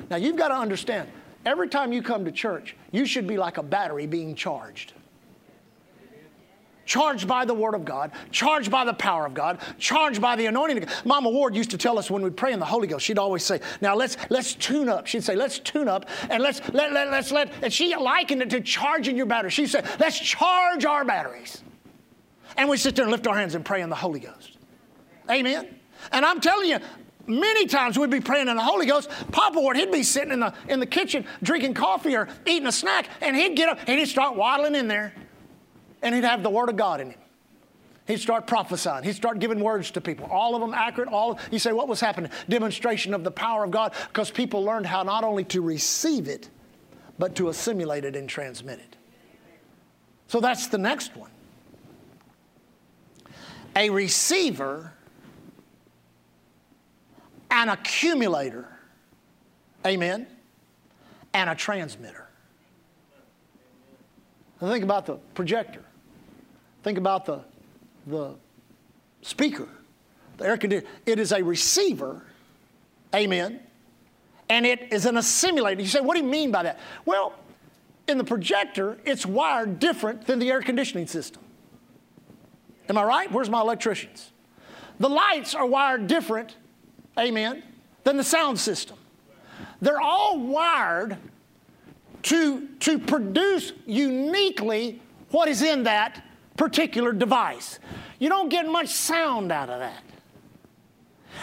Now 0.10 0.18
you've 0.18 0.36
got 0.36 0.50
to 0.50 0.56
understand, 0.56 1.08
every 1.46 1.70
time 1.70 1.94
you 1.94 2.02
come 2.02 2.26
to 2.26 2.32
church, 2.32 2.76
you 2.92 3.06
should 3.06 3.28
be 3.28 3.38
like 3.38 3.58
a 3.58 3.64
battery 3.64 4.08
being 4.08 4.34
charged 4.36 4.94
charged 6.88 7.28
by 7.28 7.46
the 7.46 7.54
Word 7.54 7.76
of 7.76 7.86
God, 7.86 8.12
charged 8.32 8.72
by 8.72 8.86
the 8.86 8.94
power 8.94 9.28
of 9.28 9.36
God, 9.36 9.60
charged 9.78 10.20
by 10.20 10.36
the 10.36 10.48
anointing. 10.48 10.88
Mama 11.06 11.30
Ward 11.30 11.56
used 11.56 11.70
to 11.72 11.78
tell 11.78 12.00
us 12.00 12.10
when 12.10 12.24
we 12.24 12.32
pray 12.32 12.54
in 12.54 12.60
the 12.60 12.66
Holy 12.66 12.88
Ghost, 12.88 13.06
she'd 13.06 13.20
always 13.20 13.44
say, 13.44 13.60
"Now 13.82 13.94
let's 13.94 14.18
let's 14.30 14.56
tune 14.56 14.90
up." 14.90 15.06
She'd 15.06 15.24
say, 15.24 15.36
"Let's 15.36 15.60
tune 15.60 15.88
up 15.88 16.10
and 16.30 16.42
let's 16.42 16.62
let, 16.74 16.94
let 16.94 17.12
let's 17.12 17.32
let." 17.32 17.52
And 17.62 17.72
she 17.72 17.96
likened 17.96 18.42
it 18.42 18.50
to 18.52 18.62
charging 18.62 19.16
your 19.16 19.28
battery. 19.28 19.52
She 19.52 19.68
said, 19.68 19.86
"Let's 20.00 20.18
charge 20.18 20.86
our 20.86 21.06
batteries," 21.06 21.62
and 22.56 22.68
we 22.70 22.78
sit 22.78 22.96
there 22.96 23.04
and 23.04 23.12
lift 23.12 23.28
our 23.28 23.36
hands 23.36 23.54
and 23.54 23.64
pray 23.64 23.82
in 23.82 23.90
the 23.90 23.96
Holy 23.96 24.22
Ghost. 24.22 24.58
Amen. 25.30 25.68
And 26.14 26.26
I'm 26.26 26.40
telling 26.40 26.70
you, 26.70 26.80
many 27.26 27.66
times 27.66 28.00
we'd 28.00 28.10
be 28.10 28.22
praying 28.22 28.48
in 28.48 28.56
the 28.56 28.64
Holy 28.64 28.86
Ghost. 28.86 29.10
Papa 29.34 29.60
Ward, 29.60 29.76
he'd 29.76 29.92
be 29.92 30.04
sitting 30.04 30.32
in 30.32 30.40
the, 30.40 30.54
in 30.70 30.80
the 30.80 30.86
kitchen 30.86 31.26
drinking 31.44 31.74
coffee 31.74 32.16
or 32.16 32.30
eating 32.46 32.68
a 32.68 32.72
snack, 32.72 33.10
and 33.20 33.36
he'd 33.36 33.58
get 33.58 33.68
up 33.68 33.80
and 33.88 34.00
he'd 34.00 34.06
start 34.06 34.38
waddling 34.38 34.76
in 34.76 34.88
there 34.88 35.14
and 36.02 36.14
he'd 36.16 36.24
have 36.24 36.44
the 36.44 36.50
Word 36.50 36.70
of 36.70 36.76
God 36.76 37.02
in 37.02 37.12
him. 37.12 37.20
He'd 38.08 38.20
start 38.20 38.48
prophesying. 38.48 39.04
He'd 39.04 39.16
start 39.16 39.40
giving 39.40 39.60
words 39.60 39.92
to 39.92 40.02
people. 40.02 40.28
All 40.28 40.56
of 40.56 40.62
them 40.62 40.74
accurate. 40.74 41.10
All 41.10 41.40
you 41.52 41.60
say, 41.60 41.74
what 41.74 41.90
was 41.90 42.00
happening? 42.00 42.32
Demonstration 42.48 43.14
of 43.14 43.26
the 43.26 43.32
power 43.32 43.66
of 43.66 43.72
God, 43.72 43.94
because 44.08 44.32
people 44.32 44.64
learned 44.64 44.86
how 44.86 45.04
not 45.04 45.26
only 45.26 45.44
to 45.46 45.62
receive 45.62 46.30
it, 46.30 46.50
but 47.20 47.36
to 47.36 47.50
assimilate 47.50 48.06
it 48.06 48.16
and 48.16 48.30
transmit 48.30 48.80
it. 48.80 48.96
So 50.28 50.40
that's 50.40 50.68
the 50.68 50.78
next 50.78 51.18
one. 51.18 51.32
A 53.76 53.90
receiver, 53.90 54.94
an 57.52 57.70
accumulator, 57.70 58.68
amen, 59.86 60.28
and 61.34 61.50
a 61.50 61.56
transmitter. 61.56 62.28
Now 64.62 64.72
think 64.72 64.84
about 64.84 65.06
the 65.06 65.16
projector. 65.34 65.84
Think 66.88 66.98
about 66.98 67.26
the, 67.26 67.42
the 68.06 68.36
speaker, 69.22 69.68
the 70.38 70.46
air 70.46 70.56
conditioner. 70.56 70.90
It 71.06 71.20
is 71.20 71.34
a 71.34 71.44
receiver 71.44 72.24
Amen. 73.14 73.60
And 74.48 74.66
it 74.66 74.94
is 74.94 75.06
an 75.06 75.16
assimilator. 75.16 75.82
You 75.82 75.88
say, 75.88 76.00
what 76.00 76.16
do 76.16 76.24
you 76.24 76.30
mean 76.30 76.50
by 76.50 76.64
that? 76.64 76.80
Well, 77.06 77.34
in 78.08 78.18
the 78.18 78.24
projector, 78.24 78.98
it's 79.04 79.26
wired 79.26 79.80
different 79.80 80.28
than 80.28 80.40
the 80.40 80.50
air 80.50 80.62
conditioning 80.62 81.08
system. 81.08 81.44
Am 82.88 82.98
I 82.98 83.04
right? 83.04 83.30
Where's 83.34 83.50
my 83.50 83.60
electricians? 83.60 84.32
The 84.98 85.10
lights 85.10 85.56
are 85.56 85.66
wired 85.66 86.08
different, 86.08 86.56
amen, 87.20 87.64
than 88.06 88.16
the 88.16 88.24
sound 88.24 88.62
system. 88.62 88.96
They're 89.82 90.00
all 90.00 90.40
wired 90.40 91.18
to, 92.24 92.68
to 92.80 92.98
produce 92.98 93.74
uniquely 93.86 95.02
what 95.32 95.50
is 95.50 95.62
in 95.62 95.84
that 95.84 96.24
particular 96.58 97.14
device. 97.14 97.80
You 98.20 98.30
don't 98.30 98.50
get 98.50 98.68
much 98.68 98.90
sound 98.90 99.52
out 99.52 99.70
of 99.70 99.80
that. 99.80 100.04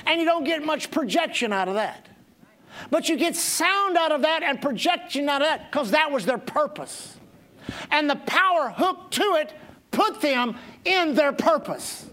And 0.07 0.21
you 0.21 0.27
don't 0.27 0.45
get 0.45 0.65
much 0.65 0.91
projection 0.91 1.53
out 1.53 1.69
of 1.69 1.75
that. 1.75 2.09
But 2.91 3.09
you 3.09 3.17
get 3.17 3.37
sound 3.37 3.97
out 3.97 4.11
of 4.11 4.23
that 4.23 4.43
and 4.43 4.61
projection 4.61 5.29
out 5.29 5.41
of 5.41 5.49
that 5.49 5.71
because 5.71 5.93
that 5.93 6.11
was 6.11 6.27
their 6.27 6.39
purpose. 6.39 7.17
And 7.91 8.11
the 8.11 8.17
power 8.17 8.71
hooked 8.71 9.15
to 9.15 9.37
it 9.37 9.53
put 9.93 10.21
them 10.21 10.57
in 10.85 11.15
their 11.15 11.33
purpose. 11.33 12.07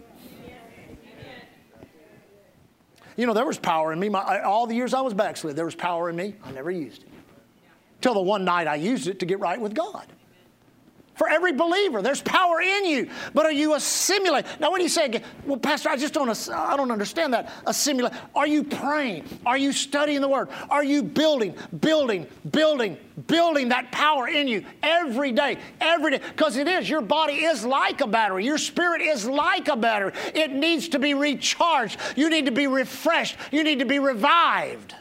You 3.18 3.26
know, 3.26 3.34
there 3.34 3.46
was 3.46 3.58
power 3.58 3.92
in 3.92 4.00
me. 4.00 4.08
My, 4.08 4.42
all 4.42 4.68
the 4.68 4.76
years 4.76 4.94
I 4.94 5.02
was 5.02 5.14
backslid, 5.14 5.56
there 5.56 5.66
was 5.66 5.76
power 5.76 6.10
in 6.10 6.16
me. 6.16 6.36
I 6.44 6.52
never 6.52 6.72
used 6.72 7.04
it. 7.04 7.10
Till 8.00 8.14
the 8.14 8.22
one 8.22 8.46
night 8.46 8.68
I 8.68 8.76
used 8.76 9.08
it 9.08 9.20
to 9.20 9.26
get 9.26 9.40
right 9.40 9.60
with 9.60 9.74
God 9.74 10.08
for 11.22 11.30
every 11.30 11.52
believer. 11.52 12.02
There's 12.02 12.24
power 12.24 12.62
in 12.62 12.84
you, 12.84 13.08
but 13.36 13.46
are 13.46 13.52
you 13.52 13.76
assimilate? 13.76 14.44
Now, 14.60 14.72
when 14.72 14.82
you 14.82 14.90
say, 14.90 15.22
"Well, 15.46 15.60
Pastor, 15.60 15.90
I 15.90 15.96
just 15.96 16.16
don't, 16.16 16.50
I 16.50 16.76
don't 16.76 16.90
understand 16.90 17.36
that." 17.36 17.52
Assimilate. 17.68 18.12
Are 18.34 18.48
you 18.48 18.64
praying? 18.64 19.26
Are 19.46 19.56
you 19.56 19.72
studying 19.72 20.22
the 20.22 20.28
Word? 20.28 20.50
Are 20.72 20.84
you 20.84 21.04
building, 21.04 21.54
building, 21.80 22.26
building, 22.50 22.98
building 23.28 23.70
that 23.70 23.92
power 23.92 24.30
in 24.30 24.48
you 24.48 24.66
every 24.82 25.32
day, 25.32 25.60
every 25.80 26.18
day? 26.18 26.24
Because 26.28 26.58
it 26.58 26.68
is. 26.68 26.90
Your 26.90 27.02
body 27.02 27.34
is 27.34 27.64
like 27.64 28.02
a 28.02 28.08
battery. 28.08 28.44
Your 28.44 28.58
spirit 28.58 29.04
is 29.04 29.28
like 29.28 29.68
a 29.68 29.76
battery. 29.76 30.14
It 30.34 30.52
needs 30.52 30.90
to 30.90 30.98
be 30.98 31.14
recharged. 31.14 32.00
You 32.16 32.32
need 32.32 32.48
to 32.48 32.52
be 32.52 32.66
refreshed. 32.66 33.38
You 33.52 33.64
need 33.64 33.78
to 33.78 33.86
be 33.86 34.00
revived. 34.00 34.96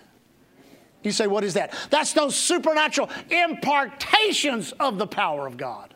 You 1.03 1.13
say, 1.13 1.27
what 1.27 1.45
is 1.45 1.55
that? 1.55 1.73
That's 1.89 2.13
those 2.13 2.37
supernatural 2.37 3.09
impartations 3.31 4.73
of 4.73 4.99
the 4.99 5.07
power 5.07 5.47
of 5.47 5.57
God. 5.57 5.90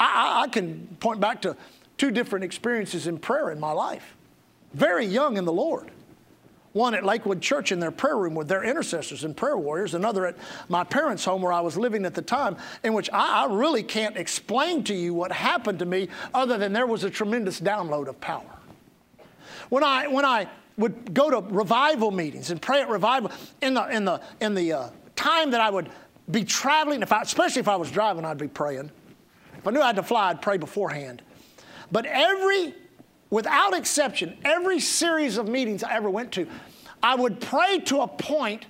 I, 0.00 0.44
I, 0.44 0.48
can 0.48 0.96
point 0.98 1.20
back 1.20 1.42
to 1.42 1.56
two 1.98 2.10
different 2.10 2.44
experiences 2.44 3.06
in 3.06 3.18
prayer 3.18 3.50
in 3.50 3.60
my 3.60 3.72
life. 3.72 4.16
Very 4.72 5.04
young 5.04 5.36
in 5.36 5.44
the 5.44 5.52
Lord. 5.52 5.90
One 6.72 6.94
at 6.94 7.04
Lakewood 7.04 7.42
Church 7.42 7.72
in 7.72 7.80
their 7.80 7.90
prayer 7.90 8.16
room 8.16 8.34
with 8.34 8.48
their 8.48 8.62
intercessors 8.62 9.24
and 9.24 9.36
prayer 9.36 9.58
warriors, 9.58 9.94
another 9.94 10.24
at 10.24 10.36
my 10.68 10.84
parents' 10.84 11.24
home 11.24 11.42
where 11.42 11.52
I 11.52 11.60
was 11.60 11.76
living 11.76 12.06
at 12.06 12.14
the 12.14 12.22
time, 12.22 12.56
in 12.84 12.94
which 12.94 13.10
I, 13.12 13.44
I 13.44 13.52
really 13.52 13.82
can't 13.82 14.16
explain 14.16 14.84
to 14.84 14.94
you 14.94 15.12
what 15.12 15.32
happened 15.32 15.80
to 15.80 15.86
me 15.86 16.08
other 16.32 16.56
than 16.56 16.72
there 16.72 16.86
was 16.86 17.04
a 17.04 17.10
tremendous 17.10 17.60
download 17.60 18.06
of 18.06 18.20
power. 18.20 18.44
When 19.68 19.84
I, 19.84 20.06
when 20.06 20.24
I 20.24 20.48
would 20.78 21.12
go 21.12 21.28
to 21.28 21.46
revival 21.52 22.12
meetings 22.12 22.50
and 22.50 22.62
pray 22.62 22.80
at 22.80 22.88
revival, 22.88 23.32
in 23.60 23.74
the, 23.74 23.86
in 23.88 24.04
the, 24.04 24.20
in 24.40 24.54
the 24.54 24.72
uh, 24.72 24.90
time 25.16 25.50
that 25.50 25.60
I 25.60 25.70
would 25.70 25.90
be 26.30 26.44
traveling, 26.44 27.02
if 27.02 27.12
I, 27.12 27.22
especially 27.22 27.60
if 27.60 27.68
I 27.68 27.76
was 27.76 27.90
driving, 27.90 28.24
I'd 28.24 28.38
be 28.38 28.48
praying. 28.48 28.90
If 29.60 29.68
I 29.68 29.72
knew 29.72 29.80
I 29.82 29.88
had 29.88 29.96
to 29.96 30.02
fly, 30.02 30.30
I'd 30.30 30.40
pray 30.40 30.56
beforehand. 30.56 31.20
But 31.92 32.06
every, 32.06 32.74
without 33.28 33.74
exception, 33.74 34.38
every 34.42 34.80
series 34.80 35.36
of 35.36 35.48
meetings 35.48 35.84
I 35.84 35.94
ever 35.94 36.08
went 36.08 36.32
to, 36.32 36.46
I 37.02 37.14
would 37.14 37.40
pray 37.40 37.78
to 37.80 38.00
a 38.00 38.08
point 38.08 38.64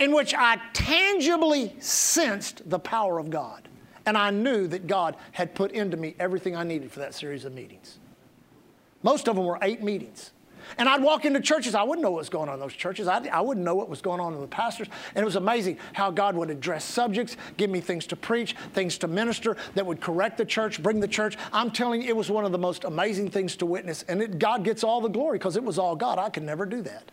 in 0.00 0.14
which 0.14 0.34
I 0.34 0.58
tangibly 0.72 1.76
sensed 1.80 2.68
the 2.70 2.78
power 2.78 3.18
of 3.18 3.28
God. 3.28 3.68
And 4.06 4.16
I 4.16 4.30
knew 4.30 4.66
that 4.68 4.86
God 4.86 5.16
had 5.32 5.54
put 5.54 5.72
into 5.72 5.98
me 5.98 6.14
everything 6.18 6.56
I 6.56 6.64
needed 6.64 6.90
for 6.90 7.00
that 7.00 7.14
series 7.14 7.44
of 7.44 7.52
meetings. 7.52 7.98
Most 9.02 9.28
of 9.28 9.36
them 9.36 9.44
were 9.44 9.58
eight 9.60 9.82
meetings. 9.82 10.30
And 10.78 10.88
I'd 10.88 11.02
walk 11.02 11.24
into 11.24 11.40
churches, 11.40 11.74
I 11.74 11.82
wouldn't 11.82 12.02
know 12.02 12.10
what 12.10 12.18
was 12.18 12.28
going 12.28 12.48
on 12.48 12.54
in 12.54 12.60
those 12.60 12.74
churches. 12.74 13.08
I, 13.08 13.26
I 13.28 13.40
wouldn't 13.40 13.64
know 13.64 13.74
what 13.74 13.88
was 13.88 14.00
going 14.00 14.20
on 14.20 14.34
in 14.34 14.40
the 14.40 14.46
pastors. 14.46 14.88
And 15.14 15.22
it 15.22 15.24
was 15.24 15.36
amazing 15.36 15.78
how 15.92 16.10
God 16.10 16.36
would 16.36 16.50
address 16.50 16.84
subjects, 16.84 17.36
give 17.56 17.70
me 17.70 17.80
things 17.80 18.06
to 18.08 18.16
preach, 18.16 18.54
things 18.72 18.98
to 18.98 19.08
minister 19.08 19.56
that 19.74 19.84
would 19.84 20.00
correct 20.00 20.38
the 20.38 20.44
church, 20.44 20.82
bring 20.82 21.00
the 21.00 21.08
church. 21.08 21.36
I'm 21.52 21.70
telling 21.70 22.02
you, 22.02 22.08
it 22.08 22.16
was 22.16 22.30
one 22.30 22.44
of 22.44 22.52
the 22.52 22.58
most 22.58 22.84
amazing 22.84 23.30
things 23.30 23.56
to 23.56 23.66
witness. 23.66 24.04
And 24.08 24.22
it, 24.22 24.38
God 24.38 24.64
gets 24.64 24.84
all 24.84 25.00
the 25.00 25.08
glory 25.08 25.38
because 25.38 25.56
it 25.56 25.64
was 25.64 25.78
all 25.78 25.96
God. 25.96 26.18
I 26.18 26.30
could 26.30 26.44
never 26.44 26.66
do 26.66 26.82
that. 26.82 27.10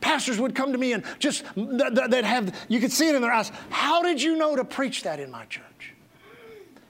Pastors 0.00 0.38
would 0.38 0.54
come 0.54 0.72
to 0.72 0.78
me 0.78 0.92
and 0.92 1.04
just, 1.18 1.44
they'd 1.56 2.24
have, 2.24 2.54
you 2.68 2.80
could 2.80 2.92
see 2.92 3.08
it 3.08 3.14
in 3.14 3.22
their 3.22 3.32
eyes. 3.32 3.50
How 3.70 4.02
did 4.02 4.20
you 4.20 4.36
know 4.36 4.56
to 4.56 4.64
preach 4.64 5.02
that 5.04 5.20
in 5.20 5.30
my 5.30 5.44
church? 5.46 5.94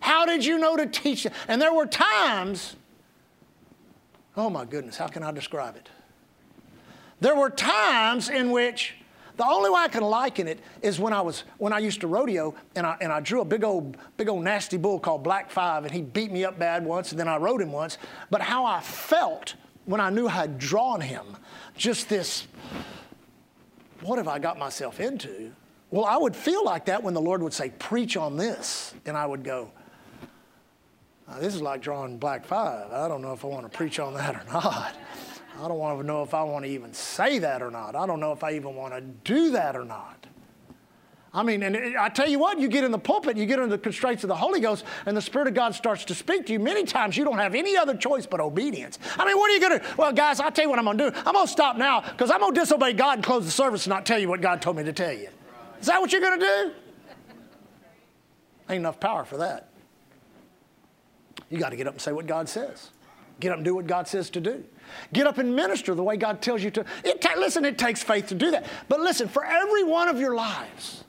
How 0.01 0.27
did 0.27 0.45
you 0.45 0.59
know 0.59 0.77
to 0.77 0.87
teach 0.87 1.25
that? 1.25 1.33
And 1.49 1.61
there 1.61 1.73
were 1.73 1.87
times, 1.87 2.77
oh 4.37 4.49
my 4.49 4.65
goodness, 4.65 4.97
how 4.97 5.09
can 5.09 5.23
I 5.23 5.33
describe 5.33 5.77
it? 5.77 5.89
There 7.21 7.35
were 7.35 7.51
times 7.51 8.29
in 8.29 8.51
which 8.51 8.95
the 9.37 9.47
only 9.47 9.71
way 9.71 9.81
I 9.81 9.89
can 9.89 10.03
liken 10.03 10.49
it 10.49 10.59
is 10.83 10.99
when 10.99 11.13
I 11.13 11.21
was 11.21 11.45
when 11.59 11.73
I 11.73 11.79
used 11.79 12.01
to 12.01 12.07
rodeo 12.07 12.55
and 12.75 12.87
I, 12.87 12.97
and 13.01 13.13
I 13.13 13.21
drew 13.21 13.41
a 13.41 13.45
big 13.45 13.63
old 13.65 13.97
big 14.17 14.29
old 14.29 14.43
nasty 14.43 14.77
bull 14.77 14.99
called 14.99 15.23
Black 15.23 15.51
Five 15.51 15.85
and 15.85 15.93
he 15.93 16.03
beat 16.03 16.33
me 16.33 16.45
up 16.45 16.59
bad 16.59 16.85
once 16.85 17.13
and 17.13 17.21
then 17.21 17.29
I 17.29 17.37
rode 17.37 17.63
him 17.63 17.73
once. 17.73 17.99
But 18.31 18.41
how 18.41 18.65
I 18.65 18.81
felt 18.81 19.55
when 19.85 20.01
I 20.01 20.11
knew 20.11 20.27
I 20.29 20.33
had 20.33 20.59
drawn 20.59 21.01
him, 21.01 21.25
just 21.77 22.11
this, 22.11 22.47
what 24.03 24.19
have 24.19 24.29
I 24.29 24.39
got 24.39 24.59
myself 24.59 25.01
into? 25.01 25.51
Well, 25.91 26.05
I 26.05 26.19
would 26.19 26.37
feel 26.37 26.63
like 26.63 26.85
that 26.87 27.03
when 27.03 27.15
the 27.15 27.21
Lord 27.21 27.43
would 27.43 27.55
say, 27.55 27.71
preach 27.79 28.17
on 28.17 28.37
this. 28.37 28.93
And 29.07 29.17
I 29.17 29.25
would 29.25 29.43
go, 29.43 29.71
this 31.41 31.55
is 31.55 31.63
like 31.63 31.81
drawing 31.81 32.19
Black 32.19 32.45
Five. 32.45 32.93
I 32.93 33.09
don't 33.09 33.23
know 33.23 33.33
if 33.33 33.45
I 33.45 33.49
want 33.49 33.71
to 33.71 33.75
preach 33.75 33.99
on 33.99 34.15
that 34.15 34.35
or 34.35 34.45
not. 34.53 34.95
I 35.59 35.67
don't 35.67 35.79
want 35.79 36.01
to 36.01 36.07
know 36.07 36.23
if 36.23 36.35
I 36.35 36.43
want 36.45 36.65
to 36.65 36.71
even 36.71 36.95
say 36.95 37.41
that 37.41 37.63
or 37.63 37.71
not. 37.71 37.97
I 37.97 38.07
don't 38.07 38.21
know 38.21 38.33
if 38.33 38.45
I 38.45 38.53
even 38.53 38.77
want 38.77 38.95
to 38.95 39.01
do 39.01 39.51
that 39.51 39.75
or 39.75 39.85
not. 39.85 40.27
I 41.35 41.43
mean, 41.43 41.63
and 41.63 41.77
eh, 41.77 41.93
I 41.99 42.09
tell 42.09 42.29
you 42.29 42.39
what, 42.39 42.59
you 42.61 42.69
get 42.69 42.85
in 42.85 42.93
the 42.93 42.99
pulpit, 42.99 43.37
you 43.37 43.45
get 43.45 43.59
into 43.59 43.71
the 43.71 43.79
constraints 43.79 44.25
of 44.25 44.29
the 44.29 44.37
Holy 44.37 44.61
Ghost, 44.61 44.85
and 45.05 45.17
the 45.17 45.21
Spirit 45.21 45.49
of 45.49 45.55
God 45.55 45.75
starts 45.75 46.05
to 46.07 46.15
speak 46.15 46.47
to 46.47 46.53
you. 46.53 46.61
Many 46.61 46.85
times 46.85 47.17
you 47.17 47.25
don't 47.25 47.39
have 47.39 47.55
any 47.55 47.77
other 47.77 47.95
choice 47.95 48.25
but 48.25 48.41
obedience. 48.41 48.99
I 49.19 49.27
mean, 49.27 49.37
what 49.37 49.51
are 49.51 49.55
you 49.55 49.61
going 49.61 49.81
to 49.81 49.87
Well, 49.97 50.13
guys, 50.13 50.41
I'll 50.41 50.53
tell 50.53 50.65
you 50.65 50.71
what 50.71 50.79
I'm 50.79 50.85
going 50.85 50.99
to 50.99 51.11
do. 51.11 51.17
I'm 51.27 51.35
going 51.35 51.47
to 51.47 51.53
stop 51.53 51.77
now 51.77 52.01
because 52.01 52.31
I'm 52.31 52.41
going 52.41 52.55
to 52.55 52.61
disobey 52.61 52.93
God 52.93 53.19
and 53.19 53.25
close 53.25 53.45
the 53.45 53.51
service 53.51 53.85
and 53.85 53.91
not 53.91 54.07
tell 54.07 54.19
you 54.19 54.29
what 54.29 54.41
God 54.41 54.63
told 54.63 54.77
me 54.77 54.85
to 54.85 54.93
tell 54.93 55.13
you. 55.13 55.29
Is 55.81 55.87
that 55.87 56.01
what 56.01 56.13
you're 56.13 56.21
going 56.21 56.39
to 56.39 56.47
do? 56.47 56.73
Ain't 58.71 58.81
enough 58.81 59.01
power 59.01 59.25
for 59.25 59.39
that. 59.39 59.69
You 61.51 61.59
got 61.59 61.71
to 61.71 61.77
get 61.77 61.87
up 61.87 61.95
and 61.95 62.01
say 62.01 62.13
what 62.13 62.27
God 62.27 62.49
says. 62.49 62.91
Get 63.41 63.51
up 63.53 63.57
and 63.57 63.65
do 63.65 63.75
what 63.75 63.87
God 63.87 64.09
says 64.09 64.31
to 64.31 64.41
do. 64.41 64.65
Get 65.13 65.27
up 65.27 65.39
and 65.39 65.55
minister 65.55 65.95
the 65.95 66.03
way 66.03 66.17
God 66.17 66.43
tells 66.43 66.63
you 66.63 66.71
to. 66.73 66.85
It 67.05 67.25
listen, 67.39 67.65
it 67.65 67.79
takes 67.79 68.03
faith 68.03 68.29
to 68.29 68.35
do 68.35 68.51
that. 68.51 68.67
But 68.89 69.01
listen, 69.01 69.29
for 69.29 69.45
every 69.45 69.85
one 69.85 70.09
of 70.09 70.19
your 70.19 70.35
lives, 70.35 71.05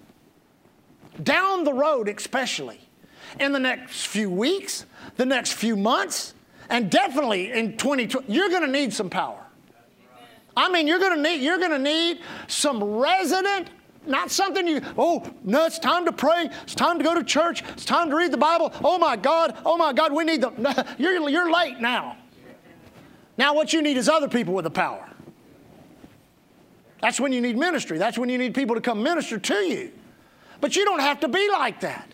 down 1.22 1.64
the 1.64 1.74
road 1.74 2.08
especially, 2.08 2.80
in 3.40 3.52
the 3.52 3.60
next 3.60 4.08
few 4.08 4.30
weeks, 4.30 4.86
the 5.18 5.26
next 5.26 5.54
few 5.54 5.76
months, 5.76 6.34
and 6.70 6.90
definitely 6.90 7.52
in 7.52 7.78
2020, 7.78 8.32
you're 8.32 8.50
going 8.50 8.62
to 8.62 8.72
need 8.72 8.94
some 8.94 9.10
power. 9.10 9.44
I 10.56 10.70
mean, 10.70 10.88
you're 10.88 11.00
going 11.00 11.16
to 11.16 11.22
need 11.22 11.42
you're 11.42 11.60
going 11.60 11.72
to 11.72 11.80
need 11.80 12.20
some 12.48 12.84
resident 12.84 13.70
not 14.06 14.32
something 14.32 14.68
you, 14.68 14.82
oh, 14.98 15.24
no, 15.44 15.66
it's 15.66 15.78
time 15.78 16.06
to 16.06 16.12
pray. 16.12 16.50
It's 16.64 16.74
time 16.74 16.98
to 16.98 17.04
go 17.04 17.14
to 17.14 17.24
church. 17.24 17.64
It's 17.70 17.86
time 17.86 18.10
to 18.10 18.16
read 18.16 18.32
the 18.32 18.38
Bible. 18.38 18.74
Oh 18.84 18.98
my 18.98 19.16
God, 19.16 19.56
oh 19.66 19.78
my 19.78 19.94
God, 19.94 20.14
we 20.14 20.24
need 20.24 20.42
the, 20.42 20.86
you're, 20.98 21.30
you're 21.30 21.52
late 21.52 21.80
now. 21.80 22.18
Now, 23.40 23.54
what 23.54 23.72
you 23.72 23.82
need 23.82 23.96
is 23.96 24.10
other 24.10 24.28
people 24.28 24.54
with 24.54 24.66
the 24.66 24.70
power. 24.70 25.08
That's 27.02 27.22
when 27.22 27.32
you 27.32 27.40
need 27.40 27.58
ministry. 27.58 27.98
That's 27.98 28.18
when 28.18 28.28
you 28.28 28.38
need 28.38 28.54
people 28.54 28.76
to 28.76 28.82
come 28.82 29.02
minister 29.02 29.40
to 29.40 29.54
you. 29.56 29.94
But 30.60 30.76
you 30.76 30.84
don't 30.84 31.00
have 31.00 31.22
to 31.22 31.30
be 31.30 31.50
like 31.50 31.80
that. 31.80 32.12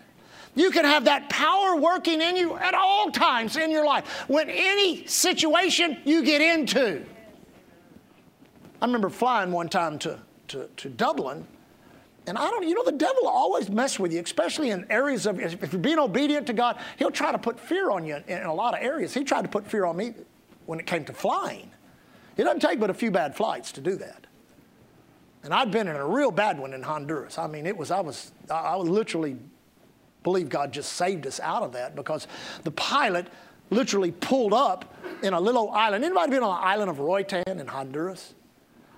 You 0.54 0.70
can 0.70 0.84
have 0.84 1.06
that 1.06 1.28
power 1.28 1.74
working 1.74 2.22
in 2.22 2.36
you 2.36 2.56
at 2.56 2.74
all 2.74 3.10
times 3.10 3.56
in 3.56 3.72
your 3.72 3.84
life. 3.84 4.06
When 4.28 4.48
any 4.48 5.04
situation 5.08 5.98
you 6.04 6.22
get 6.22 6.40
into. 6.40 7.04
I 8.80 8.86
remember 8.86 9.10
flying 9.10 9.50
one 9.50 9.68
time 9.68 9.98
to, 9.98 10.20
to, 10.46 10.68
to 10.76 10.88
Dublin, 10.88 11.44
and 12.28 12.38
I 12.38 12.48
don't, 12.50 12.68
you 12.68 12.74
know, 12.74 12.84
the 12.84 12.92
devil 12.92 13.22
will 13.22 13.30
always 13.30 13.68
mess 13.68 13.98
with 13.98 14.12
you, 14.12 14.20
especially 14.20 14.70
in 14.70 14.86
areas 14.90 15.26
of, 15.26 15.40
if 15.40 15.72
you're 15.72 15.82
being 15.82 15.98
obedient 15.98 16.46
to 16.46 16.52
God, 16.52 16.78
he'll 16.98 17.10
try 17.10 17.32
to 17.32 17.38
put 17.38 17.58
fear 17.58 17.90
on 17.90 18.06
you 18.06 18.22
in 18.28 18.42
a 18.44 18.54
lot 18.54 18.74
of 18.74 18.84
areas. 18.84 19.12
He 19.12 19.24
tried 19.24 19.42
to 19.42 19.48
put 19.48 19.66
fear 19.66 19.86
on 19.86 19.96
me 19.96 20.14
when 20.66 20.78
it 20.78 20.86
came 20.86 21.04
to 21.04 21.12
flying. 21.12 21.70
It 22.36 22.44
doesn't 22.44 22.60
take 22.60 22.78
but 22.78 22.90
a 22.90 22.94
few 22.94 23.10
bad 23.10 23.34
flights 23.34 23.72
to 23.72 23.80
do 23.80 23.96
that. 23.96 24.26
And 25.42 25.54
I'd 25.54 25.70
been 25.70 25.88
in 25.88 25.96
a 25.96 26.06
real 26.06 26.30
bad 26.30 26.58
one 26.58 26.74
in 26.74 26.82
Honduras. 26.82 27.38
I 27.38 27.46
mean, 27.46 27.66
it 27.66 27.76
was, 27.76 27.90
I 27.90 28.00
was, 28.00 28.32
I 28.50 28.76
was 28.76 28.88
literally 28.88 29.36
believe 30.24 30.48
God 30.48 30.72
just 30.72 30.94
saved 30.94 31.24
us 31.26 31.38
out 31.38 31.62
of 31.62 31.72
that 31.72 31.94
because 31.94 32.26
the 32.64 32.72
pilot 32.72 33.28
literally 33.70 34.10
pulled 34.10 34.52
up 34.52 34.92
in 35.22 35.32
a 35.32 35.40
little 35.40 35.70
island. 35.70 36.04
Anybody 36.04 36.30
been 36.30 36.42
on 36.42 36.60
the 36.60 36.66
island 36.66 36.90
of 36.90 36.98
Roatan 36.98 37.60
in 37.60 37.66
Honduras? 37.66 38.34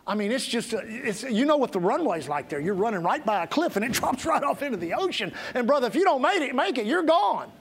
I 0.06 0.14
mean, 0.14 0.32
it's 0.32 0.46
just, 0.46 0.72
a, 0.72 0.78
it's, 0.86 1.22
you 1.22 1.44
know 1.44 1.58
what 1.58 1.72
the 1.72 1.80
runway's 1.80 2.30
like 2.30 2.48
there. 2.48 2.60
You're 2.60 2.72
running 2.72 3.02
right 3.02 3.24
by 3.24 3.44
a 3.44 3.46
cliff 3.46 3.76
and 3.76 3.84
it 3.84 3.92
drops 4.00 4.24
right 4.24 4.42
off 4.42 4.62
into 4.62 4.78
the 4.78 4.94
ocean. 4.94 5.34
And 5.54 5.66
brother, 5.66 5.86
if 5.86 5.94
you 5.94 6.04
don't 6.04 6.22
make 6.22 6.40
it, 6.40 6.54
make 6.54 6.78
it, 6.78 6.86
you're 6.86 7.02
gone. 7.02 7.52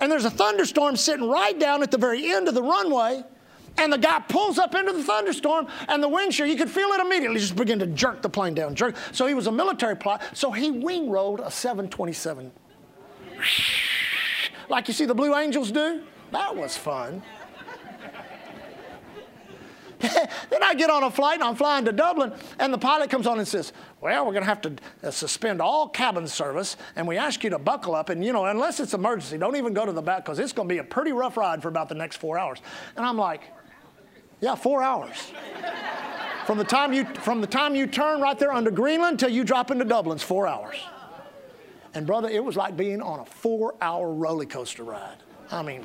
And 0.00 0.10
there's 0.10 0.24
a 0.24 0.30
thunderstorm 0.30 0.96
sitting 0.96 1.28
right 1.28 1.58
down 1.58 1.82
at 1.82 1.90
the 1.90 1.98
very 1.98 2.32
end 2.32 2.48
of 2.48 2.54
the 2.54 2.62
runway. 2.62 3.22
And 3.78 3.92
the 3.92 3.98
guy 3.98 4.20
pulls 4.28 4.58
up 4.58 4.74
into 4.74 4.92
the 4.92 5.02
thunderstorm, 5.02 5.68
and 5.88 6.02
the 6.02 6.08
wind 6.08 6.34
shear, 6.34 6.44
you 6.44 6.56
could 6.56 6.68
feel 6.68 6.88
it 6.88 7.00
immediately, 7.00 7.38
just 7.38 7.54
begin 7.54 7.78
to 7.78 7.86
jerk 7.86 8.20
the 8.20 8.28
plane 8.28 8.52
down. 8.52 8.74
Jerk. 8.74 8.96
So 9.12 9.26
he 9.26 9.34
was 9.34 9.46
a 9.46 9.52
military 9.52 9.96
pilot, 9.96 10.22
so 10.34 10.50
he 10.50 10.70
wing 10.70 11.08
rolled 11.08 11.40
a 11.40 11.50
727. 11.50 12.50
Like 14.68 14.88
you 14.88 14.94
see 14.94 15.04
the 15.04 15.14
Blue 15.14 15.36
Angels 15.36 15.70
do? 15.70 16.02
That 16.32 16.54
was 16.54 16.76
fun. 16.76 17.22
then 20.50 20.62
I 20.62 20.74
get 20.74 20.88
on 20.88 21.02
a 21.02 21.10
flight 21.10 21.34
and 21.34 21.44
I'm 21.44 21.56
flying 21.56 21.84
to 21.84 21.92
Dublin, 21.92 22.32
and 22.58 22.72
the 22.72 22.78
pilot 22.78 23.10
comes 23.10 23.26
on 23.26 23.38
and 23.38 23.46
says, 23.46 23.72
Well, 24.00 24.24
we're 24.24 24.32
going 24.32 24.44
to 24.44 24.48
have 24.48 24.62
to 24.62 24.74
uh, 25.02 25.10
suspend 25.10 25.60
all 25.60 25.88
cabin 25.88 26.26
service, 26.26 26.76
and 26.96 27.06
we 27.06 27.18
ask 27.18 27.44
you 27.44 27.50
to 27.50 27.58
buckle 27.58 27.94
up. 27.94 28.08
And, 28.08 28.24
you 28.24 28.32
know, 28.32 28.46
unless 28.46 28.80
it's 28.80 28.94
emergency, 28.94 29.36
don't 29.36 29.56
even 29.56 29.74
go 29.74 29.84
to 29.84 29.92
the 29.92 30.00
back 30.00 30.24
because 30.24 30.38
it's 30.38 30.52
going 30.52 30.68
to 30.68 30.74
be 30.74 30.78
a 30.78 30.84
pretty 30.84 31.12
rough 31.12 31.36
ride 31.36 31.60
for 31.60 31.68
about 31.68 31.88
the 31.90 31.94
next 31.94 32.16
four 32.16 32.38
hours. 32.38 32.60
And 32.96 33.04
I'm 33.04 33.18
like, 33.18 33.42
Yeah, 34.40 34.54
four 34.54 34.82
hours. 34.82 35.32
from, 36.46 36.56
the 36.56 36.64
time 36.64 36.94
you, 36.94 37.04
from 37.04 37.42
the 37.42 37.46
time 37.46 37.74
you 37.74 37.86
turn 37.86 38.22
right 38.22 38.38
there 38.38 38.52
under 38.52 38.70
Greenland 38.70 39.18
till 39.18 39.30
you 39.30 39.44
drop 39.44 39.70
into 39.70 39.84
Dublin's 39.84 40.22
four 40.22 40.46
hours. 40.46 40.76
And, 41.92 42.06
brother, 42.06 42.28
it 42.28 42.42
was 42.42 42.56
like 42.56 42.76
being 42.76 43.02
on 43.02 43.20
a 43.20 43.24
four 43.26 43.74
hour 43.82 44.10
roller 44.14 44.46
coaster 44.46 44.84
ride. 44.84 45.18
I 45.52 45.62
mean, 45.62 45.82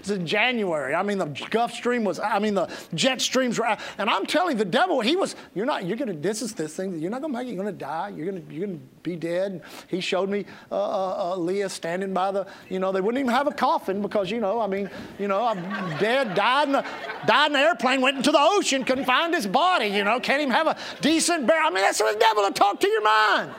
it's 0.00 0.10
in 0.10 0.26
January. 0.26 0.94
I 0.94 1.02
mean, 1.04 1.18
the 1.18 1.26
Gulf 1.50 1.72
Stream 1.72 2.02
was, 2.02 2.18
I 2.18 2.40
mean, 2.40 2.54
the 2.54 2.68
jet 2.94 3.20
streams 3.20 3.56
were, 3.58 3.76
and 3.98 4.10
I'm 4.10 4.26
telling 4.26 4.56
the 4.56 4.64
devil, 4.64 5.00
he 5.00 5.14
was, 5.14 5.36
you're 5.54 5.66
not, 5.66 5.84
you're 5.84 5.96
going 5.96 6.08
to, 6.08 6.14
this 6.14 6.42
is 6.42 6.54
this 6.54 6.74
thing, 6.74 6.98
you're 6.98 7.10
not 7.10 7.20
going 7.20 7.32
to 7.32 7.38
make 7.38 7.46
it, 7.46 7.54
you're 7.54 7.62
going 7.62 7.72
to 7.72 7.84
die, 7.84 8.08
you're 8.16 8.26
going 8.26 8.44
to, 8.44 8.52
you're 8.52 8.66
going 8.66 8.78
to 8.80 8.84
be 9.02 9.14
dead. 9.14 9.62
He 9.86 10.00
showed 10.00 10.28
me 10.28 10.44
uh, 10.72 10.74
uh, 10.74 11.34
uh, 11.34 11.36
Leah 11.36 11.68
standing 11.68 12.12
by 12.12 12.32
the, 12.32 12.48
you 12.68 12.80
know, 12.80 12.90
they 12.90 13.00
wouldn't 13.00 13.20
even 13.20 13.32
have 13.32 13.46
a 13.46 13.52
coffin 13.52 14.02
because, 14.02 14.28
you 14.28 14.40
know, 14.40 14.60
I 14.60 14.66
mean, 14.66 14.90
you 15.20 15.28
know, 15.28 15.44
I'm 15.44 15.62
dead, 15.98 16.34
died 16.34 16.68
in, 16.68 16.74
a, 16.74 16.84
died 17.26 17.52
in 17.52 17.56
an 17.56 17.62
airplane, 17.62 18.00
went 18.00 18.16
into 18.16 18.32
the 18.32 18.40
ocean, 18.40 18.82
couldn't 18.82 19.04
find 19.04 19.32
his 19.32 19.46
body, 19.46 19.86
you 19.86 20.02
know, 20.02 20.18
can't 20.18 20.42
even 20.42 20.52
have 20.52 20.66
a 20.66 20.76
decent 21.00 21.46
burial. 21.46 21.68
I 21.68 21.70
mean, 21.70 21.84
that's 21.84 21.98
the 21.98 22.16
devil 22.18 22.44
to 22.44 22.52
talk 22.52 22.80
to 22.80 22.88
your 22.88 23.02
mind. 23.02 23.52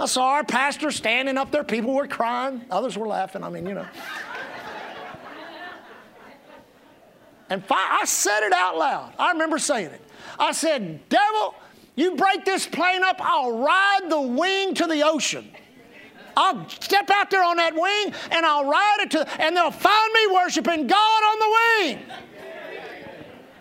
I 0.00 0.06
saw 0.06 0.28
our 0.28 0.44
pastor 0.44 0.90
standing 0.90 1.36
up 1.36 1.50
there. 1.50 1.64
People 1.64 1.94
were 1.94 2.06
crying, 2.06 2.64
others 2.70 2.96
were 2.96 3.08
laughing. 3.08 3.42
I 3.42 3.50
mean, 3.50 3.66
you 3.66 3.74
know. 3.74 3.86
And 7.50 7.62
I 7.70 8.04
said 8.04 8.42
it 8.42 8.52
out 8.52 8.76
loud. 8.76 9.14
I 9.18 9.32
remember 9.32 9.58
saying 9.58 9.86
it. 9.86 10.02
I 10.38 10.52
said, 10.52 11.08
Devil, 11.08 11.54
you 11.96 12.14
break 12.14 12.44
this 12.44 12.66
plane 12.66 13.02
up, 13.02 13.16
I'll 13.20 13.58
ride 13.58 14.08
the 14.08 14.20
wing 14.20 14.74
to 14.74 14.86
the 14.86 15.02
ocean. 15.02 15.50
I'll 16.36 16.68
step 16.68 17.10
out 17.10 17.30
there 17.30 17.42
on 17.42 17.56
that 17.56 17.74
wing 17.74 18.14
and 18.30 18.46
I'll 18.46 18.68
ride 18.68 18.98
it 19.00 19.10
to, 19.12 19.28
and 19.42 19.56
they'll 19.56 19.72
find 19.72 20.12
me 20.12 20.34
worshiping 20.34 20.86
God 20.86 21.22
on 21.24 21.38
the 21.38 21.56
wing. 21.56 21.98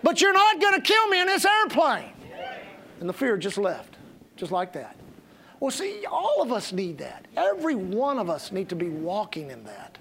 But 0.04 0.22
you're 0.22 0.34
not 0.34 0.62
going 0.62 0.76
to 0.76 0.82
kill 0.82 1.08
me 1.08 1.20
in 1.20 1.28
this 1.28 1.46
airplane. 1.46 2.12
And 3.00 3.10
the 3.10 3.14
fear 3.14 3.38
just 3.38 3.58
left, 3.58 3.96
just 4.36 4.52
like 4.52 4.74
that. 4.74 4.97
Well, 5.60 5.72
see, 5.72 6.06
all 6.06 6.42
of 6.42 6.52
us 6.52 6.72
need 6.72 7.00
that. 7.00 7.26
Every 7.36 7.76
one 7.76 8.20
of 8.20 8.30
us 8.30 8.52
need 8.52 8.70
to 8.70 8.76
be 8.76 8.90
walking 8.90 9.50
in 9.50 9.64
that. 9.64 9.98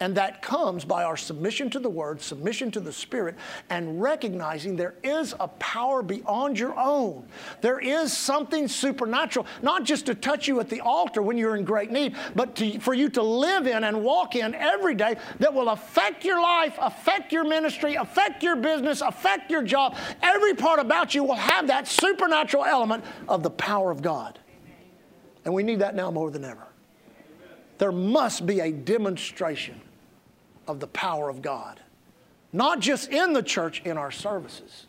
And 0.00 0.14
that 0.14 0.42
comes 0.42 0.84
by 0.84 1.02
our 1.02 1.16
submission 1.16 1.70
to 1.70 1.80
the 1.80 1.88
Word, 1.88 2.20
submission 2.20 2.70
to 2.72 2.80
the 2.80 2.92
Spirit, 2.92 3.34
and 3.68 4.00
recognizing 4.00 4.76
there 4.76 4.94
is 5.02 5.34
a 5.40 5.48
power 5.48 6.02
beyond 6.02 6.56
your 6.56 6.78
own. 6.78 7.26
There 7.62 7.80
is 7.80 8.16
something 8.16 8.68
supernatural, 8.68 9.46
not 9.60 9.82
just 9.82 10.06
to 10.06 10.14
touch 10.14 10.46
you 10.46 10.60
at 10.60 10.68
the 10.68 10.80
altar 10.82 11.20
when 11.20 11.36
you're 11.36 11.56
in 11.56 11.64
great 11.64 11.90
need, 11.90 12.14
but 12.36 12.54
to, 12.56 12.78
for 12.78 12.94
you 12.94 13.08
to 13.10 13.22
live 13.22 13.66
in 13.66 13.82
and 13.82 14.04
walk 14.04 14.36
in 14.36 14.54
every 14.54 14.94
day 14.94 15.16
that 15.40 15.52
will 15.52 15.70
affect 15.70 16.24
your 16.24 16.40
life, 16.40 16.78
affect 16.80 17.32
your 17.32 17.44
ministry, 17.44 17.96
affect 17.96 18.44
your 18.44 18.54
business, 18.54 19.00
affect 19.00 19.50
your 19.50 19.62
job. 19.62 19.96
Every 20.22 20.54
part 20.54 20.78
about 20.78 21.12
you 21.12 21.24
will 21.24 21.34
have 21.34 21.66
that 21.66 21.88
supernatural 21.88 22.64
element 22.64 23.04
of 23.26 23.42
the 23.42 23.50
power 23.50 23.90
of 23.90 24.00
God. 24.00 24.38
And 25.44 25.54
we 25.54 25.62
need 25.62 25.78
that 25.80 25.94
now 25.94 26.10
more 26.10 26.30
than 26.30 26.44
ever. 26.44 26.66
There 27.78 27.92
must 27.92 28.46
be 28.46 28.60
a 28.60 28.72
demonstration 28.72 29.80
of 30.66 30.80
the 30.80 30.88
power 30.88 31.28
of 31.28 31.42
God, 31.42 31.80
not 32.52 32.80
just 32.80 33.10
in 33.10 33.32
the 33.32 33.42
church, 33.42 33.82
in 33.84 33.96
our 33.96 34.10
services, 34.10 34.86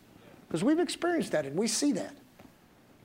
because 0.47 0.63
we've 0.63 0.79
experienced 0.79 1.31
that 1.31 1.45
and 1.45 1.55
we 1.55 1.67
see 1.67 1.91
that. 1.93 2.15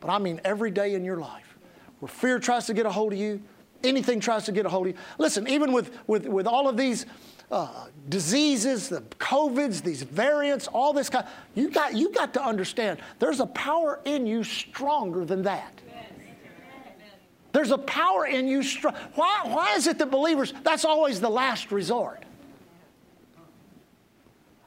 But 0.01 0.11
I 0.11 0.19
mean 0.19 0.41
every 0.45 0.71
day 0.71 0.95
in 0.95 1.05
your 1.05 1.19
life 1.19 1.57
where 2.01 2.09
fear 2.09 2.39
tries 2.39 2.67
to 2.67 2.75
get 2.75 2.87
a 2.87 2.91
hold 2.91 3.13
of 3.13 3.19
you, 3.19 3.41
anything 3.83 4.21
tries 4.21 4.45
to 4.47 4.53
get 4.53 4.67
a 4.67 4.69
hold 4.69 4.87
of 4.87 4.95
you. 4.95 4.99
Listen, 5.19 5.49
even 5.49 5.73
with, 5.73 5.97
with, 6.07 6.27
with 6.27 6.47
all 6.47 6.69
of 6.69 6.77
these 6.77 7.07
uh, 7.51 7.87
diseases, 8.09 8.89
the 8.89 9.03
COVIDs, 9.19 9.83
these 9.83 10.03
variants, 10.03 10.67
all 10.67 10.93
this 10.93 11.09
kind, 11.09 11.27
you 11.55 11.71
got, 11.71 11.95
you 11.95 12.11
got 12.11 12.35
to 12.35 12.43
understand 12.43 12.99
there's 13.19 13.41
a 13.41 13.47
power 13.47 14.01
in 14.05 14.27
you 14.27 14.43
stronger 14.43 15.25
than 15.25 15.43
that. 15.43 15.81
There's 17.55 17.71
a 17.71 17.79
power 17.79 18.27
in 18.27 18.49
you. 18.49 18.65
Why, 19.15 19.43
why 19.45 19.75
is 19.77 19.87
it 19.87 19.97
that 19.99 20.11
believers, 20.11 20.53
that's 20.65 20.85
always 20.85 21.21
the 21.21 21.31
last 21.31 21.71
resort? 21.71 22.25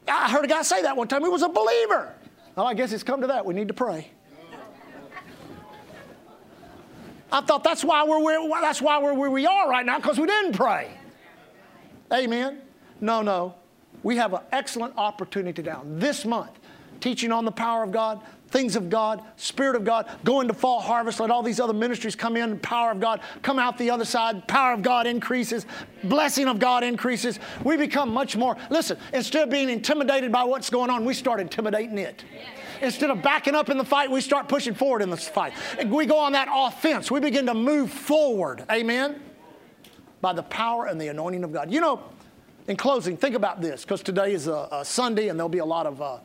I 0.08 0.32
heard 0.32 0.46
a 0.46 0.48
guy 0.48 0.62
say 0.62 0.84
that 0.84 0.96
one 0.96 1.10
time. 1.10 1.22
He 1.22 1.28
was 1.28 1.42
a 1.42 1.50
believer. 1.50 2.14
Well, 2.56 2.66
I 2.66 2.74
guess 2.74 2.94
it's 2.94 3.04
come 3.04 3.20
to 3.20 3.28
that. 3.28 3.46
We 3.46 3.54
need 3.54 3.68
to 3.68 3.74
pray. 3.74 4.10
I 7.30 7.42
thought 7.42 7.62
that's 7.66 7.84
why 7.84 8.06
we're 8.06 8.24
where, 8.24 8.62
that's 8.62 8.82
why 8.82 9.04
we're 9.04 9.14
where 9.14 9.30
we 9.30 9.46
are 9.46 9.70
right 9.70 9.86
now 9.86 9.98
because 9.98 10.18
we 10.18 10.26
didn't 10.26 10.54
pray. 10.54 10.90
Amen. 12.14 12.62
No, 13.02 13.22
no. 13.22 13.56
We 14.02 14.16
have 14.16 14.34
an 14.34 14.44
excellent 14.54 14.94
opportunity 14.96 15.62
now 15.62 15.84
this 15.86 16.24
month, 16.24 16.58
teaching 17.02 17.34
on 17.34 17.44
the 17.44 17.52
power 17.52 17.84
of 17.84 17.92
God, 17.92 18.22
things 18.50 18.76
of 18.76 18.89
God, 18.89 19.24
Spirit 19.36 19.76
of 19.76 19.84
God, 19.84 20.10
go 20.24 20.41
into 20.41 20.54
fall 20.54 20.80
harvest, 20.80 21.20
let 21.20 21.32
all 21.32 21.43
these 21.43 21.60
other 21.60 21.74
ministries 21.74 22.16
come 22.16 22.38
in, 22.38 22.60
power 22.60 22.91
of 22.91 23.00
God, 23.00 23.22
come 23.41 23.60
out 23.60 23.78
the 23.78 23.89
other 23.89 24.06
side, 24.06 24.48
power 24.48 24.74
of 24.74 24.82
God 24.82 25.06
increases, 25.08 25.66
blessing 26.04 26.48
of 26.48 26.60
God 26.60 26.84
increases. 26.84 27.39
We 27.64 27.78
become 27.78 28.14
much 28.14 28.36
more, 28.36 28.58
listen, 28.70 28.98
instead 29.14 29.43
of 29.43 29.50
being 29.50 29.70
intimidated 29.70 30.32
by 30.32 30.43
what's 30.43 30.70
going 30.70 30.89
on, 30.89 31.06
we 31.06 31.14
start 31.14 31.39
intimidating 31.39 31.98
it. 31.98 32.24
Instead 32.82 33.10
of 33.10 33.22
backing 33.22 33.56
up 33.56 33.70
in 33.70 33.78
the 33.78 33.84
fight, 33.84 34.10
we 34.10 34.22
start 34.22 34.48
pushing 34.48 34.74
forward 34.74 35.02
in 35.02 35.10
the 35.10 35.18
fight. 35.18 35.54
We 35.88 36.06
go 36.06 36.20
on 36.20 36.34
that 36.34 36.48
offense. 36.52 37.10
We 37.10 37.20
begin 37.20 37.48
to 37.48 37.54
move 37.54 37.91
forward. 37.91 38.64
Amen? 38.72 39.20
By 40.22 40.34
the 40.34 40.43
power 40.43 40.86
and 40.86 41.02
the 41.02 41.08
anointing 41.08 41.43
of 41.43 41.52
God. 41.52 41.72
You 41.72 41.82
know, 41.82 42.04
in 42.68 42.76
closing, 42.76 43.18
think 43.18 43.36
about 43.36 43.62
this, 43.62 43.84
because 43.84 44.04
today 44.04 44.34
is 44.34 44.48
a, 44.48 44.68
a, 44.72 44.86
Sunday 44.86 45.30
and 45.30 45.39
there'll 45.39 45.50
be 45.50 45.60
a 45.60 45.66
lot 45.66 45.86
of 45.86 46.02
uh, 46.02 46.18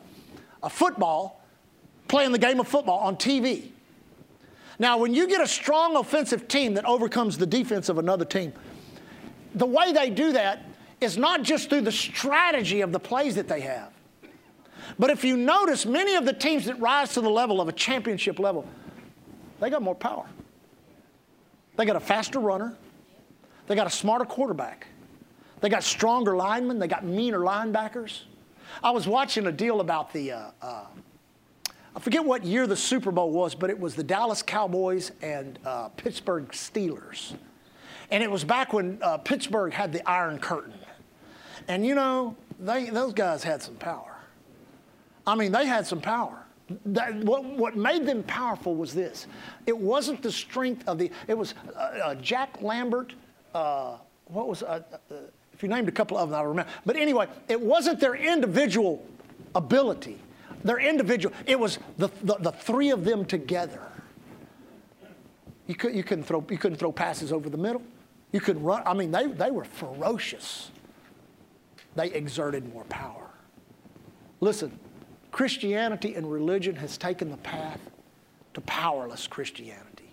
a 0.61 0.69
football 0.69 1.42
playing 2.07 2.31
the 2.31 2.37
game 2.37 2.59
of 2.59 2.67
football 2.67 2.99
on 2.99 3.15
TV. 3.15 3.69
Now, 4.79 4.97
when 4.97 5.13
you 5.13 5.27
get 5.27 5.41
a 5.41 5.47
strong 5.47 5.95
offensive 5.95 6.47
team 6.47 6.73
that 6.75 6.85
overcomes 6.85 7.37
the 7.37 7.45
defense 7.45 7.89
of 7.89 7.97
another 7.97 8.25
team, 8.25 8.53
the 9.55 9.65
way 9.65 9.91
they 9.93 10.09
do 10.09 10.31
that 10.33 10.65
is 10.99 11.17
not 11.17 11.43
just 11.43 11.69
through 11.69 11.81
the 11.81 11.91
strategy 11.91 12.81
of 12.81 12.91
the 12.91 12.99
plays 12.99 13.35
that 13.35 13.47
they 13.47 13.61
have. 13.61 13.91
But 14.97 15.09
if 15.09 15.23
you 15.23 15.37
notice, 15.37 15.85
many 15.85 16.15
of 16.15 16.25
the 16.25 16.33
teams 16.33 16.65
that 16.65 16.79
rise 16.79 17.13
to 17.13 17.21
the 17.21 17.29
level 17.29 17.61
of 17.61 17.67
a 17.67 17.71
championship 17.71 18.39
level, 18.39 18.67
they 19.59 19.69
got 19.69 19.81
more 19.81 19.95
power. 19.95 20.25
They 21.75 21.85
got 21.85 21.95
a 21.95 22.01
faster 22.01 22.39
runner. 22.39 22.75
They 23.67 23.75
got 23.75 23.87
a 23.87 23.91
smarter 23.91 24.25
quarterback. 24.25 24.87
They 25.61 25.69
got 25.69 25.83
stronger 25.83 26.35
linemen. 26.35 26.79
They 26.79 26.87
got 26.87 27.05
meaner 27.05 27.39
linebackers. 27.39 28.23
I 28.83 28.91
was 28.91 29.07
watching 29.07 29.47
a 29.47 29.51
deal 29.51 29.79
about 29.79 30.11
the 30.11 30.31
uh, 30.31 30.51
uh, 30.61 30.85
I 31.95 31.99
forget 31.99 32.25
what 32.25 32.43
year 32.43 32.65
the 32.65 32.75
Super 32.75 33.11
Bowl 33.11 33.29
was, 33.31 33.53
but 33.53 33.69
it 33.69 33.79
was 33.79 33.95
the 33.95 34.03
Dallas 34.03 34.41
Cowboys 34.41 35.11
and 35.21 35.59
uh, 35.63 35.89
Pittsburgh 35.89 36.47
Steelers. 36.49 37.35
And 38.09 38.23
it 38.23 38.31
was 38.31 38.43
back 38.43 38.73
when 38.73 38.97
uh, 39.01 39.17
Pittsburgh 39.19 39.73
had 39.73 39.93
the 39.93 40.07
Iron 40.09 40.39
Curtain. 40.39 40.73
And 41.67 41.85
you 41.85 41.93
know, 41.93 42.35
they, 42.59 42.89
those 42.89 43.13
guys 43.13 43.43
had 43.43 43.61
some 43.61 43.75
power. 43.75 44.17
I 45.25 45.35
mean, 45.35 45.51
they 45.51 45.67
had 45.67 45.85
some 45.85 46.01
power. 46.01 46.39
That, 46.87 47.15
what, 47.15 47.43
what 47.43 47.75
made 47.75 48.05
them 48.05 48.23
powerful 48.23 48.73
was 48.75 48.93
this 48.93 49.27
it 49.67 49.77
wasn't 49.77 50.23
the 50.23 50.31
strength 50.31 50.87
of 50.87 50.97
the, 50.97 51.11
it 51.27 51.37
was 51.37 51.53
uh, 51.75 51.79
uh 51.79 52.15
Jack 52.15 52.61
Lambert, 52.61 53.13
uh, 53.53 53.97
what 54.25 54.47
was, 54.47 54.63
uh, 54.63 54.81
if 55.53 55.61
you 55.61 55.69
named 55.69 55.89
a 55.89 55.91
couple 55.91 56.17
of 56.17 56.29
them, 56.29 56.39
I 56.39 56.41
don't 56.41 56.49
remember. 56.49 56.71
But 56.85 56.95
anyway, 56.95 57.27
it 57.47 57.59
wasn't 57.59 57.99
their 57.99 58.15
individual 58.15 59.05
ability 59.53 60.17
they're 60.63 60.79
individual. 60.79 61.35
It 61.45 61.59
was 61.59 61.79
the, 61.97 62.09
the, 62.23 62.35
the 62.35 62.51
three 62.51 62.89
of 62.91 63.05
them 63.05 63.25
together. 63.25 63.81
You, 65.67 65.75
could, 65.75 65.95
you, 65.95 66.03
couldn't 66.03 66.25
throw, 66.25 66.45
you 66.49 66.57
couldn't 66.57 66.77
throw 66.77 66.91
passes 66.91 67.31
over 67.31 67.49
the 67.49 67.57
middle. 67.57 67.81
You 68.31 68.41
could 68.41 68.61
run. 68.63 68.83
I 68.85 68.93
mean, 68.93 69.11
they, 69.11 69.27
they 69.27 69.51
were 69.51 69.63
ferocious. 69.63 70.71
They 71.95 72.07
exerted 72.07 72.71
more 72.73 72.83
power. 72.85 73.29
Listen, 74.41 74.77
Christianity 75.31 76.15
and 76.15 76.31
religion 76.31 76.75
has 76.75 76.97
taken 76.97 77.29
the 77.29 77.37
path 77.37 77.79
to 78.53 78.61
powerless 78.61 79.27
Christianity. 79.27 80.09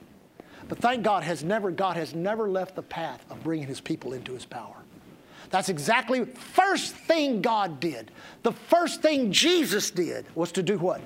But 0.69 0.79
thank 0.79 1.03
God, 1.03 1.25
has 1.25 1.43
never, 1.43 1.71
God 1.71 1.97
has 1.97 2.15
never 2.15 2.49
left 2.49 2.77
the 2.77 2.83
path 2.83 3.25
of 3.31 3.43
bringing 3.43 3.67
his 3.67 3.81
people 3.81 4.13
into 4.13 4.33
his 4.33 4.45
power. 4.45 4.77
That's 5.51 5.69
exactly 5.69 6.25
first 6.25 6.95
thing 6.95 7.43
God 7.43 7.81
did. 7.81 8.13
The 8.43 8.53
first 8.53 9.03
thing 9.03 9.33
Jesus 9.33 9.91
did 9.91 10.25
was 10.35 10.53
to 10.53 10.63
do 10.63 10.79
what? 10.79 11.01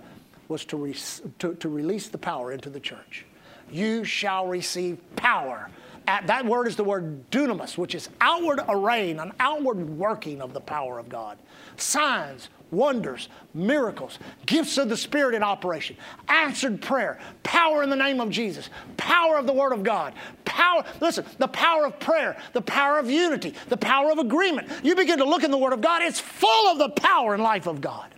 Was 0.49 0.65
to, 0.67 0.77
re- 0.77 0.97
to, 1.39 1.55
to 1.55 1.69
release 1.69 2.09
the 2.09 2.19
power 2.19 2.53
into 2.53 2.69
the 2.69 2.81
church. 2.81 3.25
You 3.71 4.05
shall 4.05 4.47
receive 4.47 4.99
power. 5.17 5.71
that 6.07 6.45
word 6.45 6.69
is 6.69 6.77
the 6.77 6.85
word 6.85 7.31
dunamis, 7.31 7.79
which 7.79 7.95
is 7.95 8.11
outward 8.21 8.61
array, 8.69 9.11
an 9.13 9.33
outward 9.41 9.79
working 9.99 10.43
of 10.43 10.53
the 10.53 10.61
power 10.61 10.99
of 10.99 11.09
God. 11.09 11.39
Signs, 11.79 12.51
wonders, 12.71 13.29
miracles, 13.53 14.19
gifts 14.47 14.79
of 14.79 14.89
the 14.89 14.97
Spirit 14.97 15.35
in 15.35 15.43
operation, 15.43 15.97
answered 16.29 16.81
prayer, 16.81 17.19
power 17.43 17.83
in 17.83 17.91
the 17.91 17.97
name 17.97 18.21
of 18.21 18.31
Jesus, 18.31 18.71
power 18.97 19.37
of 19.37 19.47
the 19.47 19.53
Word 19.53 19.73
of 19.73 19.83
God, 19.83 20.15
power, 20.45 20.85
listen, 21.01 21.25
the 21.39 21.49
power 21.49 21.87
of 21.87 21.99
prayer, 21.99 22.37
the 22.53 22.63
power 22.63 22.99
of 22.99 23.11
unity, 23.11 23.55
the 23.69 23.77
power 23.77 24.11
of 24.11 24.19
agreement. 24.19 24.69
You 24.83 24.95
begin 24.95 25.19
to 25.19 25.25
look 25.25 25.45
in 25.45 25.51
the 25.51 25.59
Word 25.59 25.73
of 25.73 25.81
God, 25.81 26.03
it's 26.03 26.21
full 26.21 26.73
of 26.73 26.79
the 26.79 26.91
power 26.91 27.35
and 27.35 27.43
life 27.43 27.67
of 27.67 27.81
God. 27.81 28.11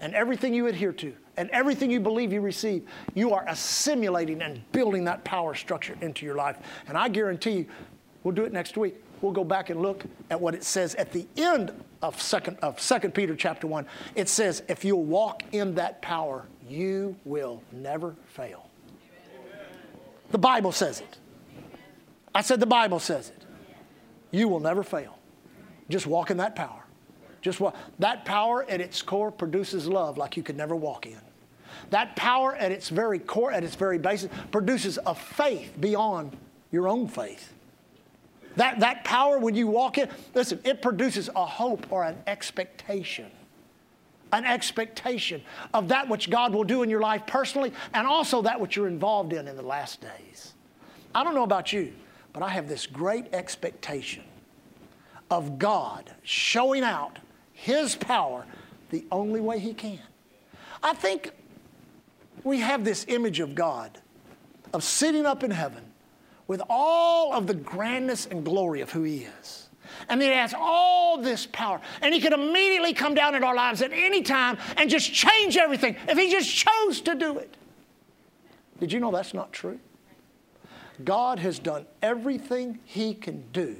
And 0.00 0.14
everything 0.14 0.52
you 0.52 0.66
adhere 0.66 0.92
to, 0.94 1.14
and 1.36 1.48
everything 1.50 1.90
you 1.90 2.00
believe 2.00 2.32
you 2.32 2.40
receive, 2.40 2.86
you 3.14 3.32
are 3.32 3.44
assimilating 3.48 4.42
and 4.42 4.60
building 4.72 5.04
that 5.04 5.24
power 5.24 5.54
structure 5.54 5.96
into 6.00 6.26
your 6.26 6.34
life. 6.34 6.58
And 6.88 6.98
I 6.98 7.08
guarantee 7.08 7.52
you, 7.52 7.66
we'll 8.22 8.34
do 8.34 8.44
it 8.44 8.52
next 8.52 8.76
week. 8.76 8.96
We'll 9.22 9.32
go 9.32 9.44
back 9.44 9.70
and 9.70 9.80
look 9.80 10.04
at 10.30 10.40
what 10.40 10.54
it 10.54 10.64
says 10.64 10.94
at 10.96 11.12
the 11.12 11.26
end 11.36 11.72
of 12.02 12.20
second 12.20 12.58
of 12.60 12.80
second 12.80 13.14
Peter 13.14 13.36
chapter 13.36 13.68
1. 13.68 13.86
It 14.16 14.28
says, 14.28 14.62
if 14.68 14.84
you'll 14.84 15.04
walk 15.04 15.44
in 15.52 15.76
that 15.76 16.02
power, 16.02 16.44
you 16.68 17.16
will 17.24 17.62
never 17.70 18.16
fail. 18.26 18.68
The 20.32 20.38
Bible 20.38 20.72
says 20.72 21.00
it. 21.00 21.18
I 22.34 22.42
said 22.42 22.58
the 22.58 22.66
Bible 22.66 22.98
says 22.98 23.28
it. 23.28 23.44
You 24.32 24.48
will 24.48 24.60
never 24.60 24.82
fail. 24.82 25.18
Just 25.88 26.06
walk 26.06 26.30
in 26.30 26.38
that 26.38 26.56
power. 26.56 26.82
Just 27.42 27.60
walk. 27.60 27.76
That 27.98 28.24
power 28.24 28.64
at 28.68 28.80
its 28.80 29.02
core 29.02 29.30
produces 29.30 29.86
love 29.86 30.18
like 30.18 30.36
you 30.36 30.42
could 30.42 30.56
never 30.56 30.74
walk 30.74 31.06
in. 31.06 31.20
That 31.90 32.16
power 32.16 32.56
at 32.56 32.72
its 32.72 32.88
very 32.88 33.18
core, 33.18 33.52
at 33.52 33.62
its 33.62 33.74
very 33.74 33.98
basis, 33.98 34.30
produces 34.50 34.98
a 35.06 35.14
faith 35.14 35.74
beyond 35.78 36.36
your 36.70 36.88
own 36.88 37.06
faith. 37.06 37.52
That, 38.56 38.80
that 38.80 39.04
power, 39.04 39.38
when 39.38 39.54
you 39.54 39.66
walk 39.66 39.98
in, 39.98 40.08
listen, 40.34 40.60
it 40.64 40.82
produces 40.82 41.30
a 41.34 41.46
hope 41.46 41.86
or 41.90 42.04
an 42.04 42.18
expectation. 42.26 43.30
An 44.32 44.44
expectation 44.44 45.42
of 45.74 45.88
that 45.88 46.08
which 46.08 46.30
God 46.30 46.54
will 46.54 46.64
do 46.64 46.82
in 46.82 46.88
your 46.88 47.00
life 47.00 47.26
personally 47.26 47.72
and 47.92 48.06
also 48.06 48.42
that 48.42 48.58
which 48.60 48.76
you're 48.76 48.88
involved 48.88 49.32
in 49.32 49.46
in 49.46 49.56
the 49.56 49.62
last 49.62 50.00
days. 50.00 50.54
I 51.14 51.22
don't 51.22 51.34
know 51.34 51.42
about 51.42 51.72
you, 51.72 51.92
but 52.32 52.42
I 52.42 52.48
have 52.48 52.68
this 52.68 52.86
great 52.86 53.32
expectation 53.34 54.24
of 55.30 55.58
God 55.58 56.10
showing 56.22 56.82
out 56.82 57.18
His 57.52 57.94
power 57.94 58.46
the 58.90 59.04
only 59.12 59.40
way 59.40 59.58
He 59.58 59.74
can. 59.74 60.00
I 60.82 60.94
think 60.94 61.30
we 62.44 62.60
have 62.60 62.84
this 62.84 63.04
image 63.08 63.40
of 63.40 63.54
God 63.54 63.98
of 64.72 64.82
sitting 64.82 65.26
up 65.26 65.44
in 65.44 65.50
heaven 65.50 65.91
with 66.52 66.60
all 66.68 67.32
of 67.32 67.46
the 67.46 67.54
grandness 67.54 68.26
and 68.26 68.44
glory 68.44 68.82
of 68.82 68.92
who 68.92 69.04
He 69.04 69.26
is. 69.40 69.70
And 70.10 70.20
then 70.20 70.30
He 70.30 70.36
has 70.36 70.52
all 70.54 71.16
this 71.16 71.46
power. 71.46 71.80
And 72.02 72.12
He 72.12 72.20
could 72.20 72.34
immediately 72.34 72.92
come 72.92 73.14
down 73.14 73.34
in 73.34 73.42
our 73.42 73.54
lives 73.54 73.80
at 73.80 73.90
any 73.90 74.20
time 74.20 74.58
and 74.76 74.90
just 74.90 75.10
change 75.14 75.56
everything 75.56 75.96
if 76.06 76.18
He 76.18 76.30
just 76.30 76.54
chose 76.54 77.00
to 77.00 77.14
do 77.14 77.38
it. 77.38 77.56
Did 78.80 78.92
you 78.92 79.00
know 79.00 79.10
that's 79.10 79.32
not 79.32 79.50
true? 79.54 79.80
God 81.02 81.38
has 81.38 81.58
done 81.58 81.86
everything 82.02 82.80
He 82.84 83.14
can 83.14 83.44
do 83.54 83.74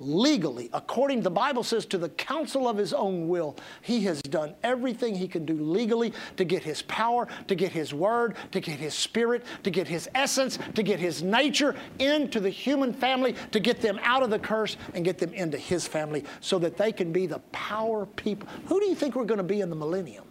legally, 0.00 0.68
according 0.72 1.18
to 1.18 1.24
the 1.24 1.30
Bible 1.30 1.62
says, 1.62 1.86
to 1.86 1.98
the 1.98 2.08
counsel 2.10 2.68
of 2.68 2.76
his 2.76 2.92
own 2.92 3.28
will. 3.28 3.56
He 3.82 4.00
has 4.04 4.20
done 4.22 4.54
everything 4.62 5.14
he 5.14 5.28
can 5.28 5.46
do 5.46 5.54
legally 5.54 6.12
to 6.36 6.44
get 6.44 6.62
his 6.62 6.82
power, 6.82 7.28
to 7.46 7.54
get 7.54 7.72
his 7.72 7.94
word, 7.94 8.36
to 8.52 8.60
get 8.60 8.78
his 8.78 8.94
spirit, 8.94 9.44
to 9.62 9.70
get 9.70 9.86
his 9.86 10.08
essence, 10.14 10.58
to 10.74 10.82
get 10.82 10.98
his 10.98 11.22
nature 11.22 11.76
into 11.98 12.40
the 12.40 12.50
human 12.50 12.92
family, 12.92 13.36
to 13.52 13.60
get 13.60 13.80
them 13.80 13.98
out 14.02 14.22
of 14.22 14.30
the 14.30 14.38
curse 14.38 14.76
and 14.94 15.04
get 15.04 15.18
them 15.18 15.32
into 15.32 15.56
his 15.56 15.86
family 15.86 16.24
so 16.40 16.58
that 16.58 16.76
they 16.76 16.92
can 16.92 17.12
be 17.12 17.26
the 17.26 17.38
power 17.52 18.06
people. 18.06 18.48
Who 18.66 18.80
do 18.80 18.86
you 18.86 18.94
think 18.94 19.14
we're 19.14 19.24
going 19.24 19.38
to 19.38 19.44
be 19.44 19.60
in 19.60 19.70
the 19.70 19.76
millennium? 19.76 20.24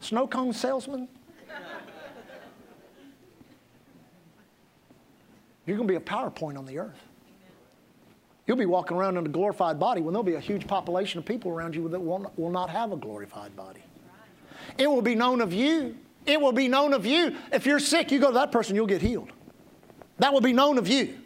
Snow 0.00 0.26
cone 0.26 0.52
salesman? 0.52 1.08
You're 5.66 5.76
going 5.76 5.88
to 5.88 5.92
be 5.92 5.96
a 5.96 6.00
PowerPoint 6.00 6.56
on 6.56 6.64
the 6.64 6.78
earth. 6.78 7.02
You'll 8.46 8.56
be 8.56 8.66
walking 8.66 8.96
around 8.96 9.16
in 9.16 9.26
a 9.26 9.28
glorified 9.28 9.78
body 9.78 10.00
when 10.00 10.14
there'll 10.14 10.22
be 10.22 10.34
a 10.34 10.40
huge 10.40 10.66
population 10.66 11.18
of 11.18 11.24
people 11.24 11.50
around 11.50 11.74
you 11.74 11.88
that 11.88 11.98
will 12.00 12.50
not, 12.50 12.70
have 12.70 12.92
a 12.92 12.96
glorified 12.96 13.56
body. 13.56 13.82
It 14.78 14.88
will 14.88 15.02
be 15.02 15.14
known 15.14 15.40
of 15.40 15.52
you. 15.52 15.96
It 16.26 16.40
will 16.40 16.52
be 16.52 16.68
known 16.68 16.92
of 16.92 17.04
you. 17.04 17.36
If 17.52 17.66
you're 17.66 17.80
sick, 17.80 18.10
you 18.12 18.20
go 18.20 18.28
to 18.28 18.34
that 18.34 18.52
person, 18.52 18.76
you'll 18.76 18.86
get 18.86 19.02
healed. 19.02 19.32
That 20.18 20.32
will 20.32 20.40
be 20.40 20.52
known 20.52 20.78
of 20.78 20.86
you. 20.88 21.18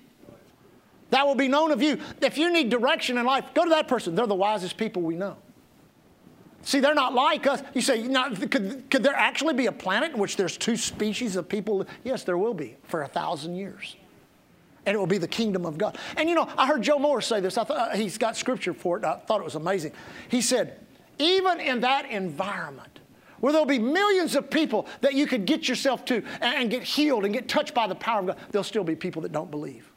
That 1.10 1.26
will 1.26 1.34
be 1.34 1.48
known 1.48 1.72
of 1.72 1.82
you. 1.82 2.00
If 2.22 2.38
you 2.38 2.52
need 2.52 2.70
direction 2.70 3.18
in 3.18 3.26
life, 3.26 3.52
go 3.52 3.64
to 3.64 3.70
that 3.70 3.88
person. 3.88 4.14
They're 4.14 4.26
the 4.26 4.34
wisest 4.34 4.76
people 4.76 5.02
we 5.02 5.16
know. 5.16 5.36
See, 6.62 6.80
they're 6.80 6.94
not 6.94 7.14
like 7.14 7.46
us. 7.46 7.62
You 7.74 7.80
say, 7.80 8.06
could, 8.46 8.90
could 8.90 9.02
there 9.02 9.14
actually 9.14 9.54
be 9.54 9.66
a 9.66 9.72
planet 9.72 10.12
in 10.12 10.18
which 10.18 10.36
there's 10.36 10.56
two 10.56 10.76
species 10.76 11.36
of 11.36 11.48
people? 11.48 11.86
Yes, 12.04 12.22
there 12.24 12.38
will 12.38 12.54
be 12.54 12.76
for 12.84 13.02
a 13.02 13.08
thousand 13.08 13.56
years 13.56 13.96
and 14.86 14.94
it 14.94 14.98
will 14.98 15.06
be 15.06 15.18
the 15.18 15.28
kingdom 15.28 15.66
of 15.66 15.78
God. 15.78 15.98
And 16.16 16.28
you 16.28 16.34
know, 16.34 16.48
I 16.56 16.66
heard 16.66 16.82
Joe 16.82 16.98
Moore 16.98 17.20
say 17.20 17.40
this. 17.40 17.58
I 17.58 17.64
thought 17.64 17.92
uh, 17.92 17.96
he's 17.96 18.18
got 18.18 18.36
scripture 18.36 18.74
for 18.74 18.98
it. 18.98 19.04
I 19.04 19.16
thought 19.16 19.40
it 19.40 19.44
was 19.44 19.54
amazing. 19.54 19.92
He 20.28 20.40
said, 20.40 20.78
even 21.18 21.60
in 21.60 21.80
that 21.80 22.10
environment 22.10 23.00
where 23.40 23.52
there'll 23.52 23.66
be 23.66 23.78
millions 23.78 24.36
of 24.36 24.50
people 24.50 24.86
that 25.00 25.14
you 25.14 25.26
could 25.26 25.46
get 25.46 25.68
yourself 25.68 26.04
to 26.06 26.16
and, 26.40 26.54
and 26.56 26.70
get 26.70 26.82
healed 26.82 27.24
and 27.24 27.32
get 27.32 27.48
touched 27.48 27.74
by 27.74 27.86
the 27.86 27.94
power 27.94 28.20
of 28.20 28.26
God, 28.26 28.38
there'll 28.50 28.64
still 28.64 28.84
be 28.84 28.94
people 28.94 29.22
that 29.22 29.32
don't 29.32 29.50
believe. 29.50 29.90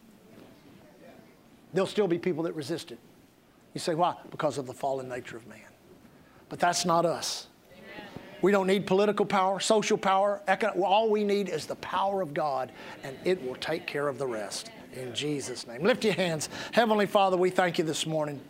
There'll 1.73 1.87
still 1.87 2.07
be 2.07 2.19
people 2.19 2.43
that 2.43 2.53
resist 2.53 2.91
it. 2.91 2.99
You 3.73 3.79
say, 3.79 3.95
why? 3.95 4.15
Because 4.31 4.57
of 4.57 4.67
the 4.67 4.73
fallen 4.73 5.09
nature 5.09 5.37
of 5.37 5.47
man. 5.47 5.59
But 6.49 6.59
that's 6.59 6.85
not 6.85 7.05
us. 7.05 7.47
We 8.43 8.51
don't 8.51 8.67
need 8.67 8.85
political 8.85 9.25
power, 9.25 9.61
social 9.61 9.97
power. 9.97 10.41
all 10.83 11.09
we 11.09 11.23
need 11.23 11.47
is 11.47 11.65
the 11.65 11.77
power 11.77 12.21
of 12.21 12.33
God, 12.33 12.73
and 13.05 13.15
it 13.23 13.41
will 13.41 13.55
take 13.55 13.87
care 13.87 14.09
of 14.09 14.17
the 14.17 14.27
rest. 14.27 14.69
In 14.91 15.15
Jesus' 15.15 15.65
name. 15.65 15.81
Lift 15.81 16.03
your 16.03 16.13
hands. 16.13 16.49
Heavenly 16.73 17.05
Father, 17.05 17.37
we 17.37 17.49
thank 17.49 17.77
you 17.77 17.85
this 17.85 18.05
morning 18.05 18.41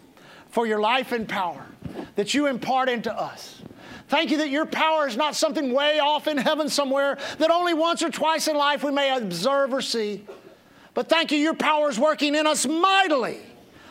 for 0.50 0.66
your 0.66 0.80
life 0.80 1.12
and 1.12 1.30
power 1.30 1.68
that 2.16 2.34
you 2.34 2.48
impart 2.48 2.89
into 2.89 3.14
us. 3.14 3.62
Thank 4.08 4.32
you 4.32 4.38
that 4.38 4.50
your 4.50 4.66
power 4.66 5.08
is 5.08 5.16
not 5.16 5.36
something 5.36 5.72
way 5.72 6.00
off 6.00 6.28
in 6.28 6.38
heaven 6.38 6.70
somewhere 6.70 7.20
that 7.38 7.52
only 7.52 7.76
once 7.76 8.02
or 8.02 8.10
twice 8.10 8.48
in 8.48 8.58
life 8.58 8.84
we 8.84 8.91
may 8.91 9.16
observe 9.16 9.72
or 9.74 9.82
see. 9.82 10.26
But 10.96 11.08
thank 11.08 11.32
you, 11.32 11.38
your 11.38 11.54
power 11.54 11.88
is 11.89 12.00
working 12.00 12.34
in 12.34 12.48
us 12.48 12.66
mightily, 12.66 13.41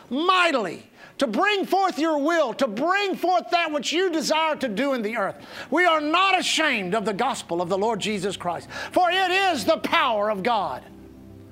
mightily 0.09 0.83
to 1.23 1.27
bring 1.27 1.65
forth 1.65 1.97
your 1.97 2.17
will, 2.17 2.53
to 2.53 2.67
bring 2.67 3.15
forth 3.15 3.49
that 3.51 3.71
which 3.71 3.93
you 3.93 4.11
desire 4.11 4.57
to 4.57 4.67
do 4.67 4.93
in 4.93 5.01
the 5.01 5.15
earth. 5.15 5.37
We 5.71 5.85
are 5.85 6.01
not 6.01 6.37
ashamed 6.37 6.93
of 6.93 7.05
the 7.05 7.13
gospel 7.13 7.61
of 7.61 7.69
the 7.69 7.77
Lord 7.77 8.01
Jesus 8.01 8.35
Christ, 8.35 8.69
for 8.91 9.09
it 9.09 9.31
is 9.31 9.63
the 9.63 9.77
power 9.77 10.29
of 10.29 10.43
God 10.43 10.83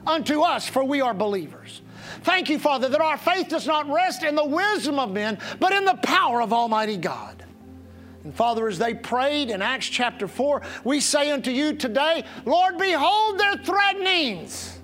unto 0.06 0.42
us, 0.42 0.68
for 0.68 0.84
we 0.84 1.00
are 1.00 1.14
believers. 1.14 1.82
Thank 2.24 2.50
you, 2.50 2.60
Father, 2.60 2.90
that 2.90 3.00
our 3.00 3.16
faith 3.16 3.48
does 3.48 3.66
not 3.66 3.90
rest 3.90 4.24
in 4.24 4.36
the 4.36 4.44
wisdom 4.44 5.00
of 5.00 5.14
men, 5.14 5.38
but 5.62 5.72
in 5.72 5.86
the 5.86 5.96
power 6.04 6.42
of 6.42 6.52
Almighty 6.52 6.98
God. 6.98 7.42
And 8.26 8.36
Father, 8.36 8.68
as 8.68 8.78
they 8.78 8.94
prayed 8.94 9.50
in 9.50 9.62
Acts 9.62 9.88
chapter 9.88 10.28
4, 10.28 10.64
we 10.84 11.00
say 11.00 11.32
unto 11.32 11.50
you 11.50 11.78
today, 11.78 12.26
Lord, 12.44 12.78
behold 12.78 13.40
their 13.40 13.56
threatenings. 13.56 14.81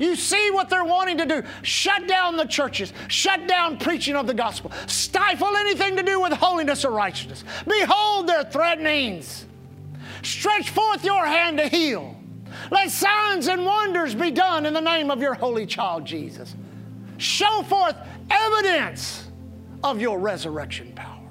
You 0.00 0.16
see 0.16 0.50
what 0.50 0.70
they're 0.70 0.82
wanting 0.82 1.18
to 1.18 1.26
do. 1.26 1.42
Shut 1.62 2.08
down 2.08 2.38
the 2.38 2.46
churches, 2.46 2.92
shut 3.08 3.46
down 3.46 3.76
preaching 3.76 4.16
of 4.16 4.26
the 4.26 4.34
gospel, 4.34 4.72
stifle 4.86 5.54
anything 5.54 5.94
to 5.96 6.02
do 6.02 6.20
with 6.20 6.32
holiness 6.32 6.86
or 6.86 6.90
righteousness. 6.90 7.44
Behold 7.68 8.26
their 8.26 8.42
threatenings. 8.42 9.44
Stretch 10.22 10.70
forth 10.70 11.04
your 11.04 11.26
hand 11.26 11.58
to 11.58 11.68
heal. 11.68 12.16
Let 12.70 12.90
signs 12.90 13.46
and 13.46 13.64
wonders 13.64 14.14
be 14.14 14.30
done 14.30 14.64
in 14.64 14.72
the 14.72 14.80
name 14.80 15.10
of 15.10 15.20
your 15.20 15.34
holy 15.34 15.66
child 15.66 16.06
Jesus. 16.06 16.54
Show 17.18 17.62
forth 17.62 17.96
evidence 18.30 19.28
of 19.84 20.00
your 20.00 20.18
resurrection 20.18 20.92
power. 20.94 21.30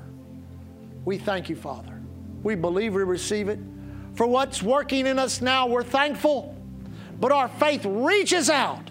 We 1.06 1.18
thank 1.18 1.50
you, 1.50 1.56
Father. 1.56 2.00
We 2.44 2.54
believe 2.54 2.94
we 2.94 3.04
receive 3.04 3.50
it. 3.50 3.60
For 4.14 4.28
what's 4.28 4.62
working 4.62 5.08
in 5.08 5.18
us 5.18 5.42
now, 5.42 5.66
we're 5.66 5.84
thankful. 5.84 6.56
But 7.20 7.32
our 7.32 7.48
faith 7.48 7.86
reaches 7.86 8.50
out 8.50 8.90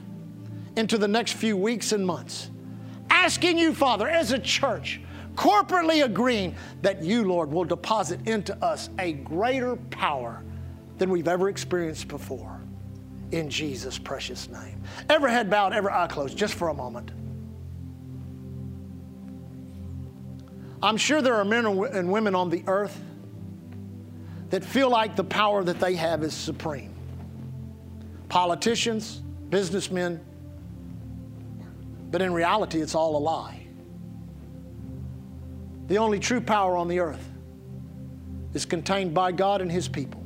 into 0.76 0.98
the 0.98 1.08
next 1.08 1.32
few 1.32 1.56
weeks 1.56 1.92
and 1.92 2.06
months, 2.06 2.50
asking 3.10 3.58
you, 3.58 3.74
Father, 3.74 4.08
as 4.08 4.32
a 4.32 4.38
church, 4.38 5.00
corporately 5.34 6.04
agreeing 6.04 6.54
that 6.82 7.02
you, 7.02 7.24
Lord, 7.24 7.50
will 7.50 7.64
deposit 7.64 8.26
into 8.28 8.56
us 8.62 8.90
a 8.98 9.12
greater 9.12 9.76
power 9.76 10.42
than 10.98 11.10
we've 11.10 11.28
ever 11.28 11.48
experienced 11.48 12.08
before. 12.08 12.60
In 13.30 13.48
Jesus' 13.48 13.98
precious 13.98 14.48
name. 14.48 14.82
Every 15.08 15.30
head 15.30 15.50
bowed, 15.50 15.72
every 15.72 15.90
eye 15.90 16.06
closed, 16.06 16.36
just 16.36 16.54
for 16.54 16.68
a 16.68 16.74
moment. 16.74 17.10
I'm 20.82 20.96
sure 20.96 21.20
there 21.20 21.34
are 21.34 21.44
men 21.44 21.66
and 21.66 22.10
women 22.10 22.34
on 22.34 22.50
the 22.50 22.62
earth 22.66 22.98
that 24.50 24.64
feel 24.64 24.88
like 24.90 25.16
the 25.16 25.24
power 25.24 25.64
that 25.64 25.80
they 25.80 25.94
have 25.96 26.22
is 26.22 26.34
supreme. 26.34 26.94
Politicians, 28.28 29.22
businessmen, 29.48 30.20
but 32.10 32.22
in 32.22 32.32
reality, 32.32 32.80
it's 32.80 32.94
all 32.94 33.16
a 33.16 33.18
lie. 33.18 33.66
The 35.88 35.98
only 35.98 36.18
true 36.18 36.40
power 36.40 36.76
on 36.76 36.88
the 36.88 37.00
earth 37.00 37.26
is 38.54 38.64
contained 38.64 39.14
by 39.14 39.32
God 39.32 39.60
and 39.60 39.70
His 39.70 39.88
people. 39.88 40.22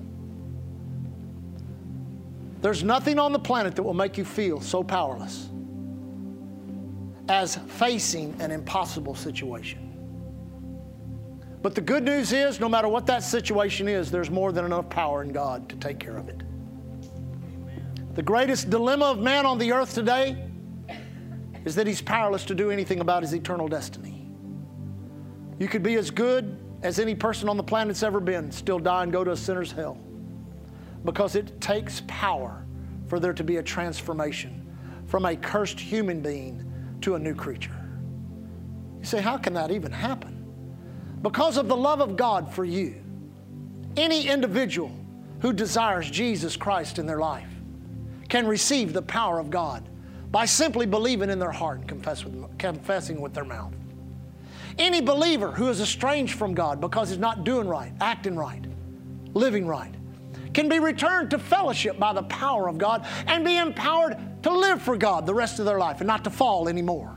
There's 2.60 2.84
nothing 2.84 3.18
on 3.18 3.32
the 3.32 3.38
planet 3.38 3.74
that 3.76 3.82
will 3.82 3.94
make 3.94 4.16
you 4.16 4.24
feel 4.24 4.60
so 4.60 4.84
powerless 4.84 5.48
as 7.28 7.56
facing 7.56 8.40
an 8.40 8.50
impossible 8.50 9.14
situation. 9.14 9.88
But 11.62 11.74
the 11.76 11.80
good 11.80 12.04
news 12.04 12.32
is, 12.32 12.58
no 12.58 12.68
matter 12.68 12.88
what 12.88 13.06
that 13.06 13.22
situation 13.22 13.88
is, 13.88 14.10
there's 14.10 14.30
more 14.30 14.50
than 14.50 14.64
enough 14.64 14.88
power 14.88 15.22
in 15.22 15.32
God 15.32 15.68
to 15.68 15.76
take 15.76 15.98
care 16.00 16.16
of 16.16 16.28
it. 16.28 16.42
The 18.14 18.22
greatest 18.22 18.68
dilemma 18.68 19.06
of 19.06 19.20
man 19.20 19.46
on 19.46 19.56
the 19.58 19.72
earth 19.72 19.94
today 19.94 20.36
is 21.64 21.74
that 21.76 21.86
he's 21.86 22.02
powerless 22.02 22.44
to 22.46 22.54
do 22.54 22.70
anything 22.70 23.00
about 23.00 23.22
his 23.22 23.32
eternal 23.32 23.68
destiny. 23.68 24.28
You 25.58 25.66
could 25.66 25.82
be 25.82 25.94
as 25.94 26.10
good 26.10 26.58
as 26.82 26.98
any 26.98 27.14
person 27.14 27.48
on 27.48 27.56
the 27.56 27.62
planet's 27.62 28.02
ever 28.02 28.20
been, 28.20 28.50
still 28.50 28.78
die 28.78 29.04
and 29.04 29.12
go 29.12 29.24
to 29.24 29.30
a 29.30 29.36
sinner's 29.36 29.72
hell. 29.72 29.98
Because 31.04 31.36
it 31.36 31.58
takes 31.60 32.02
power 32.06 32.66
for 33.06 33.18
there 33.18 33.32
to 33.32 33.44
be 33.44 33.56
a 33.56 33.62
transformation 33.62 34.66
from 35.06 35.24
a 35.24 35.34
cursed 35.34 35.80
human 35.80 36.20
being 36.20 36.70
to 37.00 37.14
a 37.14 37.18
new 37.18 37.34
creature. 37.34 37.88
You 38.98 39.04
say, 39.04 39.22
how 39.22 39.38
can 39.38 39.54
that 39.54 39.70
even 39.70 39.90
happen? 39.90 40.38
Because 41.22 41.56
of 41.56 41.68
the 41.68 41.76
love 41.76 42.00
of 42.00 42.16
God 42.16 42.52
for 42.52 42.64
you, 42.64 43.02
any 43.96 44.28
individual 44.28 44.92
who 45.40 45.52
desires 45.52 46.10
Jesus 46.10 46.56
Christ 46.56 46.98
in 46.98 47.06
their 47.06 47.18
life 47.18 47.51
can 48.32 48.46
receive 48.46 48.94
the 48.94 49.02
power 49.02 49.38
of 49.38 49.50
God 49.50 49.86
by 50.30 50.46
simply 50.46 50.86
believing 50.86 51.28
in 51.28 51.38
their 51.38 51.50
heart 51.50 51.80
and 51.80 51.86
confess 51.86 52.24
with, 52.24 52.56
confessing 52.56 53.20
with 53.20 53.34
their 53.34 53.44
mouth. 53.44 53.74
Any 54.78 55.02
believer 55.02 55.50
who 55.50 55.68
is 55.68 55.82
estranged 55.82 56.38
from 56.38 56.54
God 56.54 56.80
because 56.80 57.10
he's 57.10 57.18
not 57.18 57.44
doing 57.44 57.68
right, 57.68 57.92
acting 58.00 58.34
right, 58.34 58.64
living 59.34 59.66
right, 59.66 59.94
can 60.54 60.66
be 60.70 60.78
returned 60.78 61.30
to 61.32 61.38
fellowship 61.38 61.98
by 61.98 62.14
the 62.14 62.22
power 62.22 62.70
of 62.70 62.78
God 62.78 63.06
and 63.26 63.44
be 63.44 63.58
empowered 63.58 64.16
to 64.44 64.50
live 64.50 64.80
for 64.80 64.96
God 64.96 65.26
the 65.26 65.34
rest 65.34 65.58
of 65.58 65.66
their 65.66 65.78
life 65.78 66.00
and 66.00 66.06
not 66.06 66.24
to 66.24 66.30
fall 66.30 66.70
anymore. 66.70 67.14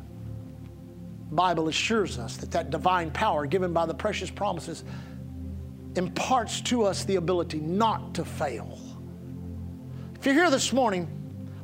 Bible 1.31 1.69
assures 1.69 2.19
us 2.19 2.35
that 2.35 2.51
that 2.51 2.71
divine 2.71 3.09
power 3.09 3.45
given 3.45 3.71
by 3.71 3.85
the 3.85 3.95
precious 3.95 4.29
promises 4.29 4.83
imparts 5.95 6.59
to 6.59 6.83
us 6.83 7.05
the 7.05 7.15
ability 7.15 7.61
not 7.61 8.13
to 8.15 8.25
fail. 8.25 8.84
If 10.25 10.33
you're 10.33 10.41
here 10.41 10.49
this 10.49 10.73
morning, 10.73 11.05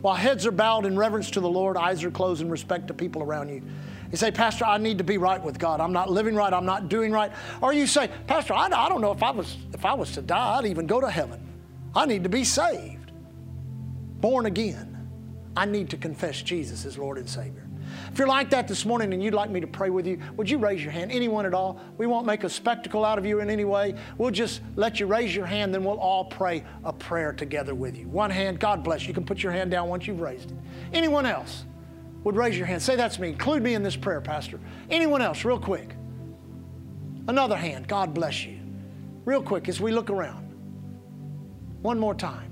while 0.02 0.14
heads 0.14 0.46
are 0.46 0.52
bowed 0.52 0.86
in 0.86 0.96
reverence 0.96 1.32
to 1.32 1.40
the 1.40 1.50
Lord, 1.50 1.78
eyes 1.78 2.04
are 2.04 2.12
closed 2.12 2.44
in 2.44 2.50
respect 2.52 2.90
to 2.90 2.94
people 2.94 3.24
around 3.24 3.50
you, 3.50 3.64
you 4.12 4.18
say, 4.18 4.30
Pastor, 4.30 4.66
I 4.66 4.78
need 4.78 5.00
to 5.00 5.04
be 5.04 5.18
right 5.18 5.44
with 5.44 5.58
God. 5.58 5.82
I'm 5.82 5.92
not 5.92 6.12
living 6.12 6.36
right. 6.36 6.54
I'm 6.54 6.68
not 6.68 6.88
doing 6.88 7.12
right. 7.12 7.32
Or 7.60 7.74
you 7.74 7.88
say, 7.88 8.08
Pastor, 8.28 8.54
I, 8.54 8.66
I 8.66 8.88
don't 8.88 9.02
know 9.02 9.12
if 9.12 9.24
I 9.24 9.32
was 9.32 9.58
if 9.74 9.84
I 9.84 9.96
was 9.96 10.12
to 10.12 10.22
die, 10.22 10.60
I'd 10.60 10.68
even 10.68 10.86
go 10.86 11.02
to 11.02 11.10
heaven. 11.10 11.42
I 11.96 12.06
need 12.06 12.22
to 12.22 12.30
be 12.30 12.44
saved, 12.44 13.12
born 14.20 14.46
again. 14.46 15.10
I 15.58 15.66
need 15.66 15.90
to 15.90 15.98
confess 15.98 16.40
Jesus 16.44 16.86
as 16.86 17.00
Lord 17.00 17.18
and 17.18 17.28
Savior. 17.28 17.68
If 18.12 18.20
you're 18.20 18.28
like 18.28 18.50
that 18.50 18.68
this 18.68 18.86
morning 18.86 19.14
and 19.14 19.24
you'd 19.24 19.34
like 19.34 19.50
me 19.50 19.62
to 19.62 19.68
pray 19.68 19.90
with 19.90 20.06
you, 20.06 20.20
would 20.36 20.50
you 20.50 20.58
raise 20.58 20.84
your 20.84 20.92
hand? 20.92 21.12
Anyone 21.14 21.46
at 21.46 21.54
all? 21.54 21.80
We 21.98 22.08
won't 22.08 22.26
make 22.26 22.44
a 22.44 22.50
spectacle 22.50 23.06
out 23.06 23.18
of 23.18 23.26
you 23.26 23.40
in 23.40 23.50
any 23.50 23.64
way. 23.64 23.96
We'll 24.18 24.32
just 24.32 24.62
let 24.76 25.00
you 25.00 25.06
raise 25.06 25.34
your 25.34 25.46
hand, 25.46 25.74
then 25.74 25.86
we'll 25.86 26.00
all 26.00 26.26
pray 26.26 26.66
a 26.84 26.92
prayer 26.92 27.32
together 27.32 27.74
with 27.74 27.98
you. 27.98 28.10
One 28.10 28.30
hand, 28.30 28.60
God 28.60 28.84
bless 28.84 29.04
you. 29.04 29.10
You 29.10 29.14
can 29.14 29.26
put 29.26 29.42
your 29.42 29.54
hand 29.54 29.72
down 29.72 29.88
once 29.88 30.08
you've 30.08 30.20
raised 30.20 30.52
it. 30.52 30.58
Anyone 30.92 31.26
else 31.26 31.64
would 32.26 32.36
raise 32.36 32.58
your 32.58 32.68
hand? 32.68 32.82
Say, 32.82 32.98
That's 32.98 33.18
me. 33.18 33.30
Include 33.30 33.64
me 33.64 33.76
in 33.76 33.84
this 33.84 33.96
prayer, 33.96 34.20
Pastor. 34.20 34.60
Anyone 34.90 35.22
else, 35.22 35.46
real 35.46 35.60
quick? 35.60 35.96
Another 37.30 37.56
hand, 37.56 37.88
God 37.88 38.14
bless 38.14 38.46
you. 38.46 38.60
Real 39.24 39.42
quick 39.42 39.70
as 39.70 39.80
we 39.80 39.94
look 39.94 40.10
around. 40.10 40.50
One 41.82 41.98
more 41.98 42.16
time. 42.16 42.52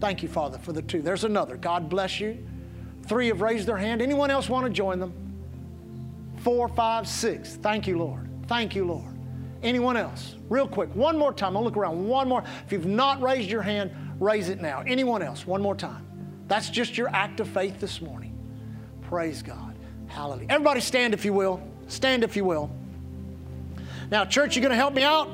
Thank 0.00 0.22
you, 0.22 0.28
Father, 0.28 0.58
for 0.58 0.72
the 0.72 0.82
two. 0.82 1.00
There's 1.00 1.24
another. 1.24 1.56
God 1.56 1.88
bless 1.88 2.20
you. 2.20 2.46
Three 3.06 3.28
have 3.28 3.40
raised 3.40 3.66
their 3.66 3.76
hand. 3.76 4.02
Anyone 4.02 4.30
else 4.30 4.48
want 4.48 4.66
to 4.66 4.72
join 4.72 4.98
them? 4.98 5.12
Four, 6.38 6.68
five, 6.68 7.08
six. 7.08 7.56
Thank 7.56 7.86
you, 7.86 7.98
Lord. 7.98 8.28
Thank 8.46 8.74
you, 8.74 8.84
Lord. 8.84 9.16
Anyone 9.62 9.96
else? 9.96 10.36
Real 10.48 10.68
quick, 10.68 10.94
one 10.94 11.18
more 11.18 11.32
time. 11.32 11.56
I'll 11.56 11.64
look 11.64 11.76
around. 11.76 12.06
One 12.06 12.28
more. 12.28 12.44
If 12.64 12.72
you've 12.72 12.86
not 12.86 13.20
raised 13.22 13.50
your 13.50 13.62
hand, 13.62 13.90
raise 14.20 14.48
it 14.48 14.60
now. 14.60 14.82
Anyone 14.86 15.22
else? 15.22 15.46
One 15.46 15.62
more 15.62 15.74
time. 15.74 16.06
That's 16.46 16.70
just 16.70 16.96
your 16.96 17.08
act 17.08 17.40
of 17.40 17.48
faith 17.48 17.80
this 17.80 18.00
morning. 18.00 18.36
Praise 19.02 19.42
God. 19.42 19.76
Hallelujah. 20.08 20.46
Everybody 20.50 20.80
stand 20.80 21.14
if 21.14 21.24
you 21.24 21.32
will. 21.32 21.60
Stand 21.88 22.22
if 22.22 22.36
you 22.36 22.44
will. 22.44 22.70
Now, 24.10 24.24
church, 24.24 24.54
you're 24.54 24.62
going 24.62 24.70
to 24.70 24.76
help 24.76 24.94
me 24.94 25.02
out? 25.02 25.28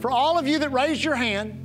For 0.00 0.10
all 0.10 0.38
of 0.38 0.46
you 0.46 0.58
that 0.60 0.72
raised 0.72 1.02
your 1.02 1.16
hand, 1.16 1.62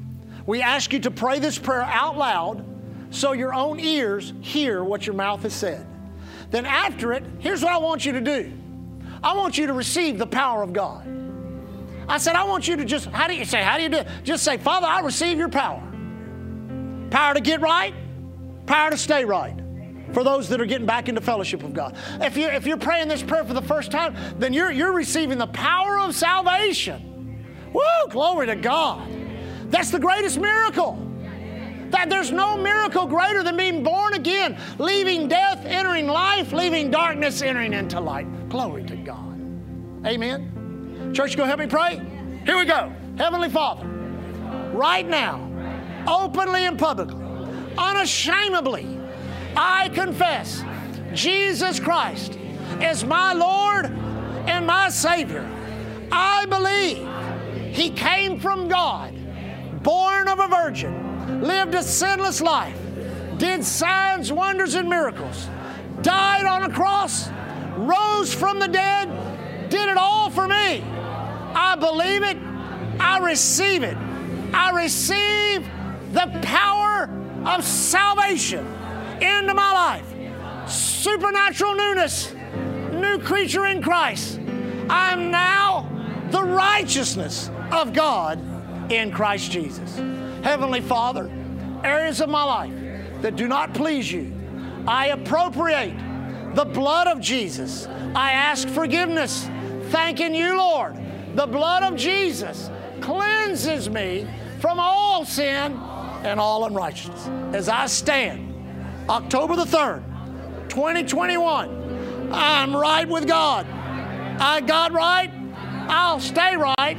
we 0.47 0.61
ask 0.61 0.91
you 0.93 0.99
to 1.01 1.11
pray 1.11 1.39
this 1.39 1.59
prayer 1.59 1.83
out 1.83 2.17
loud 2.17 2.65
so 3.11 3.33
your 3.33 3.53
own 3.53 3.79
ears 3.79 4.33
hear 4.41 4.83
what 4.83 5.05
your 5.05 5.15
mouth 5.15 5.43
has 5.43 5.53
said. 5.53 5.85
Then, 6.49 6.65
after 6.65 7.13
it, 7.13 7.23
here's 7.39 7.63
what 7.63 7.71
I 7.71 7.77
want 7.77 8.05
you 8.05 8.13
to 8.13 8.21
do 8.21 8.51
I 9.23 9.35
want 9.35 9.57
you 9.57 9.67
to 9.67 9.73
receive 9.73 10.17
the 10.17 10.27
power 10.27 10.63
of 10.63 10.73
God. 10.73 11.07
I 12.07 12.17
said, 12.17 12.35
I 12.35 12.43
want 12.43 12.67
you 12.67 12.75
to 12.77 12.85
just, 12.85 13.05
how 13.07 13.27
do 13.27 13.35
you 13.35 13.45
say, 13.45 13.61
how 13.61 13.77
do 13.77 13.83
you 13.83 13.89
do 13.89 13.97
it? 13.97 14.07
Just 14.23 14.43
say, 14.43 14.57
Father, 14.57 14.87
I 14.87 15.01
receive 15.01 15.37
your 15.37 15.49
power. 15.49 15.81
Power 17.09 17.33
to 17.35 17.41
get 17.41 17.61
right, 17.61 17.93
power 18.65 18.89
to 18.89 18.97
stay 18.97 19.23
right 19.23 19.55
for 20.13 20.23
those 20.23 20.49
that 20.49 20.59
are 20.59 20.65
getting 20.65 20.87
back 20.87 21.07
into 21.07 21.21
fellowship 21.21 21.63
with 21.63 21.73
God. 21.73 21.95
If 22.19 22.35
you're, 22.35 22.51
if 22.51 22.65
you're 22.65 22.77
praying 22.77 23.07
this 23.07 23.23
prayer 23.23 23.45
for 23.45 23.53
the 23.53 23.61
first 23.61 23.91
time, 23.91 24.15
then 24.39 24.51
you're, 24.51 24.71
you're 24.71 24.93
receiving 24.93 25.37
the 25.37 25.47
power 25.47 25.99
of 25.99 26.15
salvation. 26.15 27.45
Woo, 27.71 27.81
glory 28.09 28.47
to 28.47 28.55
God. 28.55 29.07
That's 29.69 29.91
the 29.91 29.99
greatest 29.99 30.39
miracle. 30.39 31.10
That 31.91 32.09
there's 32.09 32.31
no 32.31 32.55
miracle 32.55 33.05
greater 33.05 33.43
than 33.43 33.57
being 33.57 33.83
born 33.83 34.13
again, 34.13 34.57
leaving 34.79 35.27
death, 35.27 35.65
entering 35.65 36.07
life, 36.07 36.53
leaving 36.53 36.89
darkness, 36.89 37.41
entering 37.41 37.73
into 37.73 37.99
light. 37.99 38.49
Glory 38.49 38.83
to 38.85 38.95
God. 38.95 39.37
Amen. 40.05 41.13
Church, 41.13 41.35
go 41.35 41.43
help 41.43 41.59
me 41.59 41.67
pray. 41.67 42.01
Here 42.45 42.57
we 42.57 42.65
go. 42.65 42.91
Heavenly 43.17 43.49
Father, 43.49 43.85
right 44.73 45.05
now, 45.05 45.47
openly 46.07 46.65
and 46.65 46.79
publicly, 46.79 47.23
unashamedly, 47.77 48.97
I 49.55 49.89
confess 49.89 50.63
Jesus 51.13 51.79
Christ 51.79 52.39
is 52.81 53.03
my 53.03 53.33
Lord 53.33 53.87
and 54.47 54.65
my 54.65 54.87
Savior. 54.89 55.45
I 56.09 56.45
believe 56.45 57.75
He 57.75 57.89
came 57.89 58.39
from 58.39 58.69
God, 58.69 59.13
born 59.83 60.29
of 60.29 60.39
a 60.39 60.47
virgin 60.47 61.10
lived 61.39 61.75
a 61.75 61.83
sinless 61.83 62.41
life, 62.41 62.77
did 63.37 63.63
signs, 63.63 64.31
wonders, 64.31 64.75
and 64.75 64.89
miracles, 64.89 65.47
died 66.01 66.45
on 66.45 66.63
a 66.63 66.73
cross, 66.73 67.29
rose 67.77 68.33
from 68.33 68.59
the 68.59 68.67
dead, 68.67 69.69
did 69.69 69.89
it 69.89 69.97
all 69.97 70.29
for 70.29 70.47
me. 70.47 70.81
I 71.53 71.75
believe 71.79 72.23
it. 72.23 72.37
I 72.99 73.19
receive 73.19 73.83
it. 73.83 73.97
I 74.53 74.71
receive 74.71 75.67
the 76.13 76.39
power 76.41 77.09
of 77.45 77.63
salvation 77.63 78.65
into 79.21 79.53
my 79.53 79.71
life. 79.73 80.69
Supernatural 80.69 81.75
newness, 81.75 82.33
new 82.93 83.17
creature 83.19 83.65
in 83.65 83.81
Christ. 83.81 84.39
I 84.89 85.13
am 85.13 85.31
now 85.31 85.87
the 86.31 86.43
righteousness 86.43 87.49
of 87.71 87.93
God 87.93 88.39
in 88.91 89.11
Christ 89.11 89.51
Jesus. 89.51 89.97
Heavenly 90.43 90.81
Father, 90.81 91.31
areas 91.83 92.19
of 92.19 92.29
my 92.29 92.43
life 92.43 92.73
that 93.21 93.35
do 93.35 93.47
not 93.47 93.73
please 93.73 94.11
you, 94.11 94.33
I 94.87 95.07
appropriate 95.07 95.95
the 96.55 96.65
blood 96.65 97.07
of 97.07 97.19
Jesus. 97.19 97.87
I 98.15 98.31
ask 98.31 98.67
forgiveness, 98.67 99.47
thanking 99.89 100.33
you, 100.33 100.57
Lord. 100.57 100.97
The 101.35 101.45
blood 101.45 101.83
of 101.83 101.95
Jesus 101.95 102.69
cleanses 103.01 103.89
me 103.89 104.27
from 104.59 104.79
all 104.79 105.25
sin 105.25 105.73
and 106.23 106.39
all 106.39 106.65
unrighteousness. 106.65 107.27
As 107.55 107.69
I 107.69 107.85
stand, 107.85 108.53
October 109.09 109.55
the 109.55 109.65
3rd, 109.65 110.03
2021, 110.69 112.31
I'm 112.31 112.75
right 112.75 113.07
with 113.07 113.27
God. 113.27 113.67
I 114.39 114.61
got 114.61 114.91
right, 114.91 115.31
I'll 115.87 116.19
stay 116.19 116.55
right 116.55 116.97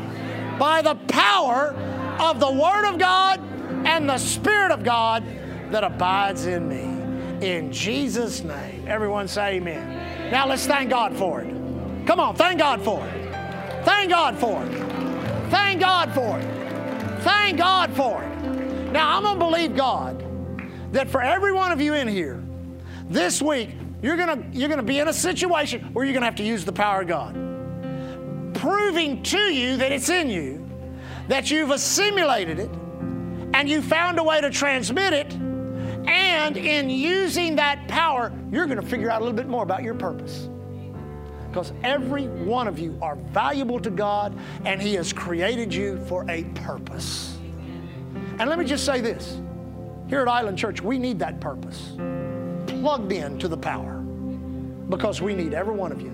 by 0.58 0.82
the 0.82 0.94
power 1.08 1.74
of 2.20 2.40
the 2.40 2.50
Word 2.50 2.88
of 2.88 2.98
God 2.98 3.40
and 3.86 4.08
the 4.08 4.18
Spirit 4.18 4.70
of 4.70 4.82
God 4.82 5.24
that 5.70 5.84
abides 5.84 6.46
in 6.46 6.68
me. 6.68 7.46
In 7.46 7.72
Jesus' 7.72 8.42
name. 8.42 8.84
Everyone 8.86 9.26
say 9.26 9.56
amen. 9.56 10.30
Now 10.30 10.46
let's 10.46 10.66
thank 10.66 10.90
God 10.90 11.16
for 11.16 11.40
it. 11.40 11.48
Come 12.06 12.20
on, 12.20 12.36
thank 12.36 12.58
God 12.58 12.82
for 12.82 13.04
it. 13.06 13.84
Thank 13.84 14.10
God 14.10 14.38
for 14.38 14.64
it. 14.64 15.50
Thank 15.50 15.80
God 15.80 16.12
for 16.14 16.38
it. 16.38 17.22
Thank 17.22 17.58
God 17.58 17.92
for 17.92 18.22
it. 18.22 18.92
Now 18.92 19.16
I'm 19.16 19.22
going 19.22 19.38
to 19.38 19.44
believe 19.44 19.76
God 19.76 20.24
that 20.92 21.08
for 21.08 21.22
every 21.22 21.52
one 21.52 21.72
of 21.72 21.80
you 21.80 21.94
in 21.94 22.06
here, 22.06 22.42
this 23.08 23.42
week, 23.42 23.70
you're 24.02 24.16
going 24.16 24.52
to 24.52 24.58
you're 24.58 24.68
going 24.68 24.80
to 24.80 24.86
be 24.86 24.98
in 24.98 25.08
a 25.08 25.12
situation 25.12 25.92
where 25.92 26.04
you're 26.04 26.12
going 26.12 26.22
to 26.22 26.26
have 26.26 26.36
to 26.36 26.44
use 26.44 26.64
the 26.64 26.72
power 26.72 27.02
of 27.02 27.08
God. 27.08 27.34
Proving 28.54 29.22
to 29.24 29.38
you 29.38 29.76
that 29.78 29.92
it's 29.92 30.08
in 30.08 30.28
you, 30.28 30.61
that 31.32 31.50
you've 31.50 31.70
assimilated 31.70 32.58
it, 32.58 32.68
and 33.54 33.66
you 33.66 33.80
found 33.80 34.18
a 34.18 34.22
way 34.22 34.38
to 34.38 34.50
transmit 34.50 35.14
it, 35.14 35.32
and 36.06 36.58
in 36.58 36.90
using 36.90 37.56
that 37.56 37.88
power, 37.88 38.30
you're 38.50 38.66
going 38.66 38.78
to 38.78 38.86
figure 38.86 39.10
out 39.10 39.22
a 39.22 39.24
little 39.24 39.34
bit 39.34 39.48
more 39.48 39.62
about 39.62 39.82
your 39.82 39.94
purpose. 39.94 40.50
Because 41.48 41.72
every 41.82 42.28
one 42.28 42.68
of 42.68 42.78
you 42.78 42.98
are 43.00 43.16
valuable 43.16 43.80
to 43.80 43.88
God, 43.88 44.38
and 44.66 44.78
He 44.78 44.92
has 44.92 45.10
created 45.10 45.72
you 45.72 46.04
for 46.04 46.30
a 46.30 46.44
purpose. 46.54 47.34
And 48.38 48.50
let 48.50 48.58
me 48.58 48.66
just 48.66 48.84
say 48.84 49.00
this 49.00 49.40
here 50.08 50.20
at 50.20 50.28
Island 50.28 50.58
Church, 50.58 50.82
we 50.82 50.98
need 50.98 51.18
that 51.20 51.40
purpose 51.40 51.92
plugged 52.66 53.10
in 53.10 53.38
to 53.38 53.48
the 53.48 53.56
power 53.56 54.00
because 54.90 55.22
we 55.22 55.34
need 55.34 55.54
every 55.54 55.74
one 55.74 55.92
of 55.92 56.02
you 56.02 56.10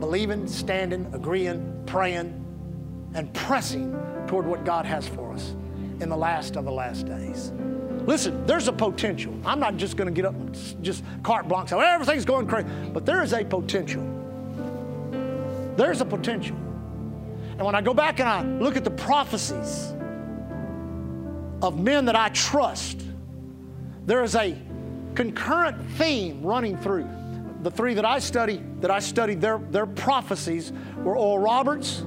believing, 0.00 0.48
standing, 0.48 1.10
agreeing, 1.12 1.82
praying, 1.84 2.41
and 3.14 3.32
pressing 3.34 3.92
toward 4.26 4.46
what 4.46 4.64
God 4.64 4.86
has 4.86 5.06
for 5.06 5.32
us 5.32 5.54
in 6.00 6.08
the 6.08 6.16
last 6.16 6.56
of 6.56 6.64
the 6.64 6.72
last 6.72 7.06
days. 7.06 7.52
Listen, 8.06 8.44
there's 8.46 8.66
a 8.66 8.72
potential. 8.72 9.32
I'm 9.44 9.60
not 9.60 9.76
just 9.76 9.96
going 9.96 10.08
to 10.08 10.14
get 10.14 10.24
up 10.24 10.34
and 10.34 10.54
just 10.82 11.04
carte 11.22 11.46
blanche 11.46 11.72
everything's 11.72 12.24
going 12.24 12.46
crazy. 12.46 12.68
But 12.92 13.06
there 13.06 13.22
is 13.22 13.32
a 13.32 13.44
potential. 13.44 14.02
There's 15.76 16.00
a 16.00 16.04
potential. 16.04 16.56
And 16.56 17.62
when 17.62 17.74
I 17.74 17.80
go 17.80 17.94
back 17.94 18.18
and 18.18 18.28
I 18.28 18.42
look 18.42 18.76
at 18.76 18.84
the 18.84 18.90
prophecies 18.90 19.92
of 21.62 21.78
men 21.78 22.06
that 22.06 22.16
I 22.16 22.28
trust, 22.30 23.02
there 24.04 24.24
is 24.24 24.34
a 24.34 24.56
concurrent 25.14 25.80
theme 25.92 26.42
running 26.42 26.76
through. 26.76 27.08
The 27.62 27.70
three 27.70 27.94
that 27.94 28.04
I 28.04 28.18
study, 28.18 28.60
that 28.80 28.90
I 28.90 28.98
studied 28.98 29.40
their, 29.40 29.58
their 29.58 29.86
prophecies 29.86 30.72
were 30.96 31.16
Oral 31.16 31.38
Roberts, 31.38 32.02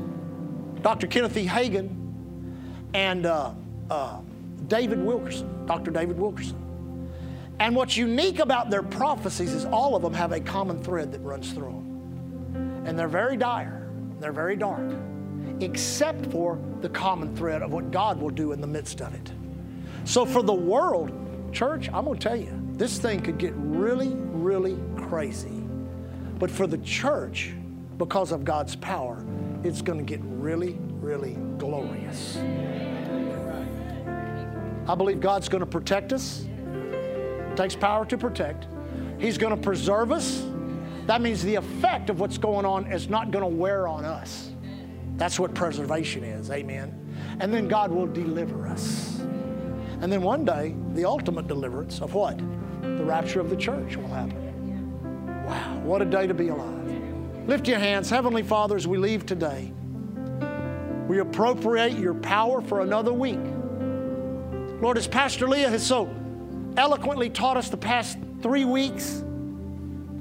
Dr. 0.86 1.07
Kenneth 1.07 1.36
E. 1.36 1.47
Hagin, 1.47 1.89
and 2.93 3.25
uh, 3.25 3.53
uh, 3.89 4.19
David 4.67 5.03
Wilkerson, 5.03 5.65
Dr. 5.65 5.89
David 5.89 6.15
Wilkerson. 6.15 6.55
And 7.59 7.75
what's 7.75 7.97
unique 7.97 8.38
about 8.38 8.69
their 8.69 8.83
prophecies 8.83 9.51
is 9.51 9.65
all 9.65 9.95
of 9.95 10.03
them 10.03 10.13
have 10.13 10.31
a 10.31 10.39
common 10.39 10.83
thread 10.83 11.11
that 11.11 11.21
runs 11.21 11.53
through 11.53 11.71
them. 11.71 12.83
And 12.86 12.99
they're 12.99 13.07
very 13.07 13.36
dire, 13.36 13.89
they're 14.19 14.31
very 14.31 14.55
dark, 14.55 14.95
except 15.59 16.23
for 16.27 16.59
the 16.81 16.89
common 16.89 17.36
thread 17.36 17.63
of 17.63 17.73
what 17.73 17.89
God 17.89 18.21
will 18.21 18.29
do 18.29 18.51
in 18.51 18.61
the 18.61 18.67
midst 18.67 19.01
of 19.01 19.11
it. 19.15 19.31
So 20.03 20.23
for 20.23 20.43
the 20.43 20.53
world, 20.53 21.11
church, 21.51 21.89
I'm 21.91 22.05
going 22.05 22.19
to 22.19 22.29
tell 22.29 22.38
you, 22.38 22.51
this 22.73 22.99
thing 22.99 23.21
could 23.21 23.39
get 23.39 23.53
really, 23.55 24.13
really 24.13 24.77
crazy. 24.97 25.63
But 26.38 26.51
for 26.51 26.67
the 26.67 26.77
church, 26.77 27.53
because 27.97 28.31
of 28.31 28.45
God's 28.45 28.75
power, 28.75 29.25
it's 29.66 29.82
going 29.82 29.97
to 29.97 30.05
get 30.05 30.20
really, 30.24 30.78
really 30.99 31.34
glorious. 31.57 32.38
I 34.88 34.93
believe 34.93 35.20
God's 35.20 35.49
going 35.49 35.61
to 35.61 35.66
protect 35.66 36.13
us. 36.13 36.45
Takes 37.55 37.76
power 37.76 38.05
to 38.05 38.18
protect. 38.18 38.68
He's 39.18 39.38
going 39.38 39.55
to 39.55 39.61
preserve 39.61 40.11
us. 40.11 40.45
That 41.07 41.22
means 41.22 41.43
the 41.43 41.55
effect 41.55 42.09
of 42.09 42.20
what's 42.20 42.38
going 42.38 42.66
on 42.66 42.91
is 42.91 43.09
not 43.09 43.32
going 43.32 43.43
to 43.43 43.47
wear 43.47 43.88
on 43.88 44.05
us. 44.05 44.51
That's 45.18 45.39
what 45.39 45.55
preservation 45.55 46.24
is. 46.24 46.51
Amen. 46.51 46.93
And 47.39 47.53
then 47.53 47.68
God 47.68 47.91
will 47.91 48.07
deliver 48.07 48.68
us. 48.68 49.20
And 50.01 50.11
then 50.11 50.22
one 50.22 50.45
day, 50.45 50.76
the 50.93 51.05
ultimate 51.05 51.47
deliverance 51.47 52.01
of 52.01 52.13
what? 52.13 52.38
The 52.82 53.03
rapture 53.03 53.39
of 53.39 53.49
the 53.49 53.55
church 53.55 53.95
will 53.95 54.07
happen. 54.09 55.43
Wow, 55.47 55.80
what 55.84 56.01
a 56.01 56.05
day 56.05 56.28
to 56.28 56.34
be 56.34 56.49
alive. 56.49 56.94
Lift 57.47 57.67
your 57.67 57.77
hands. 57.77 58.09
Heavenly 58.09 58.41
Father, 58.41 58.75
as 58.75 58.87
we 58.87 58.97
leave 58.97 59.27
today, 59.27 59.71
we 61.07 61.19
appropriate 61.19 61.93
your 61.93 62.15
power 62.15 62.59
for 62.59 62.81
another 62.81 63.13
week. 63.13 63.39
Lord, 64.81 64.97
as 64.97 65.07
Pastor 65.07 65.47
Leah 65.47 65.69
has 65.69 65.85
so 65.85 66.09
eloquently 66.75 67.29
taught 67.29 67.55
us 67.55 67.69
the 67.69 67.77
past 67.77 68.17
three 68.41 68.65
weeks, 68.65 69.23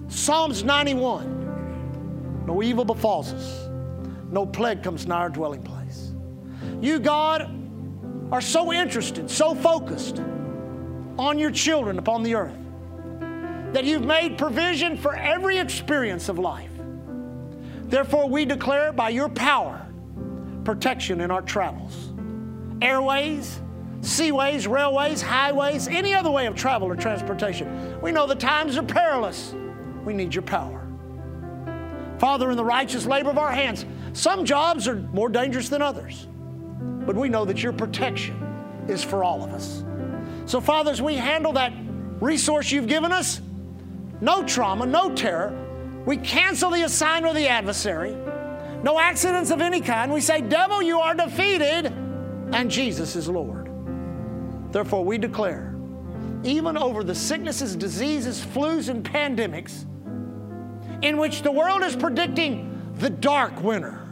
Psalms 0.09 0.63
91 0.63 2.45
No 2.47 2.63
evil 2.63 2.85
befalls 2.85 3.33
us, 3.33 3.69
no 4.31 4.45
plague 4.45 4.83
comes 4.83 5.07
nigh 5.07 5.21
our 5.21 5.31
dwelling 5.31 5.63
place. 5.63 6.13
You, 6.83 6.99
God, 6.99 7.51
are 8.31 8.43
so 8.43 8.71
interested, 8.71 9.31
so 9.31 9.55
focused 9.55 10.21
on 11.19 11.39
your 11.39 11.51
children 11.51 11.99
upon 11.99 12.23
the 12.23 12.35
earth 12.35 12.59
that 13.73 13.85
you've 13.85 14.05
made 14.05 14.37
provision 14.37 14.99
for 14.99 15.17
every 15.17 15.59
experience 15.59 16.29
of 16.29 16.39
life. 16.39 16.74
Therefore, 17.95 18.29
we 18.29 18.45
declare 18.45 18.93
by 18.93 19.11
your 19.11 19.29
power 19.29 19.87
protection 20.65 21.21
in 21.21 21.31
our 21.31 21.43
travels, 21.43 22.13
airways, 22.83 23.61
seaways, 24.01 24.69
railways, 24.69 25.23
highways, 25.23 25.87
any 25.87 26.13
other 26.13 26.29
way 26.29 26.47
of 26.47 26.57
travel 26.57 26.89
or 26.89 26.97
transportation. 26.97 27.97
We 28.01 28.11
know 28.11 28.27
the 28.27 28.35
times 28.35 28.77
are 28.77 28.83
perilous. 28.83 29.55
We 30.05 30.13
need 30.13 30.35
your 30.35 30.43
power. 30.43 30.85
Father, 32.19 32.51
in 32.51 32.57
the 32.57 32.65
righteous 32.65 33.07
labor 33.07 33.31
of 33.31 33.39
our 33.39 33.53
hands, 33.53 33.87
some 34.13 34.45
jobs 34.45 34.89
are 34.89 34.97
more 34.97 35.29
dangerous 35.29 35.69
than 35.69 35.81
others, 35.81 36.27
but 37.07 37.15
we 37.15 37.29
know 37.29 37.45
that 37.45 37.63
your 37.63 37.73
protection 37.73 38.35
is 38.89 39.05
for 39.05 39.23
all 39.23 39.45
of 39.45 39.53
us. 39.53 39.85
So, 40.47 40.61
Father, 40.61 40.91
as 40.91 41.01
we 41.01 41.15
handle 41.15 41.53
that 41.53 41.73
resource 42.21 42.73
you've 42.73 42.89
given 42.89 43.13
us, 43.13 43.41
no 44.21 44.43
trauma, 44.43 44.85
no 44.85 45.15
terror, 45.15 45.64
we 46.07 46.19
cancel 46.19 46.71
the 46.71 46.83
assignment 46.83 47.35
of 47.35 47.37
the 47.37 47.49
adversary, 47.49 48.15
no 48.83 48.99
accidents 48.99 49.51
of 49.51 49.61
any 49.61 49.81
kind. 49.81 50.13
We 50.13 50.21
say, 50.21 50.43
Devil, 50.43 50.83
you 50.83 50.99
are 50.99 51.15
defeated, 51.15 51.87
and 52.53 52.71
Jesus 52.71 53.17
is 53.17 53.29
Lord. 53.29 53.71
Therefore, 54.71 55.05
we 55.05 55.17
declare, 55.17 55.75
even 56.43 56.77
over 56.77 57.03
the 57.03 57.15
sicknesses, 57.15 57.75
diseases, 57.75 58.45
flus, 58.45 58.91
and 58.91 59.03
pandemics, 59.03 59.87
in 61.03 61.17
which 61.17 61.43
the 61.43 61.51
world 61.51 61.83
is 61.83 61.97
predicting 61.97 62.93
the 62.97 63.09
dark 63.09 63.63
winter 63.63 64.07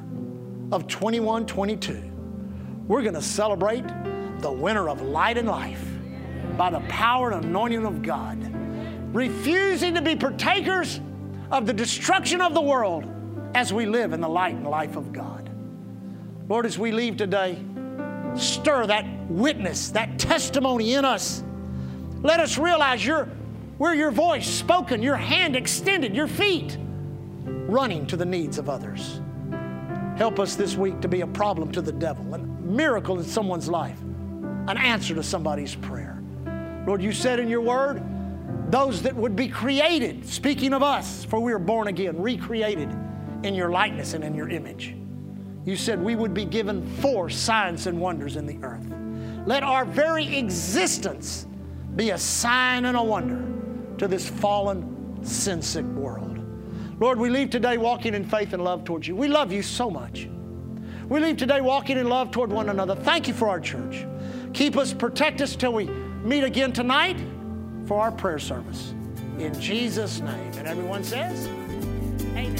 of 0.72 0.86
21 0.86 1.45
22, 1.45 2.11
we're 2.88 3.03
going 3.03 3.14
to 3.14 3.22
celebrate 3.22 3.84
the 4.38 4.51
winter 4.51 4.88
of 4.88 5.03
light 5.03 5.36
and 5.36 5.49
life 5.49 5.84
by 6.57 6.70
the 6.70 6.80
power 6.80 7.30
and 7.32 7.45
anointing 7.45 7.84
of 7.84 8.03
God, 8.03 8.38
refusing 9.14 9.95
to 9.95 10.01
be 10.01 10.16
partakers 10.16 11.01
of 11.53 11.66
the 11.66 11.72
destruction 11.72 12.40
of 12.40 12.55
the 12.55 12.61
world 12.61 13.05
as 13.55 13.72
we 13.72 13.84
live 13.84 14.14
in 14.14 14.20
the 14.20 14.28
light 14.28 14.55
and 14.55 14.66
life 14.66 14.96
of 14.96 15.12
God. 15.12 15.50
Lord, 16.48 16.64
as 16.64 16.78
we 16.78 16.90
leave 16.90 17.18
today, 17.18 17.62
stir 18.34 18.86
that 18.86 19.07
witness, 19.28 19.90
that 19.90 20.18
testimony 20.18 20.94
in 20.94 21.05
us. 21.05 21.44
Let 22.22 22.40
us 22.40 22.57
realize 22.57 23.05
you're, 23.05 23.28
we're 23.78 23.94
your 23.94 24.11
voice 24.11 24.48
spoken, 24.48 25.03
your 25.03 25.16
hand 25.16 25.55
extended, 25.55 26.16
your 26.16 26.26
feet 26.26 26.78
running 27.44 28.07
to 28.07 28.16
the 28.16 28.24
needs 28.24 28.57
of 28.57 28.70
others. 28.70 29.20
Help 30.16 30.38
us 30.40 30.57
this 30.57 30.76
week 30.76 31.00
to 31.03 31.09
be 31.09 31.20
a 31.20 31.26
problem 31.26 31.70
to 31.72 31.82
the 31.82 31.92
devil, 31.92 32.34
a 32.34 32.38
miracle 32.38 33.18
in 33.18 33.24
someone's 33.24 33.68
life, 33.68 34.00
an 34.00 34.78
answer 34.78 35.14
to 35.14 35.22
somebody's 35.22 35.74
prayer. 35.74 36.22
Lord, 36.86 37.03
you 37.03 37.12
said 37.12 37.38
in 37.40 37.48
your 37.48 37.61
word, 37.61 38.03
those 38.72 39.02
that 39.02 39.14
would 39.14 39.36
be 39.36 39.48
created, 39.48 40.26
speaking 40.26 40.72
of 40.72 40.82
us, 40.82 41.26
for 41.26 41.38
we 41.38 41.52
are 41.52 41.58
born 41.58 41.88
again, 41.88 42.18
recreated 42.18 42.88
in 43.42 43.54
your 43.54 43.70
likeness 43.70 44.14
and 44.14 44.24
in 44.24 44.34
your 44.34 44.48
image. 44.48 44.96
You 45.66 45.76
said 45.76 46.02
we 46.02 46.16
would 46.16 46.32
be 46.32 46.46
given 46.46 46.86
for 47.02 47.28
signs 47.28 47.86
and 47.86 48.00
wonders 48.00 48.36
in 48.36 48.46
the 48.46 48.58
earth. 48.62 48.86
Let 49.46 49.62
our 49.62 49.84
very 49.84 50.38
existence 50.38 51.46
be 51.96 52.10
a 52.10 52.18
sign 52.18 52.86
and 52.86 52.96
a 52.96 53.02
wonder 53.02 53.44
to 53.98 54.08
this 54.08 54.26
fallen, 54.26 55.22
sin 55.22 55.60
sick 55.60 55.84
world. 55.84 56.40
Lord, 56.98 57.18
we 57.18 57.28
leave 57.28 57.50
today 57.50 57.76
walking 57.76 58.14
in 58.14 58.24
faith 58.24 58.54
and 58.54 58.64
love 58.64 58.84
towards 58.84 59.06
you. 59.06 59.14
We 59.14 59.28
love 59.28 59.52
you 59.52 59.62
so 59.62 59.90
much. 59.90 60.30
We 61.10 61.20
leave 61.20 61.36
today 61.36 61.60
walking 61.60 61.98
in 61.98 62.08
love 62.08 62.30
toward 62.30 62.50
one 62.50 62.70
another. 62.70 62.94
Thank 62.94 63.28
you 63.28 63.34
for 63.34 63.50
our 63.50 63.60
church. 63.60 64.06
Keep 64.54 64.78
us, 64.78 64.94
protect 64.94 65.42
us 65.42 65.56
till 65.56 65.74
we 65.74 65.84
meet 66.24 66.42
again 66.42 66.72
tonight 66.72 67.18
for 67.87 68.01
our 68.01 68.12
prayer 68.12 68.39
service. 68.39 68.95
In 69.39 69.59
Jesus' 69.61 70.20
name. 70.20 70.53
And 70.57 70.68
everyone 70.68 71.05
says, 71.05 71.47
Amen. 72.37 72.57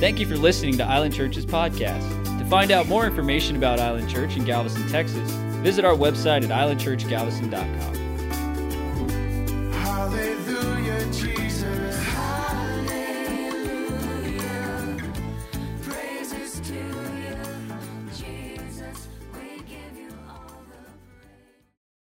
Thank 0.00 0.18
you 0.18 0.26
for 0.26 0.36
listening 0.36 0.76
to 0.78 0.84
Island 0.84 1.14
Church's 1.14 1.46
podcast. 1.46 2.38
To 2.38 2.44
find 2.46 2.70
out 2.70 2.86
more 2.88 3.06
information 3.06 3.56
about 3.56 3.80
Island 3.80 4.10
Church 4.10 4.36
in 4.36 4.44
Galveston, 4.44 4.86
Texas, 4.88 5.30
visit 5.62 5.84
our 5.84 5.94
website 5.94 6.44
at 6.44 6.50
islandchurchgalveston.com. 6.50 8.03